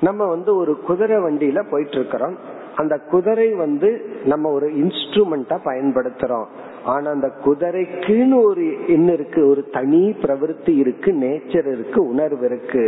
நம்ம 0.00 0.26
வந்து 0.26 0.56
ஒரு 0.56 0.80
குதிரை 0.80 1.16
வண்டியில 1.16 1.70
போயிட்டு 1.70 1.92
இருக்கிறோம். 1.92 2.56
அந்த 2.80 2.94
குதிரை 3.10 3.48
வந்து 3.62 3.90
நம்ம 4.24 4.50
ஒரு 4.56 4.66
இன்ஸ்ட்ருமெண்டா 4.82 5.56
பயன்படுத்துறோம். 5.64 6.48
ஆனா 6.84 7.08
அந்த 7.10 7.28
குதிரைக்குன்னு 7.44 8.36
ஒரு 8.50 8.64
என்ன 8.86 9.08
இருக்கு 9.12 9.40
ஒரு 9.48 9.62
தனி 9.76 10.02
பிரவருத்தி 10.22 10.74
இருக்கு 10.82 11.12
நேச்சர் 11.24 11.68
இருக்கு 11.72 12.00
உணர்வு 12.08 12.44
இருக்கு. 12.44 12.84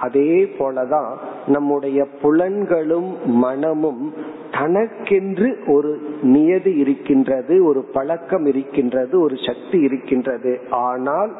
அதே 0.00 0.32
போலதான் 0.58 1.12
நம்முடைய 1.46 2.00
புலன்களும் 2.22 3.08
மனமும் 3.44 4.02
தனக்கென்று 4.50 5.48
ஒரு 5.74 5.90
நியதி 6.34 6.72
இருக்கின்றது 6.82 7.54
ஒரு 7.64 7.80
பழக்கம் 7.96 8.46
இருக்கின்றது 8.46 9.14
ஒரு 9.20 9.36
சக்தி 9.46 9.78
இருக்கின்றது. 9.80 10.52
ஆனால் 10.88 11.32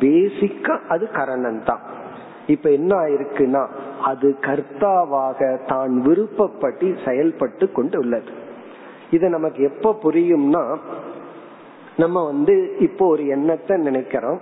பேசிக்கா 0.00 0.76
அது 0.88 1.06
கரணம் 1.18 1.62
தான் 1.64 1.84
இப்ப 2.54 2.66
என்ன 2.78 2.92
ஆயிருக்குன்னா 3.04 3.62
அது 4.10 4.28
கர்த்தாவாக 4.46 5.50
தான் 5.72 5.94
விருப்பப்பட்டு 6.06 6.86
செயல்பட்டு 7.06 7.64
கொண்டு 7.78 7.98
உள்ளது. 8.02 8.32
இது 9.16 9.28
நமக்கு 9.36 9.60
எப்ப 9.70 9.96
புரியும்னா 10.04 10.64
நம்ம 12.02 12.18
வந்து 12.32 12.54
இப்போ 12.86 13.04
ஒரு 13.14 13.22
எண்ணத்தை 13.36 13.74
நினைக்கிறோம். 13.88 14.40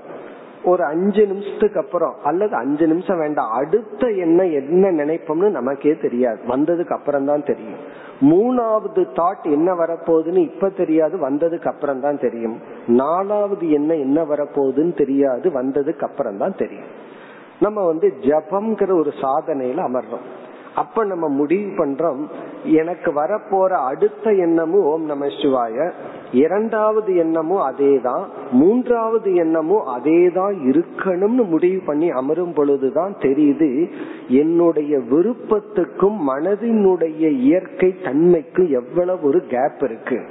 ஒரு 0.71 0.83
அஞ்சு 0.93 1.23
நிமிஷத்துக்கு 1.31 1.79
அப்புறம் 1.83 2.15
அல்லது 2.29 2.55
அஞ்சு 2.61 2.85
நிமிஷம் 2.91 3.21
வேண்டாம் 3.23 3.51
அடுத்த 3.59 4.03
எண்ணம் 4.25 4.53
என்ன 4.61 4.91
நினைப்போம்னு 5.01 5.49
நமக்கே 5.57 5.93
தெரியாது. 6.05 6.41
வந்ததுக்கு 6.53 6.95
அப்புறம் 6.97 7.29
தான் 7.31 7.45
தெரியும். 7.51 7.83
மூணாவது 8.31 9.03
தாட் 9.19 9.45
என்ன 9.57 9.69
வரப்போகுதுன்னு 9.83 10.43
இப்ப 10.51 10.71
தெரியாது 10.81 11.17
வந்ததுக்கு 11.27 11.71
அப்புறம் 11.73 12.03
தான் 12.07 12.23
தெரியும். 12.27 12.57
நாலாவது 13.03 13.67
என்ன 13.79 13.91
என்ன 14.07 14.25
வரப்போகுதுன்னு 14.33 14.95
தெரியாது 15.03 15.49
வந்ததுக்கு 15.61 16.07
அப்புறம் 16.09 16.41
தான் 16.43 16.59
தெரியும். 16.63 16.91
நம்ம 17.61 17.87
வந்து 17.87 18.15
ஜபம்ங்கிற 18.21 18.99
ஒரு 18.99 19.13
சாதனையில 19.23 19.81
அமர்றோம். 19.81 20.27
அப்ப 20.75 21.05
நம்ம 21.05 21.29
முடிவு 21.29 21.71
பண்றோம் 21.71 22.27
எனக்கு 22.65 23.13
வரப்போற 23.13 23.69
அடுத்த 23.69 24.33
எண்ணமும் 24.33 24.85
ஓம் 24.85 25.05
நம 25.05 25.27
சிவாய 25.27 25.93
இரண்டாவது 26.33 27.17
எண்ணமும் 27.17 27.71
அதேதான் 27.71 28.25
மூன்றாவது 28.53 29.35
எண்ணமும் 29.35 29.87
அதேதான் 29.87 30.55
இருக்கணும்னு 30.65 31.49
முடிவு 31.49 31.83
பண்ணி 31.87 32.11
அமரும் 32.11 32.53
பொழுதுதான் 32.53 33.15
தெரியுது 33.19 33.91
என்னுடைய 34.29 34.99
விருப்பத்துக்கும் 34.99 36.19
மனதினுடைய 36.29 37.29
இயற்கை 37.29 37.95
தன்மைக்கும் 38.03 38.71
எவ்வளவு 38.71 39.27
ஒரு 39.27 39.41
கேப் 39.41 39.83
இருக்கு. 39.83 40.25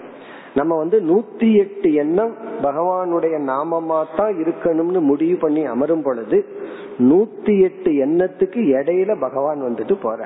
நம்ம 0.57 0.75
வந்து 0.77 0.97
நூத்தி 1.07 1.47
எட்டு 1.61 1.87
எண்ணம் 2.01 2.33
பகவானுடைய 2.61 3.35
நாமமா 3.49 3.99
தான் 4.15 4.35
இருக்கணும்னு 4.43 5.01
முடிவு 5.09 5.35
பண்ணி 5.37 5.63
அமரும் 5.73 6.05
பொழுது 6.05 6.37
நூத்தி 7.07 7.53
எட்டு 7.67 7.91
எண்ணத்துக்கு 8.05 8.61
இடையில 8.73 9.15
பகவான் 9.19 9.61
வந்துட்டு 9.61 9.95
போற 9.99 10.19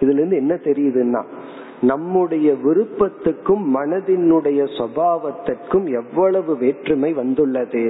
இதுல 0.00 0.18
இருந்து 0.20 0.40
என்ன 0.42 0.54
தெரியுதுன்னா 0.64 1.22
நம்முடைய 1.82 2.48
விருப்பத்துக்கும் 2.62 3.64
மனதினுடைய 3.74 4.60
சுவாவத்திற்கும் 4.76 5.86
எவ்வளவு 6.00 6.52
வேற்றுமை 6.62 7.10
வந்துள்ளது 7.16 7.84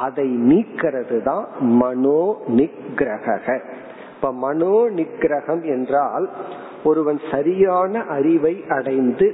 அதை 0.00 0.26
நீக்கிறது 0.48 1.18
தான் 1.22 1.44
மனோ 1.80 2.20
நிகிரக 2.58 3.26
இப்ப 4.12 4.32
மனோ 4.40 4.74
நிகிரகம் 4.96 5.62
என்றால் 5.74 6.26
ஒருவன் 6.84 7.20
சரியான 7.30 8.02
அறிவை 8.10 8.54
அடைந்து 8.74 9.28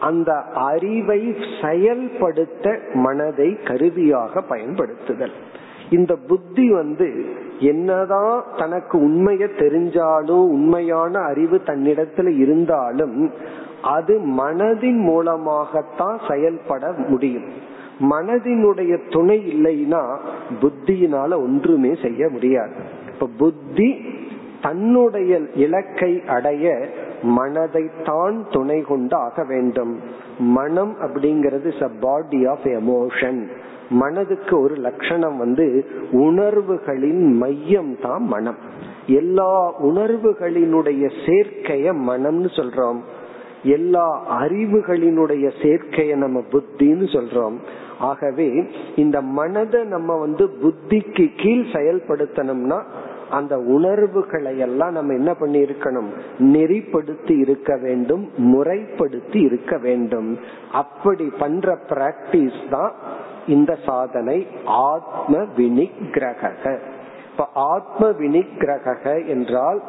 அந்த 0.00 0.32
அறிவை 0.54 1.36
செயல்படுத்த 1.62 2.78
மனதை 2.94 3.58
கருவியாக 3.64 4.40
பயன்படுத்துதல். 4.40 5.32
இந்த 5.90 6.16
புத்தி 6.16 6.70
வந்து 6.70 7.24
என்னதான் 7.58 8.44
தனக்கு 8.56 8.98
உண்மைய 8.98 9.48
தெரிஞ்சாலும் 9.58 10.46
உண்மையான 10.48 11.18
அறிவு 11.18 11.60
தன்னிடத்துல 11.66 12.38
இருந்தாலும் 12.38 13.32
அது 13.82 14.18
மனதின் 14.18 14.96
மூலமாகத்தான் 14.96 16.20
செயல்பட 16.28 16.92
முடியும். 17.08 17.48
மனதினுடைய 18.00 19.10
துணை 19.10 19.38
இல்லைன்னா 19.38 20.18
புத்தியினால 20.60 21.34
ஒன்றுமே 21.34 21.94
செய்ய 22.02 22.28
முடியாது. 22.28 22.74
இப்ப 23.12 23.28
புத்தி 23.38 24.04
தன்னுடைய 24.62 25.40
இலக்கை 25.54 26.22
அடைய 26.26 26.88
மனதை 27.22 27.90
தான் 28.04 28.46
துணை 28.50 28.80
கொண்டு 28.80 29.16
ஆக 29.16 29.44
வேண்டும். 29.44 29.98
மனம் 30.38 30.96
அப்படிங்கிறது 31.02 31.88
பாடி 32.00 32.46
ஆஃப் 32.46 32.64
எமோஷன் 32.64 33.46
மனதுக்கு 33.90 34.60
ஒரு 34.60 34.74
லட்சணம் 34.74 35.36
வந்து 35.36 35.86
உணர்வுகளின் 36.12 37.36
மையம் 37.36 37.96
தான் 38.02 38.22
மனம். 38.22 38.56
எல்லா 39.06 39.82
உணர்வுகளினுடைய 39.82 41.10
சேர்க்கைய 41.26 41.92
மனம்னு 41.92 42.46
சொல்றோம். 42.56 42.98
எல்லா 43.62 44.22
அறிவுகளினுடைய 44.42 45.50
சேர்க்கைய 45.62 46.16
நம்ம 46.16 46.42
புத்தின்னு 46.52 47.06
சொல்றோம். 47.12 47.56
ஆகவே 47.98 48.64
இந்த 48.96 49.20
மனதை 49.20 49.84
நம்ம 49.84 50.16
வந்து 50.16 50.50
புத்திக்கு 50.62 51.30
கீழ் 51.36 51.64
செயல்படுத்தணும்னா 51.72 52.82
அந்த 53.30 53.58
உணர்வுகளை 53.58 54.58
எல்லாம் 54.58 54.92
நம்ம 54.92 55.12
என்ன 55.12 55.34
பண்ணி 55.34 55.58
இருக்கணும் 55.62 56.08
நெறிப்படுத்தி 56.38 57.38
இருக்க 57.38 57.76
வேண்டும் 57.76 58.30
முறைப்படுத்தி 58.36 59.40
இருக்க 59.40 59.78
வேண்டும். 59.78 60.38
அப்படி 60.72 61.32
பண்ற 61.38 61.78
பிராக்டிஸ் 61.88 62.68
தான் 62.70 62.92
இந்த 63.46 63.76
சாதனை 63.86 64.46
ஆத்ம 64.64 65.36
வினிகிரக 65.56 66.80
இப்ப 67.30 67.48
ஆத்ம 67.54 68.08
வினிகிரக 68.08 69.26
என்றால் 69.26 69.82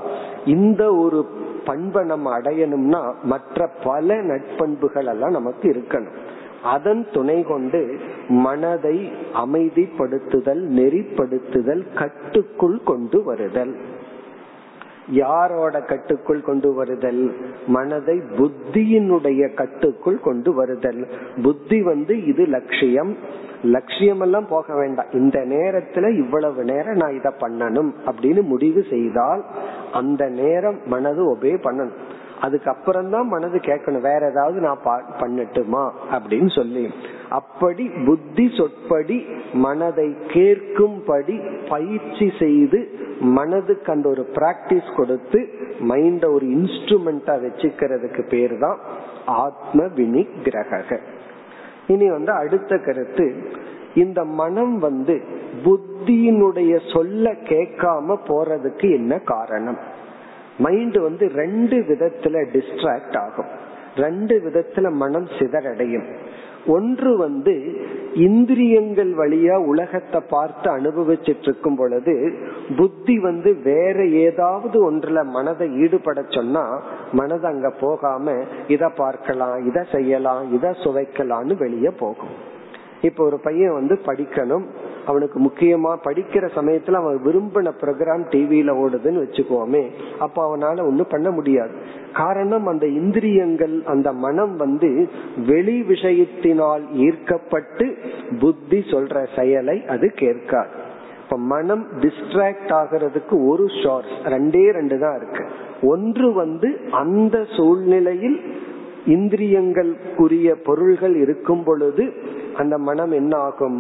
இந்த 0.46 0.96
ஒரு 0.96 1.26
பண்பை 1.66 2.04
நம்ம 2.04 2.40
அடையணும்னா 2.40 3.14
மற்ற 3.24 3.68
பல 3.84 4.16
நட்பண்புகள் 4.16 5.06
எல்லாம் 5.06 5.32
நமக்கு 5.32 5.70
இருக்கணும். 5.70 6.16
அதன் 6.64 7.08
துணை 7.14 7.44
கொண்டு 7.44 8.00
மனதை 8.28 9.12
அமைதிப்படுத்துதல் 9.34 10.62
நெறிப்படுத்துதல் 10.76 11.86
கட்டுக்குள் 11.94 12.84
கொண்டு 12.84 13.24
வருதல். 13.24 13.76
யாரோட 15.10 15.82
கட்டுக்குள் 15.82 16.42
கொண்டு 16.42 16.74
வருதல்? 16.74 17.32
மனதை 17.68 18.22
புத்தியினுடைய 18.38 19.54
கட்டுக்குள் 19.54 20.20
கொண்டு 20.20 20.54
வருதல். 20.54 21.08
புத்தி 21.44 21.82
வந்து 21.82 22.26
இது 22.26 22.46
லட்சியம் 22.46 23.18
லட்சியம் 23.64 24.20
எல்லாம் 24.20 24.48
போக 24.48 24.76
வேண்டாம். 24.76 25.10
இந்த 25.14 25.40
நேரத்துல 25.40 26.18
இவ்வளவு 26.18 26.64
நேரம் 26.64 26.96
நான் 26.96 27.16
இதை 27.16 27.32
பண்ணணும் 27.42 27.92
அப்படின்னு 28.06 28.42
முடிவு 28.42 28.86
செய்தால் 28.90 29.46
அந்த 29.92 30.30
நேரம் 30.30 30.80
மனது 30.86 31.36
ஒபே 31.36 31.54
பண்ணணும். 31.66 31.98
அதுக்கப்புறம் 32.42 33.10
தான் 33.10 33.28
மனது 33.28 33.58
கேட்கணும் 33.58 34.02
வேற 34.02 34.30
ஏதாவது 34.30 34.60
நான் 34.60 34.86
பண்ணட்டுமா 35.20 35.92
அப்படின்னு 36.12 36.56
சொல்லி. 36.56 36.94
அப்படி 37.30 37.90
புத்தி 38.06 38.50
சொற்படி 38.58 39.26
மனதை 39.54 40.08
கேட்கும்படி 40.28 41.36
பயிற்சி 41.70 42.32
செய்து 42.40 42.80
மனதுக்கு 43.20 43.92
அந்த 43.92 44.10
ஒரு 44.10 44.24
பிராக்டிஸ் 44.34 44.96
கொடுத்து 44.96 45.40
மைண்ட 45.80 46.32
ஒரு 46.34 46.46
இன்ஸ்ட்ருமெண்டா 46.46 47.36
வச்சுக்கிறதுக்கு 47.46 48.24
பேர் 48.30 48.58
தான் 48.58 48.80
ஆத்ம 49.26 49.84
வினிகிரக 49.84 51.00
இனி 51.90 52.10
வந்து 52.10 52.32
அடுத்த 52.32 52.78
கருத்து 52.78 53.52
இந்த 53.96 54.24
மனம் 54.24 54.80
வந்து 54.80 55.22
புத்தியினுடைய 55.64 56.94
சொல்ல 56.94 57.32
கேட்காம 57.32 58.18
போறதுக்கு 58.28 58.92
என்ன 58.92 59.20
காரணம்? 59.20 59.78
மைண்ட் 60.58 60.98
வந்து 60.98 61.28
ரெண்டு 61.28 61.78
விதத்துல 61.78 62.46
டிஸ்ட்ராக்ட் 62.54 63.18
ஆகும். 63.18 63.50
ரெண்டு 63.96 64.42
விதத்துல 64.46 64.92
மனம் 64.92 65.28
சிதறடையும். 65.40 66.08
ஒன்று 66.66 67.18
வந்து 67.18 67.86
இந்திரியங்கள் 68.14 69.14
வழியா 69.14 69.66
உலகத்தை 69.66 70.22
பார்த்து 70.30 70.72
அனுபவிச்சுட்டு 70.78 71.42
இருக்கும் 71.42 71.76
பொழுது 71.76 72.34
புத்தி 72.78 73.20
வந்து 73.20 73.56
வேற 73.64 74.06
ஏதாவது 74.06 74.92
ஒன்றுல 74.92 75.26
மனதை 75.26 75.82
ஈடுபட 75.82 76.26
சொன்னா 76.30 76.82
மனது 77.12 77.48
அங்க 77.48 77.70
போகாம 77.80 78.44
இத 78.68 78.90
பார்க்கலாம் 78.90 79.66
இத 79.66 79.86
செய்யலாம் 79.92 80.54
இத 80.54 80.76
சுவைக்கலாம்னு 80.84 81.58
வெளியே 81.58 81.90
போகும். 81.90 82.30
இப்ப 83.02 83.24
ஒரு 83.24 83.40
பையன் 83.40 83.74
வந்து 83.74 84.00
படிக்கணும் 84.06 84.66
அவனுக்கு 85.10 85.38
முக்கியமா 85.46 85.92
படிக்கிற 86.08 86.46
சமயத்துல 86.58 87.00
அவன் 87.02 87.20
விரும்பின 87.26 87.72
ப்ரோக்ராம் 87.82 88.24
டிவியில 88.34 88.74
ஓடுதுன்னு 88.84 89.24
வச்சுக்கோமே 89.24 89.84
அப்ப 90.20 90.38
அவனால 90.48 90.86
ஒண்ணும் 90.90 91.12
பண்ண 91.14 91.30
முடியாது. 91.38 91.74
காரணம் 92.14 92.68
அந்த 92.68 92.86
இந்திரியங்கள் 93.00 93.76
அந்த 93.94 94.10
மனம் 94.26 94.54
வந்து 94.58 94.90
வெளி 95.48 95.78
விஷயத்தினால் 95.94 96.84
ஈர்க்கப்பட்டு 97.06 97.88
புத்தி 98.40 98.80
சொல்ற 98.92 99.26
செயலை 99.38 99.78
அது 99.96 100.08
கேட்காது. 100.24 100.74
இப்ப 101.24 101.38
மனம் 101.54 101.84
டிஸ்ட்ராக்ட் 102.04 102.72
ஆகிறதுக்கு 102.82 103.36
ஒரு 103.50 103.66
ஷார்ட்ஸ் 103.82 104.18
ரெண்டே 104.36 104.64
ரெண்டு 104.78 104.96
தான் 105.00 105.18
இருக்கு. 105.20 105.44
ஒன்று 105.92 106.28
வந்து 106.34 106.70
அந்த 107.02 107.36
சூழ்நிலையில் 107.56 108.40
இந்திரியங்களுக்குரிய 109.16 110.50
பொருள்கள் 110.66 111.16
இருக்கும் 111.16 111.62
பொழுது 111.68 112.04
அந்த 112.62 112.76
மனம் 112.88 113.14
என்ன 113.20 113.34
ஆகும்? 113.48 113.80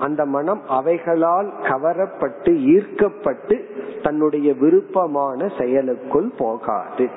அந்த 0.00 0.24
மனம் 0.24 0.60
அவைகளால் 0.68 1.52
கவரப்பட்டு 1.62 2.56
ஈர்க்கப்பட்டு 2.56 3.64
தன்னுடைய 4.02 4.52
விருப்பமான 4.52 5.44
செயலுக்குள் 5.44 6.30
போகாது. 6.38 7.08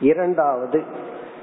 இரண்டாவது 0.00 0.82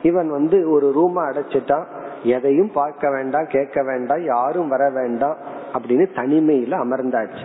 இவன் 0.04 0.30
வந்து 0.30 0.70
ஒரு 0.70 0.94
ரூம 0.96 1.18
அடைச்சிட்டான் 1.18 1.86
எதையும் 2.24 2.72
பார்க்க 2.72 3.10
வேண்டாம் 3.10 3.46
கேட்க 3.48 3.84
வேண்டாம் 3.84 4.24
யாரும் 4.24 4.68
வர 4.68 4.90
வேண்டாம் 4.90 5.36
அப்படின்னு 5.74 6.08
தனிமையில 6.16 6.74
அமர்ந்தாச்சு. 6.78 7.44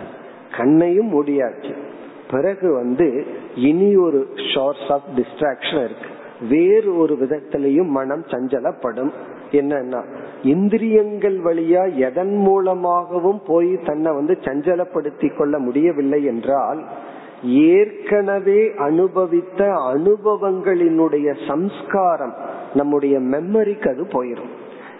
கண்ணையும் 0.57 1.11
மூடியாச்சு. 1.11 1.75
பிறகு 2.31 2.73
வந்து 2.73 3.25
இனி 3.55 3.95
ஒரு 3.95 4.29
ஷோர்ஸ் 4.35 4.91
ஆஃப் 4.91 5.09
டிஸ்ட்ராக்ஷன் 5.15 5.83
இருக்கு. 5.83 6.09
வேறு 6.49 6.97
ஒரு 6.97 7.13
விதத்திலையும் 7.13 7.87
மனம் 7.87 8.23
சஞ்சலப்படும். 8.23 9.11
என்னன்னா 9.51 10.03
இந்திரியங்கள் 10.45 11.37
வழியா 11.43 11.83
எதன் 11.95 12.35
மூலமாகவும் 12.37 13.41
போய் 13.47 13.79
தன்னை 13.85 14.13
வந்து 14.13 14.37
சஞ்சலப்படுத்தி 14.41 15.35
கொள்ள 15.35 15.59
முடியவில்லை 15.59 16.23
என்றால் 16.23 16.81
ஏற்கனவே 17.43 18.73
அனுபவித்த 18.77 19.61
அனுபவங்களினுடைய 19.93 21.47
சம்ஸ்காரம் 21.47 22.35
நம்முடைய 22.73 23.19
மெமரிக்கு 23.19 23.89
அது 23.89 24.03
போயிடும் 24.03 24.53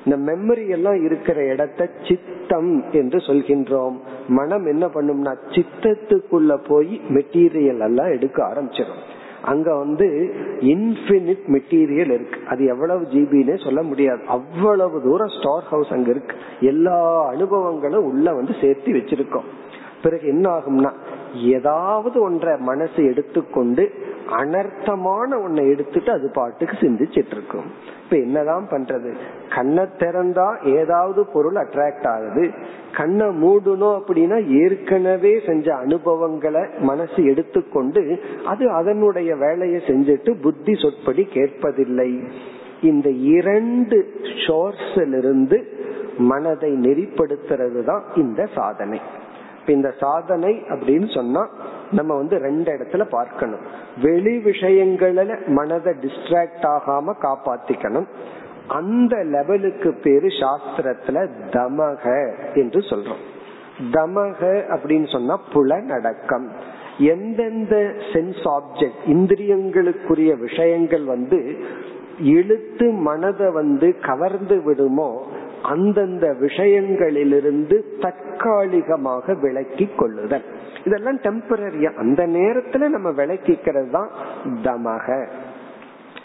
இந்த 0.06 0.32
மெமரி 0.32 0.70
எல்லாம் 0.70 1.04
இருக்கிற 1.04 1.44
இடத்த 1.44 1.90
சித்தம் 2.08 2.84
என்று 2.92 3.18
சொல்கின்றோம். 3.18 3.96
மனம் 4.28 4.66
என்ன 4.66 4.86
பண்ணும்னா 4.86 5.34
சித்தத்துக்குள்ள 5.50 6.58
போய் 6.68 7.02
மெட்டீரியல் 7.10 7.84
எல்லாம் 7.86 8.12
எடுக்க 8.12 8.38
ஆரம்பிச்சிடும் 8.44 9.02
அங்க 9.46 9.76
வந்து 9.76 10.08
இன்பினிட் 10.60 11.46
மெட்டீரியல் 11.48 12.14
இருக்கு. 12.14 12.40
அது 12.48 12.66
எவ்வளவு 12.66 13.04
ஜிபின்னு 13.06 13.64
சொல்ல 13.64 13.82
முடியாது. 13.84 14.22
அவ்வளவு 14.28 15.02
தூரம் 15.04 15.34
ஸ்டார் 15.40 15.64
ஹவுஸ் 15.64 15.92
அங்க 15.92 16.10
இருக்கு. 16.10 16.36
எல்லா 16.60 16.98
அனுபவங்களும் 17.34 18.06
உள்ள 18.12 18.34
வந்து 18.34 18.54
சேர்த்து 18.62 18.94
வச்சிருக்கோம். 18.94 19.50
பிறகு 20.06 20.26
என்ன 20.28 20.46
ஆகும்னா 20.58 20.92
ஏதாவது 21.54 22.18
ஒன்றை 22.22 22.54
மனசு 22.70 23.02
எடுத்துக்கொண்டு 23.12 23.86
அனர்த்தமான 24.40 25.30
ஒன்னை 25.46 25.64
எடுத்துட்டு 25.72 26.12
அது 26.12 26.28
பாட்டுக்கு 26.34 26.76
சிந்திச்சிட்டு 26.80 27.34
இருக்கும் 27.36 27.68
இப்ப 28.04 28.16
என்னதான் 28.18 28.66
பண்றது? 28.72 29.10
கண்ணை 29.56 29.84
திறந்தா 30.02 30.48
ஏதாவது 30.80 31.22
பொருள் 31.34 31.58
அட்ராக்ட் 31.64 32.08
ஆகுது. 32.14 32.44
கண்ணை 32.98 33.28
மூடணும் 33.44 33.96
அப்படின்னா 34.00 34.38
ஏற்கனவே 34.62 35.34
செஞ்ச 35.48 35.68
அனுபவங்களை 35.76 36.64
மனசு 36.90 37.20
எடுத்துக்கொண்டு 37.32 38.04
அது 38.46 38.66
அதனுடைய 38.80 39.32
வேலையை 39.36 39.82
செஞ்சுட்டு 39.90 40.34
புத்தி 40.42 40.76
சொற்படி 40.76 41.26
கேட்பதில்லை. 41.34 42.10
இந்த 42.82 43.10
இரண்டு 43.38 44.00
ஷோர்ஸிலிருந்து 44.46 45.60
மனதை 46.32 46.72
நெறிப்படுத்துறது 46.86 47.84
தான் 47.84 48.04
இந்த 48.16 48.42
சாதனை. 48.58 49.00
இந்த 49.68 49.94
சாதனை 50.00 50.64
அப்படின்னு 50.70 51.14
சொன்னா 51.14 51.50
நம்ம 51.92 52.16
வந்து 52.16 52.38
ரெண்டு 52.38 52.72
இடத்துல 52.72 53.04
பார்க்கணும். 53.04 53.60
வெளி 54.02 54.38
விஷயங்கள 54.38 55.48
மனதை 55.48 55.94
டிஸ்ட்ராக்ட் 55.94 56.66
ஆகாம 56.66 57.14
காப்பாத்திக்கணும். 57.22 58.06
அந்த 58.68 59.24
லெவலுக்கு 59.24 59.94
பேரு 60.04 60.28
சாஸ்திரத்துல 60.28 61.30
தமக 61.50 62.32
என்று 62.56 62.80
சொல்றோம். 62.80 63.24
தமக 63.92 64.42
அப்படின்னு 64.76 65.12
சொன்னா 65.12 65.40
புலநடக்கம் 65.54 66.50
எந்தெந்த 66.98 67.76
சென்ஸ் 68.14 68.44
ஆப்ஜெக்ட் 68.44 69.02
இந்திரியங்களுக்குரிய 69.06 70.40
விஷயங்கள் 70.40 71.04
வந்து 71.04 71.66
இழுத்து 72.20 72.92
மனதை 72.92 73.52
வந்து 73.52 74.00
கவர்ந்து 74.00 74.62
விடுமோ 74.62 75.28
அந்தந்த 75.70 76.26
விஷயங்களிலிருந்து 76.40 77.78
தற்காலிகமாக 78.02 79.34
விளக்கி 79.34 79.88
கொள்ளுதல். 79.96 80.46
இதெல்லாம் 80.84 81.20
டெம்பரரியா 81.20 81.94
அந்த 81.96 82.28
நேரத்துல 82.28 82.88
நம்ம 82.88 83.10
விளக்கிக்கிறது 83.12 83.90
தான் 83.90 84.10
தமக. 84.64 85.08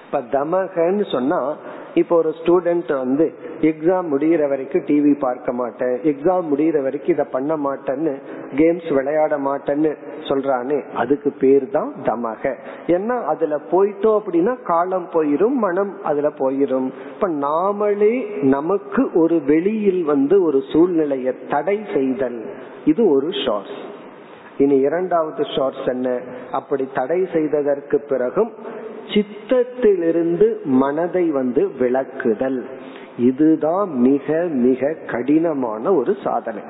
இப்ப 0.04 0.20
தமகன்னு 0.20 1.10
சொன்னா 1.10 1.40
இப்போ 1.94 2.16
ஒரு 2.16 2.34
ஸ்டூடெண்ட் 2.40 2.92
வந்து 2.96 3.26
எக்ஸாம் 3.68 4.06
முடிகிற 4.12 4.42
வரைக்கும் 4.48 4.84
டிவி 4.88 5.12
பார்க்க 5.18 5.52
மாட்டேன். 5.52 5.94
எக்ஸாம் 6.10 6.46
முடிகிற 6.50 6.78
வரைக்கும் 6.82 7.14
இதை 7.14 7.26
பண்ண 7.32 7.56
மாட்டேன்னு 7.56 8.12
கேம்ஸ் 8.60 8.88
விளையாட 8.98 9.38
மாட்டேன்னு 9.38 9.90
சொல்றானே 10.28 10.78
அதுக்கு 10.94 11.30
பேர் 11.42 11.66
தான் 11.70 11.90
தமக. 12.02 12.52
ஏன்னா 12.86 13.16
அதுல 13.32 13.58
போயிட்டோம் 13.72 14.18
அப்படின்னா 14.20 14.54
காலம் 14.62 15.08
போயிரும் 15.12 15.56
மனம் 15.66 15.92
அதுல 16.02 16.28
போயிரும். 16.38 16.88
இப்ப 17.12 17.28
நாமளே 17.28 18.14
நமக்கு 18.56 19.10
ஒரு 19.14 19.38
வெளியில் 19.52 20.02
வந்து 20.04 20.38
ஒரு 20.42 20.60
சூழ்நிலையை 20.72 21.34
தடை 21.48 21.78
செய்தல் 21.94 22.40
இது 22.84 23.02
ஒரு 23.10 23.30
ஷார்ட்ஸ் 23.44 23.78
இனி 24.58 24.76
இரண்டாவது 24.78 25.42
ஷார்ட்ஸ் 25.54 25.88
என்ன? 25.94 26.08
அப்படி 26.52 26.84
தடை 26.94 27.20
செய்ததற்கு 27.32 27.98
பிறகும் 28.00 28.52
சித்தத்திலிருந்து 29.12 30.46
மனதை 30.82 31.22
வந்து 31.30 31.62
விளக்குதல். 31.78 32.60
இதுதான் 33.18 33.90
மிக 33.90 34.46
மிக 34.50 34.96
கடினமான 35.10 35.94
ஒரு 35.94 36.16
சாதனை. 36.24 36.62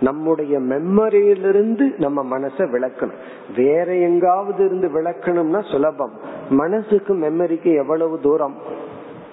நம்முடைய 0.00 0.58
மெமரியிலிருந்து 0.58 1.98
நம்ம 1.98 2.38
மனசை 2.38 2.58
விளக்கணும். 2.58 3.56
வேற 3.56 3.94
எங்காவது 3.94 4.64
இருந்து 4.64 4.88
விளக்கணும்னா 4.88 5.70
சுலபம். 5.70 6.12
மனசுக்கு 6.50 7.14
மெமரிக்கு 7.14 7.74
எவ்வளவு 7.76 8.20
தூரம்? 8.20 8.54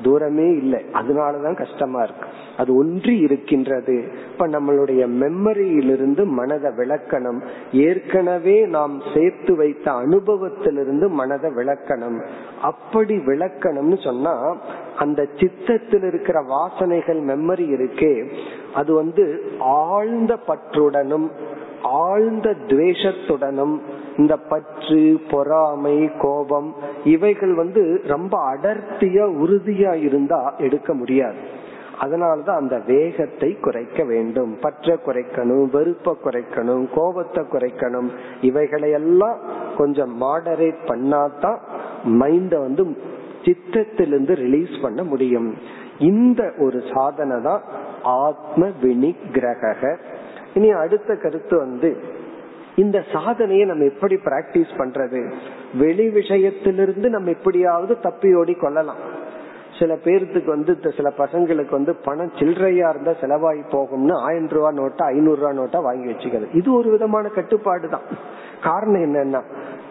தூரமே 0.04 0.52
இல்லை. 0.52 0.86
அதனாலதான் 0.94 1.58
கஷ்டமா 1.58 2.04
இருக்கு. 2.04 2.28
அது 2.58 2.76
ஒன்றி 2.76 3.18
இருக்கின்றது. 3.18 4.12
இப்ப 4.32 4.48
நம்மளுடைய 4.48 5.08
மெமரியிலிருந்து 5.08 6.26
மனதை 6.26 6.72
விளக்கணும். 6.72 7.42
ஏற்கனவே 7.72 8.66
நாம் 8.66 9.02
சேர்த்து 9.16 9.56
வைத்த 9.56 9.92
அனுபவத்திலிருந்து 9.92 11.08
மனதை 11.08 11.52
விளக்கணும். 11.52 12.26
அப்படி 12.62 13.18
விளக்கணும்னு 13.18 14.04
சொன்னா 14.04 14.58
அந்த 14.98 15.28
சித்தத்தில் 15.40 16.04
இருக்கிற 16.04 16.42
வாசனைகள் 16.42 17.20
மெமரி 17.20 17.66
இருக்கே. 17.66 18.34
அது 18.74 18.94
வந்து 18.94 19.52
ஆழ்ந்த 19.60 20.38
பற்றுடனும் 20.48 21.30
ஆழ்ந்த 21.84 22.56
துவேஷத்துடனும் 22.68 23.80
இந்த 24.18 24.38
பற்று 24.38 25.22
பொறாமை 25.30 26.10
கோபம் 26.18 26.74
இவைகள் 27.04 27.54
வந்து 27.54 28.02
ரொம்ப 28.08 28.56
அடர்த்தியா 28.56 29.26
உறுதியா 29.44 29.94
இருந்தா 30.04 30.54
எடுக்க 30.58 30.94
முடியாது. 30.94 31.36
அதனாலதான் 32.02 32.56
அந்த 32.56 32.82
வேகத்தை 32.88 33.58
குறைக்க 33.60 34.04
வேண்டும். 34.04 34.58
பற்ற 34.62 34.98
குறைக்கணும் 35.06 35.66
வெறுப்ப 35.72 36.16
குறைக்கணும் 36.24 36.86
கோபத்தை 36.96 37.44
குறைக்கணும். 37.44 38.10
இவைகளையெல்லாம் 38.42 39.38
கொஞ்சம் 39.78 40.22
மாடரேட் 40.22 40.82
பண்ணாதான் 40.86 41.58
மைண்ட 42.06 42.60
வந்து 42.60 42.98
சித்தத்திலிருந்து 43.44 44.36
ரிலீஸ் 44.36 44.82
பண்ண 44.82 45.04
முடியும். 45.04 45.56
இந்த 46.00 46.54
ஒரு 46.60 46.82
சாதனை 46.94 47.42
தான் 47.42 47.62
ஆத்ம 48.04 48.68
வினிகிரக 48.84 49.98
இனி 50.54 50.70
அடுத்த 50.72 51.16
கருத்து 51.16 51.58
வந்து 51.58 52.14
இந்த 52.76 53.04
சாதனையை 53.14 53.66
நம்ம 53.66 53.84
எப்படி 53.84 54.16
பிராக்டிஸ் 54.16 54.74
பண்றது? 54.78 55.32
வெளி 55.74 56.08
விஷயத்திலிருந்து 56.08 57.10
நம்ம 57.10 57.30
எப்படியாவது 57.30 57.98
தப்பியோடி 58.04 58.60
கொள்ளலாம் 58.60 59.24
சில 59.80 59.94
பேர்த்துக்கு 59.96 60.46
வந்து 60.46 60.78
சில 60.96 61.12
பசங்களுக்கு 61.18 61.70
வந்து 61.70 61.96
பணம் 61.96 62.32
சில்லறையா 62.40 62.90
இருந்தா 62.90 63.12
செலவாகி 63.12 63.64
போகும்னு 63.72 64.14
ஆயிரம் 64.14 64.48
ரூபா 64.48 64.72
நோட்டா 64.72 65.04
ஐநூறு 65.04 65.42
ரூபா 65.42 65.64
நோட்டா 65.64 65.82
வாங்கி 65.82 66.12
வச்சுக்கிறது. 66.12 66.48
இது 66.54 66.74
ஒரு 66.74 66.90
விதமான 66.90 67.28
கட்டுப்பாடு 67.28 67.90
தான். 67.90 68.02
காரணம் 68.64 69.04
என்னன்னா 69.04 69.42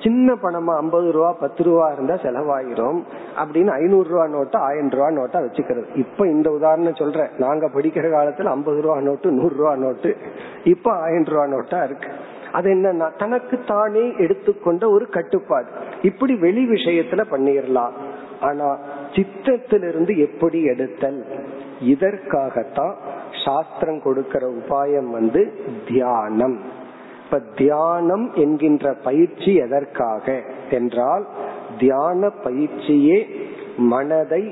சின்ன 0.03 0.35
பணமா 0.35 0.76
ஐம்பது 0.76 1.12
ரூபா 1.12 1.32
பத்து 1.32 1.64
ரூபா 1.64 1.93
இருந்தா 1.93 2.14
செலவாயிரும். 2.14 3.03
அப்படின்னு 3.37 3.68
ஐநூறு 3.68 4.09
ரூபா 4.09 4.26
நோட்டா 4.26 4.57
ஆயிரம் 4.57 4.91
ரூபா 4.91 5.11
நோட்டா 5.11 5.43
வச்சுக்கிறது. 5.45 5.85
இப்ப 5.95 6.26
இந்த 6.26 6.51
உதாரணம் 6.51 6.95
சொல்றேன். 6.95 7.28
நாங்க 7.39 7.66
படிக்கிற 7.66 8.07
காலத்துல 8.11 8.45
ஐம்பது 8.45 8.80
ரூபா 8.80 9.01
நோட்டு 9.01 9.30
நூறு 9.30 9.57
ரூபா 9.57 9.76
நோட்டு. 9.76 10.16
இப்ப 10.64 10.93
ஆயிரம் 10.93 11.24
ரூபா 11.24 11.47
நோட்டா 11.47 11.85
இருக்கு. 11.85 12.09
அது 12.55 12.68
என்னன்னா 12.74 13.07
தனக்கு 13.18 13.57
தானே 13.66 14.05
எடுத்துக்கொண்ட 14.18 14.88
ஒரு 14.88 15.05
கட்டுப்பாடு. 15.09 15.68
இப்படி 16.02 16.34
வெளி 16.36 16.62
விஷயத்துல 16.68 17.22
பண்ணிடலாம் 17.30 17.94
ஆனா 18.40 18.68
சித்தத்திலிருந்து 19.14 20.12
எப்படி 20.16 20.61
எடுத்தல்? 20.62 21.20
இதற்காகத்தான் 21.80 22.94
சாஸ்திரம் 23.44 24.00
கொடுக்கிற 24.02 24.42
உபாயம் 24.50 25.11
வந்து 25.11 25.42
தியானம். 25.88 26.57
இப்ப 27.24 27.40
தியானம் 27.57 28.26
என்கின்ற 28.34 28.92
பயிற்சி 29.05 29.52
எதற்காக 29.55 30.42
என்றால் 30.70 31.26
தியான 31.78 32.30
பயிற்சியே 32.44 33.18
மனதை 33.92 34.42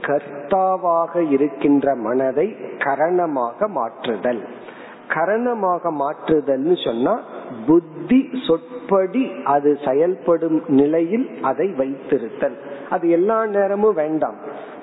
கர்த்தாவாக 0.00 1.30
இருக்கின்ற 1.30 1.94
மனதை 2.06 2.48
கரணமாக 2.84 3.68
மாற்றுதல். 3.68 4.42
கரணமாக 5.14 5.90
மாற்றுதல்னு 6.02 6.76
சொன்னா 6.84 7.14
புத்தி 7.66 8.30
சொற்படி 8.46 9.42
அது 9.44 9.78
செயல்படும் 9.84 10.62
நிலையில் 10.68 11.30
அதை 11.42 11.74
வைத்திருத்தல். 11.78 12.56
அது 12.90 13.10
எல்லா 13.10 13.46
நேரமும் 13.46 13.94
வேண்டாம். 13.94 14.34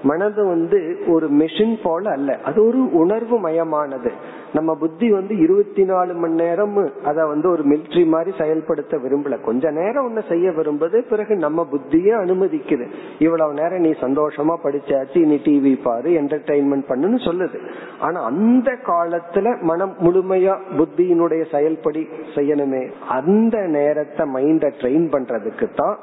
மனது 0.03 0.47
வந்து 0.47 0.99
ஒரு 1.07 1.27
மெஷின் 1.31 1.77
போல 1.83 2.11
அல்ல. 2.11 2.39
அது 2.43 2.67
ஒரு 2.67 2.93
உணர்வு 2.93 3.49
மயமானது. 3.49 4.11
நம்ம 4.53 4.75
புத்தி 4.75 5.11
வந்து 5.11 5.37
இருபத்தி 5.37 5.83
நாலு 5.83 6.13
மணி 6.13 6.33
நேரம் 6.33 6.91
அத 7.03 7.25
வந்து 7.25 7.49
ஒரு 7.49 7.63
மிலிட்ரி 7.63 8.05
மாதிரி 8.05 8.37
செயல்படுத்த 8.37 8.97
விரும்பல. 8.97 9.41
கொஞ்ச 9.41 9.71
நேரம் 9.71 10.05
ஒன்னு 10.05 10.23
செய்ய 10.29 10.49
விரும்புது 10.49 10.97
பிறகு 11.09 11.35
நம்ம 11.35 11.67
புத்தியே 11.71 12.13
அனுமதிக்குது. 12.23 12.89
இவ்வளவு 13.19 13.53
நேரம் 13.53 13.79
நீ 13.79 13.89
சந்தோஷமா 13.89 14.55
படிச்சாச்சு 14.63 15.19
நீ 15.25 15.35
டிவி 15.35 15.81
பாரு 15.83 16.11
என்டர்டைன்மெண்ட் 16.11 16.85
பண்ணுன்னு 16.89 17.19
சொல்லுது. 17.29 17.59
ஆனா 17.99 18.23
அந்த 18.23 18.71
காலத்துல 18.71 19.61
மனம் 19.61 19.95
முழுமையா 19.99 20.57
புத்தியினுடைய 20.77 21.51
செயல்படி 21.51 22.07
செய்யணுமே. 22.35 22.91
அந்த 23.07 23.57
நேரத்தை 23.57 24.25
மைண்ட 24.25 24.67
ட்ரெயின் 24.67 25.09
பண்றதுக்கு 25.11 25.67
தான் 25.75 25.97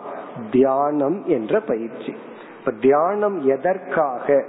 தியானம் 0.50 1.22
என்ற 1.26 1.60
பயிற்சி. 1.60 2.14
இப்ப 2.60 2.72
தியானம் 2.80 3.44
எதற்காக? 3.44 4.44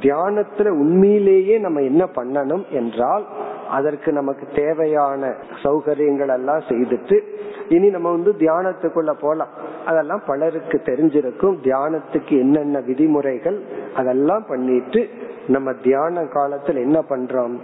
தியானத்துல 0.00 0.68
உண்மையிலேயே 0.68 1.58
நம்ம 1.58 1.80
என்ன 1.80 2.04
பண்ணணும் 2.04 2.68
என்றால் 2.68 3.26
அதற்கு 3.70 4.12
நமக்கு 4.12 4.46
தேவையான 4.54 5.34
சௌகரியங்கள் 5.62 6.32
எல்லாம் 6.32 6.62
செய்துட்டு 6.68 7.20
இனி 7.68 7.88
நம்ம 7.88 8.10
வந்து 8.10 8.34
தியானத்துக்குள்ள 8.38 9.12
போலாம். 9.20 9.48
அதெல்லாம் 9.86 10.22
பலருக்கு 10.26 10.80
தெரிஞ்சிருக்கும். 10.84 11.56
தியானத்துக்கு 11.62 12.30
என்னென்ன 12.30 12.80
விதிமுறைகள் 12.80 13.62
அதெல்லாம் 13.94 14.44
பண்ணிட்டு 14.48 15.08
நம்ம 15.48 15.72
தியான 15.72 16.22
காலத்துல 16.22 16.74
என்ன 16.74 17.04
பண்றோம்? 17.08 17.54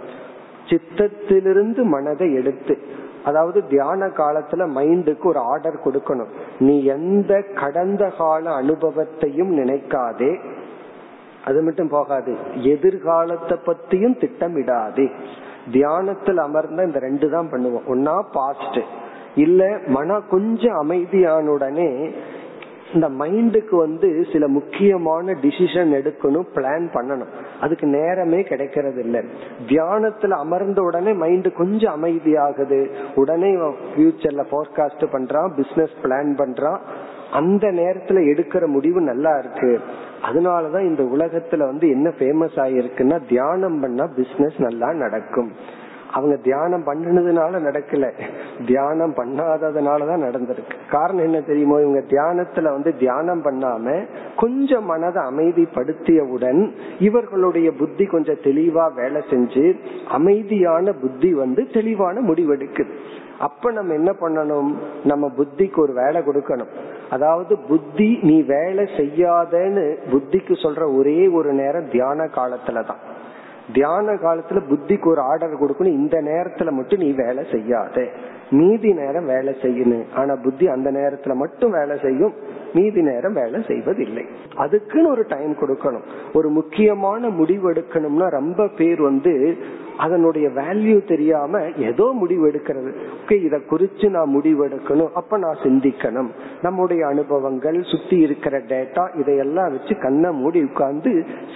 சித்தத்திலிருந்து 0.69 1.83
மனதை 1.83 2.33
எடுத்து 2.33 2.77
அதாவது 3.25 3.67
தியான 3.67 4.05
காலத்துல 4.05 4.67
மைண்டுக்கு 4.75 5.25
ஒரு 5.25 5.39
ஆர்டர் 5.39 5.79
கொடுக்கணும். 5.85 6.31
நீ 6.59 6.83
எந்த 6.83 7.41
கடந்த 7.41 8.07
கால 8.17 8.51
அனுபவத்தையும் 8.51 9.57
நினைக்காதே. 9.57 10.39
அது 11.45 11.61
மட்டும் 11.61 11.89
போகாது. 11.89 12.35
எதிர்காலத்தை 12.53 13.57
பத்தியும் 13.65 14.17
திட்டமிடாதே. 14.17 15.11
தியானத்தில் 15.71 16.37
அமர்ந்த 16.37 16.83
இந்த 16.83 16.99
ரெண்டு 16.99 17.29
தான் 17.29 17.49
பண்ணுவோம். 17.51 17.81
ஒன்னா 17.87 18.21
பாஸ்ட் 18.31 18.79
இல்ல 19.35 19.79
மன 19.87 20.19
கொஞ்சம் 20.19 20.75
அமைதியான 20.75 21.51
உடனே 21.51 22.11
இந்த 22.93 23.09
மைண்டுக்கு 23.09 23.75
வந்து 23.75 24.25
சில 24.31 24.47
முக்கியமான 24.47 25.31
டிசிஷன் 25.31 25.91
எடுக்கணும் 25.99 26.47
பிளான் 26.55 26.87
பண்ணணும். 26.93 27.31
அதுக்கு 27.61 27.87
நேரமே 27.87 28.43
கிடைக்கிறது 28.43 28.99
இல்லை 28.99 29.21
தியானத்துல 29.67 30.29
அமர்ந்த 30.29 30.81
உடனே 30.81 31.11
மைண்டு 31.11 31.53
கொஞ்சம் 31.53 32.03
அமைதியாகுது. 32.03 32.87
உடனே 33.15 33.53
ஃபியூச்சர்ல 33.53 34.43
போர்காஸ்ட் 34.51 35.07
பண்றான் 35.11 35.55
பிசினஸ் 35.55 35.95
பிளான் 36.03 36.39
பண்றான். 36.41 36.79
அந்த 37.31 37.67
நேரத்துல 37.67 38.19
எடுக்கிற 38.33 38.65
முடிவு 38.65 39.01
நல்லா 39.01 39.37
இருக்கு. 39.37 39.79
அதனாலதான் 40.31 40.87
இந்த 40.87 41.03
உலகத்துல 41.03 41.57
வந்து 41.57 41.89
என்ன 41.89 42.09
ஃபேமஸ் 42.09 42.55
ஆயிருக்குன்னா 42.55 43.19
தியானம் 43.27 43.79
பண்ணா 43.79 44.07
பிசினஸ் 44.07 44.57
நல்லா 44.57 44.93
நடக்கும். 44.93 45.51
அவங்க 46.13 46.35
தியானம் 46.35 46.85
பண்ணினதுனால 46.85 47.59
நடக்கல. 47.69 48.11
தியானம் 48.65 49.13
பண்ணாததுனாலதான் 49.13 50.23
நடந்திருக்கு. 50.27 50.75
காரணம் 50.89 51.23
என்ன 51.23 51.41
தெரியுமோ 51.41 51.79
இவங்க 51.79 51.99
தியானத்துல 51.99 52.61
வந்து 52.61 52.97
தியானம் 52.97 53.43
பண்ணாம 53.43 54.05
கொஞ்சம் 54.35 54.85
மனதை 54.85 55.23
அமைதிப்படுத்தியவுடன் 55.23 56.71
இவர்களுடைய 56.99 57.71
புத்தி 57.71 58.05
கொஞ்சம் 58.05 58.35
தெளிவா 58.35 58.93
வேலை 58.93 59.21
செஞ்சு 59.29 59.77
அமைதியான 60.09 60.91
புத்தி 60.91 61.33
வந்து 61.33 61.67
தெளிவான 61.73 62.21
முடிவெடுக்குது 62.21 62.91
அப்ப 63.39 63.71
நம்ம 63.71 63.93
என்ன 63.93 64.15
பண்ணணும்? 64.21 64.73
நம்ம 65.03 65.31
புத்திக்கு 65.37 65.79
ஒரு 65.79 65.93
வேலை 65.93 66.21
கொடுக்கணும். 66.21 66.67
அதாவது 67.09 67.57
புத்தி 67.57 68.19
நீ 68.21 68.41
வேலை 68.41 68.83
செய்யாதன்னு 68.97 69.95
புத்திக்கு 70.11 70.53
சொல்ற 70.63 70.97
ஒரே 70.97 71.27
ஒரு 71.27 71.53
நேரம் 71.53 71.89
தியான 71.89 72.25
காலத்துலதான். 72.25 72.99
தியான 73.73 74.13
காலத்துல 74.13 74.61
புத்திக்கு 74.69 75.07
ஒரு 75.07 75.21
ஆர்டர் 75.21 75.61
கொடுக்கணும். 75.61 75.85
இந்த 75.85 76.21
நேரத்துல 76.21 76.71
மட்டும் 76.71 76.99
நீ 76.99 77.11
வேலை 77.11 77.45
செய்யாத. 77.51 78.07
மீதி 78.49 78.93
நேரம் 78.93 79.25
வேலை 79.25 79.55
செய்யணும் 79.61 80.03
ஆனா 80.15 80.35
புத்தி 80.35 80.67
அந்த 80.67 80.91
நேரத்துல 80.91 81.33
மட்டும் 81.33 81.71
வேலை 81.71 81.97
செய்யும். 82.01 82.33
மீதி 82.73 83.01
நேரம் 83.01 83.33
வேலை 83.33 83.63
செய்வதில்லை. 83.67 84.25
அதுக்குன்னு 84.55 85.09
ஒரு 85.09 85.25
டைம் 85.27 85.55
கொடுக்கணும். 85.55 86.03
ஒரு 86.33 86.49
முக்கியமான 86.49 87.29
முடிவு 87.29 87.71
எடுக்கணும்னா 87.71 88.29
ரொம்ப 88.29 88.67
பேர் 88.67 89.01
வந்து 89.01 89.57
அதனுடைய 90.05 90.47
வேல்யூ 90.55 90.97
தெரியாம 91.07 91.61
ஏதோ 91.87 92.05
முடிவு 92.19 92.43
எடுக்கிறது. 92.49 92.91
ஓகே 93.19 93.35
இதை 93.47 93.59
குறிச்சு 93.71 94.07
நான் 94.09 94.35
முடிவு 94.35 94.61
எடுக்கணும். 94.67 95.11
அப்ப 95.13 95.37
நான் 95.37 95.63
சிந்திக்கணும். 95.63 96.29
நம்முடைய 96.61 97.01
அனுபவங்கள் 97.07 97.79
சுத்தி 97.83 98.17
இருக்கிற 98.27 98.55
டேட்டா 98.71 99.05
இதையெல்லாம் 99.19 99.71
வச்சு 99.71 99.95
கண்ணை 99.97 100.31
மூடி 100.41 100.61
உட்கார்ந்து 100.63 101.11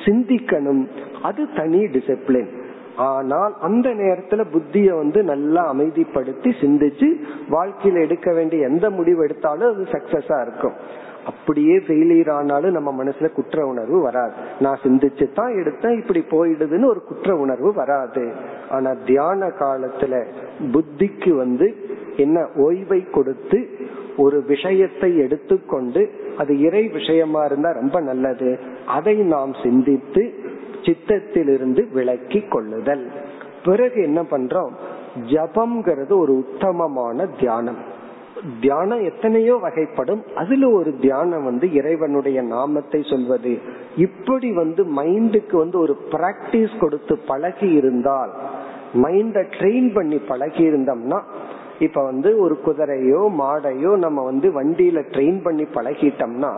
சிந்திக்கணும். 0.06 0.84
அது 1.22 1.48
தனி 1.56 1.82
டிசிப்ளின் 1.96 2.52
ஆனால் 2.96 3.54
அந்த 3.62 3.90
நேரத்துல 3.90 4.42
புத்திய 4.56 4.90
வந்து 4.96 5.20
நல்லா 5.24 5.62
அமைதிப்படுத்தி 5.74 6.50
சிந்திச்சு 6.62 7.08
வாழ்க்கையில 7.52 8.04
எடுக்க 8.08 8.34
வேண்டிய 8.34 8.68
எந்த 8.68 8.90
முடிவு 8.90 9.24
எடுத்தாலும் 9.24 9.72
அது 9.74 9.88
சக்சஸா 9.96 10.38
இருக்கும். 10.42 10.76
அப்படியே 11.26 11.78
ஃபெயிலியர் 11.78 12.32
ஆனாலும் 12.32 12.72
நம்ம 12.72 13.04
மனசுல 13.04 13.32
குற்ற 13.32 13.66
உணர்வு 13.66 14.02
வராது. 14.02 14.34
நான் 14.60 14.80
சிந்திச்சு 14.84 15.34
தான் 15.34 15.54
எடுத்தேன் 15.54 15.98
இப்படி 15.98 16.20
போயிடுதுன்னு 16.20 16.86
ஒரு 16.86 17.04
குற்ற 17.04 17.36
உணர்வு 17.36 17.74
வராது. 17.74 18.32
ஆனா 18.70 18.94
தியான 19.06 19.48
காலத்துல 19.48 20.26
புத்திக்கு 20.72 21.30
வந்து 21.30 21.76
என்ன 22.18 22.48
ஓய்வை 22.56 23.10
கொடுத்து 23.10 23.70
ஒரு 24.18 24.44
விஷயத்தை 24.44 25.18
எடுத்துக்கொண்டு 25.18 26.12
அது 26.38 26.60
இறை 26.60 26.88
விஷயமா 26.88 27.46
இருந்தா 27.46 27.72
ரொம்ப 27.72 28.02
நல்லது. 28.02 28.60
அதை 28.88 29.16
நாம் 29.16 29.54
சிந்தித்து 29.64 30.34
சித்தத்திலிருந்து 30.82 31.92
விலக்கி 31.94 32.42
கொள்ளுதல். 32.50 33.12
பிறகு 33.66 34.04
என்ன 34.04 34.22
பண்றோம்? 34.22 34.72
ஜபம்ங்கிறது 35.28 36.18
ஒரு 36.18 36.38
உத்தமமான 36.38 37.26
தியானம். 37.26 37.78
தியானம் 38.62 39.04
எத்தனையோ 39.04 39.60
வகைப்படும். 39.64 40.22
அதுல 40.36 40.70
ஒரு 40.70 40.96
தியானம் 41.00 41.44
வந்து 41.44 41.74
இறைவனுடைய 41.74 42.42
நாமத்தை 42.42 43.04
சொல்வது. 43.04 43.60
இப்படி 43.98 44.52
வந்து 44.52 44.84
மைண்டுக்கு 44.96 45.52
வந்து 45.52 45.80
ஒரு 45.80 45.98
பிராக்டிஸ் 46.12 46.80
கொடுத்து 46.80 47.18
பழகி 47.18 47.72
இருந்தால் 47.72 48.32
மைண்ட 48.94 49.40
ட்ரெயின் 49.60 49.94
பண்ணி 49.94 50.18
பழகி 50.18 50.64
இருந்தோம்னா 50.64 51.22
இப்ப 51.80 52.04
வந்து 52.04 52.40
ஒரு 52.40 52.60
குதிரையோ 52.66 53.22
மாடையோ 53.40 53.96
நம்ம 53.96 54.24
வந்து 54.24 54.50
வண்டியில 54.50 55.00
ட்ரெயின் 55.12 55.42
பண்ணி 55.42 55.64
பழகிட்டோம்னா 55.64 56.52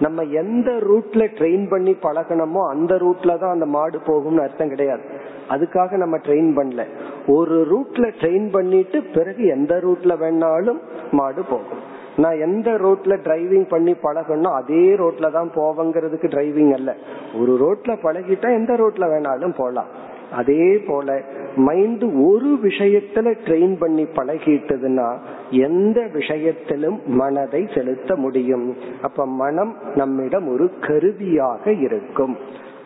நம்ம 0.00 0.22
எந்த 0.22 0.70
ரூட்ல 0.70 1.28
ட்ரெயின் 1.38 1.68
பண்ணி 1.68 1.96
பழகணுமோ 2.02 2.68
அந்த 2.68 2.94
ரூட்ல 2.94 3.38
தான் 3.38 3.50
அந்த 3.50 3.66
மாடு 3.66 3.98
போகும்னு 4.06 4.40
அர்த்தம் 4.40 4.68
கிடையாது. 4.68 5.02
அதுக்காக 5.48 5.96
நம்ம 5.96 6.16
ட்ரெயின் 6.16 6.52
பண்ணல. 6.56 6.86
ஒரு 7.26 7.66
ரூட்ல 7.70 8.12
ட்ரெயின் 8.20 8.50
பண்ணிட்டு 8.50 9.02
பிறகு 9.02 9.44
எந்த 9.44 9.80
ரூட்ல 9.84 10.16
வேணாலும் 10.16 10.80
மாடு 11.10 11.42
போகும். 11.42 11.92
நான் 12.16 12.38
எந்த 12.38 12.70
ரோட்ல 12.70 13.18
டிரைவிங் 13.24 13.68
பண்ணி 13.68 13.92
பழகணும் 13.92 14.52
அதே 14.52 14.96
ரோட்ல 14.96 15.30
தான் 15.30 15.50
போவங்கிறதுக்கு 15.54 16.28
டிரைவிங் 16.28 16.72
அல்ல. 16.72 16.96
ஒரு 17.40 17.52
ரோட்ல 17.64 17.88
பழகிட்டா 17.88 18.54
எந்த 18.54 18.74
ரோட்ல 18.74 19.06
வேணாலும் 19.06 19.54
போலாம். 19.56 19.86
அதே 20.32 20.78
போல 20.78 21.20
மைண்ட் 21.56 22.02
ஒரு 22.02 22.58
விஷயத்துல 22.62 23.34
ட்ரெயின் 23.44 23.76
பண்ணி 23.78 24.02
பழகிட்டதுன்னா 24.02 25.16
எந்த 25.50 26.08
விஷயத்திலும் 26.12 27.00
மனதை 27.06 27.68
செலுத்த 27.74 28.16
முடியும். 28.16 28.76
அப்ப 29.02 29.26
மனம் 29.26 29.76
நம்மிடம் 29.94 30.48
ஒரு 30.48 30.70
கருவியாக 30.80 31.72
இருக்கும். 31.72 32.36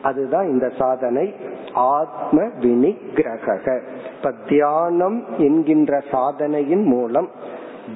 அதுதான் 0.03 0.49
இந்த 0.49 0.68
சாதனை. 0.78 1.34
ஆத்ம 1.74 2.43
வினிகிரக 2.43 3.80
இப்ப 4.16 4.32
தியானம் 4.49 5.24
என்கின்ற 5.39 6.03
சாதனையின் 6.11 6.84
மூலம் 6.84 7.28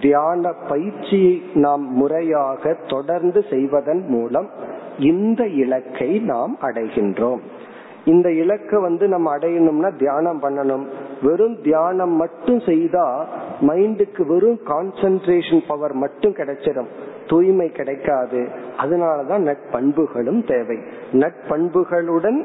தியான 0.01 0.53
பயிற்சியை 0.69 1.43
நாம் 1.55 1.93
முறையாக 1.95 2.77
தொடர்ந்து 2.89 3.45
செய்வதன் 3.51 4.05
மூலம் 4.09 4.51
இந்த 4.99 5.47
இலக்கை 5.47 6.19
நாம் 6.19 6.59
அடைகின்றோம். 6.61 7.39
இந்த 8.05 8.33
இலக்கை 8.33 8.81
வந்து 8.81 9.09
நம்ம 9.09 9.37
அடையணும்னா 9.37 9.99
தியானம் 9.99 10.43
பண்ணணும். 10.43 10.87
வெறும் 11.23 11.63
தியானம் 11.63 12.17
மட்டும் 12.17 12.61
செய்தா 12.61 13.27
மைண்டுக்கு 13.61 14.27
வெறும் 14.27 14.61
கான்சென்ட்ரேஷன் 14.67 15.63
பவர் 15.69 15.93
மட்டும் 15.93 16.33
கிடைச்சிடும் 16.33 16.87
தூய்மை 17.29 17.73
கிடைக்காது. 17.73 18.49
அதனாலதான் 18.79 19.45
நட்பண்புகளும் 19.45 20.47
தேவை. 20.47 20.79
நட்பண்புகளுடன் 21.13 22.45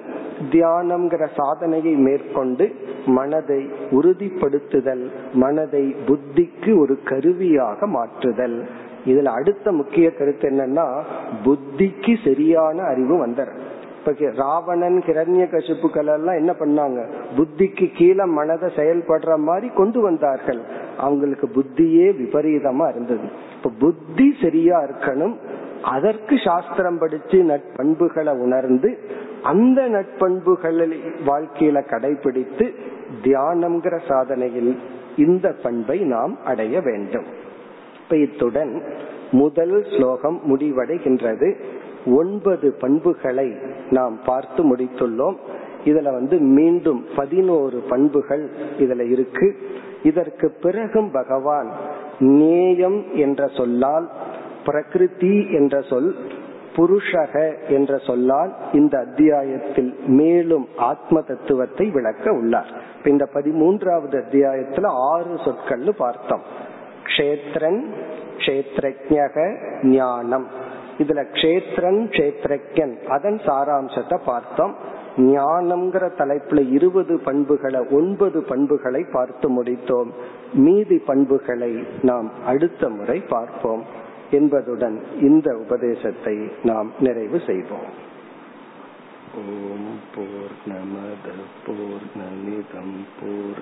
தியானம்ங்கிற 0.52 1.28
சாதனையை 1.36 1.94
மேற்கொண்டு 1.94 2.76
மனதை 3.06 3.70
உறுதிப்படுத்துதல் 3.92 5.12
மனதை 5.34 5.96
புத்திக்கு 6.08 6.80
ஒரு 6.80 7.00
கருவியாக 7.04 7.88
மாற்றுதல். 7.88 8.68
இதுல 9.06 9.26
அடுத்த 9.26 9.72
முக்கிய 9.72 10.12
கருத்து 10.12 10.50
என்னன்னா 10.50 11.04
புத்திக்கு 11.46 12.16
சரியான 12.24 12.84
அறிவு 12.84 13.28
வந்துடும் 13.28 13.67
இப்ப 14.08 14.30
ராவணன் 14.30 15.04
கிரண்ய 15.06 15.46
கசிப்புகள் 15.50 16.14
எல்லாம் 16.14 16.36
என்ன 16.36 16.52
பண்ணாங்க? 16.52 17.06
புத்திக்கு 17.38 17.92
கீழே 17.96 18.24
மனதை 18.24 18.70
செயல்படுற 18.76 19.38
மாதிரி 19.38 19.68
கொண்டு 19.68 20.02
வந்தார்கள். 20.02 20.60
அவங்களுக்கு 20.98 21.48
புத்தியே 21.48 22.08
விபரீதமா 22.22 22.90
இருந்தது. 22.90 23.28
இப்ப 23.56 23.72
புத்தி 23.80 24.36
சரியா 24.42 24.80
இருக்கணும். 24.80 25.36
அதற்கு 25.84 26.38
சாஸ்திரம் 26.38 26.98
படிச்சு 26.98 27.44
நட்பண்புகளை 27.44 28.38
உணர்ந்து 28.38 28.98
அந்த 29.44 29.82
நட்பண்புகளை 29.82 30.98
வாழ்க்கையில 31.26 31.82
கடைபிடித்து 31.90 32.76
தியானம்ங்கிற 33.24 34.00
சாதனையில் 34.08 34.78
இந்த 35.18 35.56
பண்பை 35.64 36.00
நாம் 36.00 36.38
அடைய 36.46 36.82
வேண்டும். 36.82 37.26
இப்ப 38.04 38.18
இத்துடன் 38.18 38.84
முதல் 39.32 39.86
ஸ்லோகம் 39.98 40.42
முடிவடைகின்றது. 40.50 41.56
ஒன்பது 42.16 42.72
பண்புகளை 42.72 43.56
நாம் 43.90 44.20
பார்த்து 44.26 44.76
முடித்துள்ளோம். 44.76 45.36
இதுல 45.86 46.04
வந்து 46.04 46.40
மீண்டும் 46.40 47.06
பதினோரு 47.16 47.84
பண்புகள் 47.90 48.50
இதுல 48.78 49.12
இருக்கு. 49.12 49.58
இதற்கு 50.04 50.50
பிறகும் 50.62 51.12
பகவான் 51.12 51.72
நேயம் 52.20 53.04
என்ற 53.14 53.48
சொல்லால் 53.48 54.10
பிரகிருதி 54.66 55.52
என்ற 55.52 55.82
சொல் 55.82 56.16
புருஷக 56.76 57.54
என்ற 57.68 57.98
சொல்லால் 57.98 58.56
இந்த 58.74 58.98
அத்தியாயத்தில் 58.98 59.96
மேலும் 60.08 60.68
ஆத்ம 60.78 61.22
தத்துவத்தை 61.22 61.90
விளக்க 61.90 62.32
உள்ளார். 62.32 62.82
இந்த 63.06 63.30
பதிமூன்றாவது 63.34 64.22
அத்தியாயத்துல 64.24 64.86
ஆறு 64.86 65.34
சொற்கள்னு 65.34 65.90
பார்த்தோம். 65.90 66.42
கஷேத்திரன் 67.04 67.86
கஷேத்ரஜக 68.38 69.56
ஞானம். 69.84 70.48
இதுல 71.02 71.24
கஷேத்திரன் 71.34 72.02
கஷேத்ரஜன் 72.14 72.94
அதன் 73.16 73.40
சாராம்சத்தை 73.48 74.18
பார்த்தோம். 74.30 74.74
ஞானம்ங்கிற 75.34 76.06
தலைப்புல 76.22 76.62
இருபது 76.78 77.14
பண்புகளை 77.28 77.82
ஒன்பது 78.00 78.40
பண்புகளை 78.50 79.02
பார்த்து 79.16 79.48
முடித்தோம். 79.58 80.10
மீதி 80.66 80.98
பண்புகளை 81.10 81.72
நாம் 82.10 82.28
அடுத்த 82.52 82.90
முறை 82.98 83.20
பார்ப்போம் 83.34 83.86
என்பதுடன் 84.40 84.98
இந்த 85.28 85.48
உபதேசத்தை 85.64 86.36
நாம் 86.70 86.90
நிறைவு 87.06 87.40
செய்வோம். 87.50 87.90
ஓம் 89.40 89.90
போர் 90.14 90.56
நமத 90.70 91.28
போர் 91.66 92.08
நமிதம் 92.20 92.96
போர் 93.18 93.62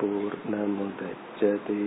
போர் 0.00 0.36
நமுதச்சதே 0.52 1.86